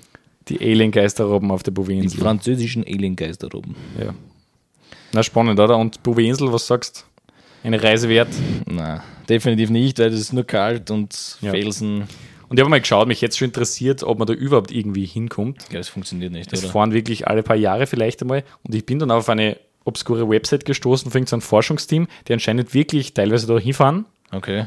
Die 0.47 0.59
Alien-Geisterrobben 0.59 1.51
auf 1.51 1.63
der 1.63 1.71
Die 1.71 1.75
Bouvet-Insel. 1.75 2.19
französischen 2.19 2.83
Aliengeisterrobben. 2.83 3.75
Ja. 3.99 4.13
Na, 5.13 5.23
spannend, 5.23 5.59
oder? 5.59 5.77
Und 5.77 6.01
Bouvet-Insel, 6.03 6.51
was 6.53 6.67
sagst 6.67 7.05
Eine 7.63 7.81
Reise 7.81 8.07
wert? 8.09 8.29
Na, 8.65 9.03
definitiv 9.29 9.69
nicht, 9.69 9.99
weil 9.99 10.13
es 10.13 10.19
ist 10.19 10.33
nur 10.33 10.43
kalt 10.45 10.89
und 10.91 11.37
Ja. 11.41 11.51
Felsen. 11.51 12.07
Und 12.51 12.57
ich 12.57 12.61
habe 12.63 12.69
mal 12.69 12.81
geschaut, 12.81 13.07
mich 13.07 13.21
jetzt 13.21 13.37
schon 13.37 13.45
interessiert, 13.45 14.03
ob 14.03 14.19
man 14.19 14.27
da 14.27 14.33
überhaupt 14.33 14.71
irgendwie 14.71 15.05
hinkommt. 15.05 15.63
Ja, 15.71 15.77
das 15.77 15.87
funktioniert 15.87 16.33
nicht, 16.33 16.51
Es 16.51 16.65
oder? 16.65 16.73
fahren 16.73 16.91
wirklich 16.91 17.25
alle 17.25 17.43
paar 17.43 17.55
Jahre 17.55 17.87
vielleicht 17.87 18.21
einmal. 18.21 18.43
Und 18.63 18.75
ich 18.75 18.85
bin 18.85 18.99
dann 18.99 19.09
auf 19.09 19.29
eine 19.29 19.55
obskure 19.85 20.29
Website 20.29 20.65
gestoßen, 20.65 21.09
von 21.11 21.25
ein 21.31 21.39
Forschungsteam, 21.39 22.09
die 22.27 22.33
anscheinend 22.33 22.73
wirklich 22.73 23.13
teilweise 23.13 23.47
da 23.47 23.57
hinfahren. 23.57 24.03
Okay. 24.33 24.65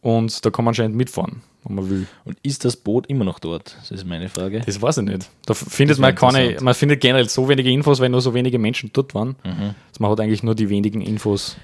Und 0.00 0.42
da 0.46 0.48
kann 0.48 0.64
man 0.64 0.70
anscheinend 0.70 0.96
mitfahren, 0.96 1.42
wenn 1.64 1.76
man 1.76 1.90
will. 1.90 2.06
Und 2.24 2.38
ist 2.42 2.64
das 2.64 2.76
Boot 2.76 3.06
immer 3.08 3.26
noch 3.26 3.40
dort? 3.40 3.76
Das 3.78 3.90
ist 3.90 4.06
meine 4.06 4.30
Frage. 4.30 4.62
Das 4.64 4.80
weiß 4.80 4.96
ich 4.96 5.04
nicht. 5.04 5.28
Da 5.44 5.52
findet 5.52 5.96
Das 5.96 6.00
man 6.00 6.14
keine, 6.14 6.56
man 6.62 6.72
findet 6.72 7.02
generell 7.02 7.28
so 7.28 7.46
wenige 7.50 7.70
Infos, 7.70 8.00
weil 8.00 8.08
nur 8.08 8.22
so 8.22 8.32
wenige 8.32 8.58
Menschen 8.58 8.88
dort 8.94 9.14
waren. 9.14 9.36
Mhm. 9.44 9.74
Also 9.88 9.98
man 10.00 10.10
hat 10.10 10.20
eigentlich 10.20 10.42
nur 10.42 10.54
die 10.54 10.70
wenigen 10.70 11.02
Infos. 11.02 11.58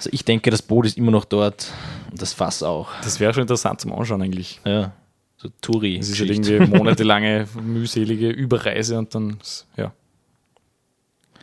Also 0.00 0.08
ich 0.14 0.24
denke, 0.24 0.50
das 0.50 0.62
Boot 0.62 0.86
ist 0.86 0.96
immer 0.96 1.10
noch 1.10 1.26
dort 1.26 1.70
und 2.10 2.22
das 2.22 2.32
Fass 2.32 2.62
auch. 2.62 2.88
Das 3.04 3.20
wäre 3.20 3.34
schon 3.34 3.42
interessant 3.42 3.82
zum 3.82 3.92
Anschauen 3.92 4.22
eigentlich. 4.22 4.58
Ja. 4.64 4.92
So 5.36 5.50
Touri. 5.60 5.98
Es 5.98 6.08
ist 6.08 6.18
halt 6.20 6.30
irgendwie 6.30 6.58
monatelange 6.74 7.46
mühselige 7.62 8.30
Überreise 8.30 8.96
und 8.96 9.14
dann, 9.14 9.36
ja, 9.76 9.92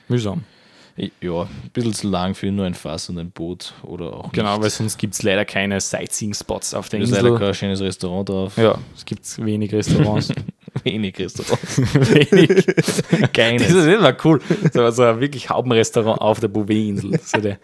mühsam. 0.07 0.43
Ja, 1.21 1.41
ein 1.43 1.69
bisschen 1.73 1.93
zu 1.93 2.07
lang 2.07 2.33
für 2.33 2.51
nur 2.51 2.65
ein 2.65 2.73
Fass 2.73 3.07
und 3.09 3.19
ein 3.19 3.29
Boot 3.29 3.75
oder 3.83 4.13
auch 4.13 4.31
Genau, 4.31 4.55
weil 4.55 4.61
nicht. 4.63 4.73
sonst 4.73 4.97
gibt 4.97 5.13
es 5.13 5.21
leider 5.21 5.45
keine 5.45 5.79
Sightseeing-Spots 5.79 6.73
auf 6.73 6.89
der 6.89 7.01
Da 7.01 7.03
ist 7.03 7.11
leider 7.11 7.27
Insel. 7.27 7.39
kein 7.39 7.53
schönes 7.53 7.81
Restaurant 7.81 8.27
drauf. 8.29 8.57
Ja, 8.57 8.79
es 8.95 9.05
gibt 9.05 9.45
wenig 9.45 9.71
Restaurants. 9.71 10.29
Wenig 10.83 11.17
Restaurants. 11.19 11.77
wenig. 11.93 12.65
Das 12.65 13.31
Keines. 13.33 13.69
ist 13.71 13.85
immer 13.85 14.15
cool. 14.23 14.39
So, 14.73 14.83
ein 14.83 15.19
wirklich 15.19 15.49
Haubenrestaurant 15.49 16.21
auf 16.21 16.39
der 16.39 16.47
Bouvet-Insel. 16.49 17.19
So 17.23 17.39
der, 17.41 17.57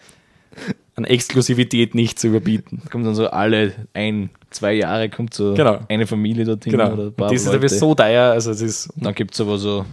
an 0.96 1.04
Exklusivität 1.04 1.94
nicht 1.94 2.18
zu 2.18 2.28
überbieten. 2.28 2.82
kommt 2.90 3.04
dann 3.06 3.14
so 3.14 3.28
alle 3.28 3.72
ein, 3.94 4.30
zwei 4.50 4.74
Jahre 4.74 5.08
kommt 5.08 5.34
so 5.34 5.54
Genau. 5.54 5.80
eine 5.88 6.06
Familie 6.06 6.44
dorthin 6.44 6.72
Genau. 6.72 6.92
oder 6.92 7.04
ein 7.06 7.14
paar 7.14 7.28
das 7.30 7.40
ist 7.40 7.46
Leute. 7.46 7.58
aber 7.58 7.68
so 7.68 7.94
teuer, 7.94 8.30
also 8.32 8.50
das 8.50 8.60
ist 8.60 8.86
Und 8.90 9.04
dann 9.04 9.14
gibt 9.14 9.34
es 9.34 9.40
aber 9.40 9.58
so 9.58 9.84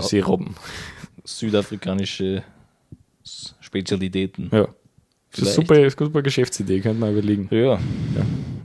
Seerobben. 0.00 0.54
südafrikanische 1.24 2.42
Spezialitäten. 3.60 4.48
Ja. 4.52 4.62
Das 4.62 4.68
ist 4.68 5.54
Vielleicht. 5.54 5.54
super, 5.54 5.74
ist 5.86 5.98
eine 6.00 6.06
super 6.08 6.22
Geschäftsidee, 6.22 6.80
könnte 6.80 6.98
man 7.00 7.12
überlegen. 7.12 7.48
Ja. 7.52 7.78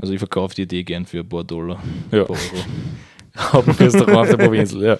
Also 0.01 0.13
ich 0.13 0.19
verkaufe 0.19 0.55
die 0.55 0.63
Idee 0.63 0.83
gern 0.83 1.05
für 1.05 1.19
ein 1.19 1.29
paar 1.29 1.43
Dollar. 1.43 1.81
Ja. 2.11 2.21
Ein 2.21 2.27
paar 2.27 2.35
Euro. 2.37 2.65
Hauptrestaurant 3.37 4.17
auf 4.17 4.29
der 4.29 4.37
Boveninsel, 4.37 4.81
ja. 4.83 4.99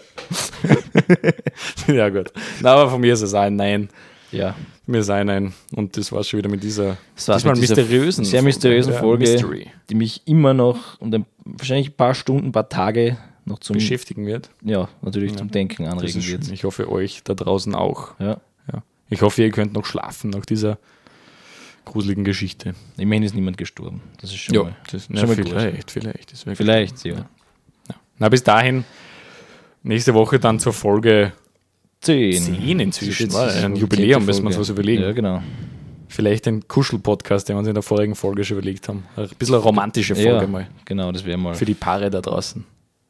ja, 1.93 2.09
gut. 2.09 2.31
Na, 2.61 2.73
aber 2.73 2.89
von 2.91 2.99
mir 3.01 3.13
ist 3.13 3.21
es 3.21 3.33
ein 3.33 3.55
Nein. 3.55 3.89
Ja. 4.37 4.55
Mir 4.85 4.99
ist 4.99 5.09
ein 5.09 5.27
Nein. 5.27 5.53
Und 5.75 5.97
das 5.97 6.11
war 6.11 6.23
schon 6.23 6.39
wieder 6.39 6.49
mit 6.49 6.63
dieser 6.63 6.97
Das 7.15 7.27
war's 7.27 7.37
diesmal 7.37 7.55
mit 7.55 7.63
dieser 7.63 7.75
mysteriösen 7.75 8.25
sehr 8.25 8.41
mysteriösen 8.41 8.93
Ja, 8.93 8.99
Folge, 8.99 9.29
Mystery 9.29 9.67
die 9.89 9.95
mich 9.95 10.21
immer 10.25 10.53
noch 10.53 10.99
und 10.99 11.13
ein, 11.13 11.25
wahrscheinlich 11.43 11.89
ein 11.89 11.97
paar 11.97 12.13
Stunden, 12.13 12.47
ein 12.47 12.51
paar 12.51 12.69
Tage 12.69 13.17
noch 13.45 13.59
zum, 13.59 13.75
beschäftigen 13.75 14.25
wird. 14.25 14.49
ja, 14.63 14.89
natürlich 15.01 15.35
zum 15.35 15.51
Denken 15.51 15.85
anregen 15.85 16.19
ist 16.19 16.27
wird. 16.27 16.51
Ich 16.51 16.63
hoffe, 16.63 16.91
euch 16.91 17.21
da 17.23 17.33
draußen 17.33 17.75
auch. 17.75 18.19
Ja. 18.19 18.41
Ja. 18.71 18.83
Ich 19.09 19.21
hoffe, 19.21 19.43
ihr 19.43 19.51
könnt 19.51 19.73
noch 19.73 19.85
schlafen 19.85 20.31
nach 20.31 20.45
dieser 20.45 20.79
gruseligen 21.85 22.23
Geschichte. 22.23 22.73
Immerhin 22.97 23.23
ist 23.23 23.35
niemand 23.35 23.57
gestorben. 23.57 24.01
Das 24.19 24.31
ist 24.31 24.37
schon 24.37 24.57
mal. 24.57 24.75
das, 24.91 25.05
schon 25.05 25.15
ja, 25.15 25.25
mal 25.27 25.35
gut. 25.35 25.49
vielleicht, 25.49 25.91
vielleicht. 25.91 26.31
Das 26.31 26.45
wäre 26.45 26.55
Vielleicht, 26.55 27.05
ja. 27.05 27.29
Na, 28.17 28.29
bis 28.29 28.43
dahin, 28.43 28.85
nächste 29.83 30.13
Woche 30.13 30.39
dann 30.39 30.59
zur 30.59 30.73
Folge 30.73 31.33
Zehn. 32.05 32.41
10 32.41 32.79
inzwischen. 32.79 33.23
Jetzt 33.23 33.35
ein 33.35 33.75
Jubiläum, 33.75 34.25
müssen 34.25 34.43
wir 34.43 34.47
uns 34.47 34.57
was 34.59 34.69
überlegen. 34.69 35.01
Ja, 35.03 35.11
genau. 35.11 35.41
Vielleicht 36.07 36.47
ein 36.47 36.67
Kuschel-Podcast, 36.67 37.49
den 37.49 37.55
wir 37.55 37.59
uns 37.59 37.67
in 37.67 37.73
der 37.73 37.83
vorigen 37.83 38.15
Folge 38.15 38.43
schon 38.45 38.57
überlegt 38.57 38.87
haben. 38.87 39.03
Ein 39.17 39.27
bisschen 39.37 39.55
eine 39.55 39.63
romantische 39.63 40.15
Folge 40.15 40.29
Ja, 40.41 40.47
mal. 40.47 40.67
genau, 40.85 41.11
das 41.11 41.25
wäre 41.25 41.37
mal, 41.37 41.55
Für 41.55 41.65
die 41.65 41.73
Paare 41.73 42.09
da 42.09 42.21
draußen. 42.21 42.63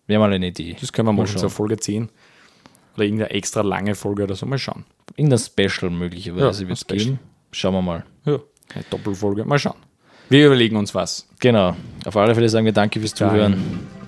wär 0.07 0.17
mal 0.19 0.31
eine 0.33 0.47
Idee. 0.47 0.75
Das 0.79 0.91
können 0.91 1.07
wir 1.07 1.13
Mal 1.13 1.27
so 1.27 1.37
schauen. 1.37 1.49
Folge 1.49 1.77
10. 1.77 2.09
Oder 2.95 3.03
irgendeine 3.03 3.31
extra 3.31 3.61
lange 3.61 3.93
Folge 3.93 4.23
oder 4.23 4.35
so. 4.35 4.45
Mal 4.45 4.57
schauen. 4.57 4.85
Irgendein 5.17 5.39
Special 5.39 5.91
möglicherweise 5.91 6.63
Ja, 6.63 6.69
wird 6.69 6.77
es 6.79 6.87
geben. 6.87 7.19
Schauen 7.51 7.73
wir 7.73 7.81
mal. 7.81 8.05
Ja, 8.25 8.39
eine 8.73 8.83
Doppelfolge. 8.89 9.45
Mal 9.45 9.59
schauen. 9.59 9.77
Wir 10.29 10.47
überlegen 10.47 10.75
uns 10.77 10.95
was. 10.95 11.27
Genau. 11.39 11.75
Auf 12.05 12.17
alle 12.17 12.33
Fälle 12.33 12.49
sagen 12.49 12.65
wir 12.65 12.71
danke 12.73 12.99
fürs. 12.99 13.13
Zuhören. 13.13 13.61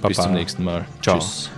Bis 0.08 0.18
zum 0.18 0.34
nächsten 0.34 0.64
Mal. 0.64 0.86
Ciao. 1.04 1.20
Tschüss. 1.20 1.52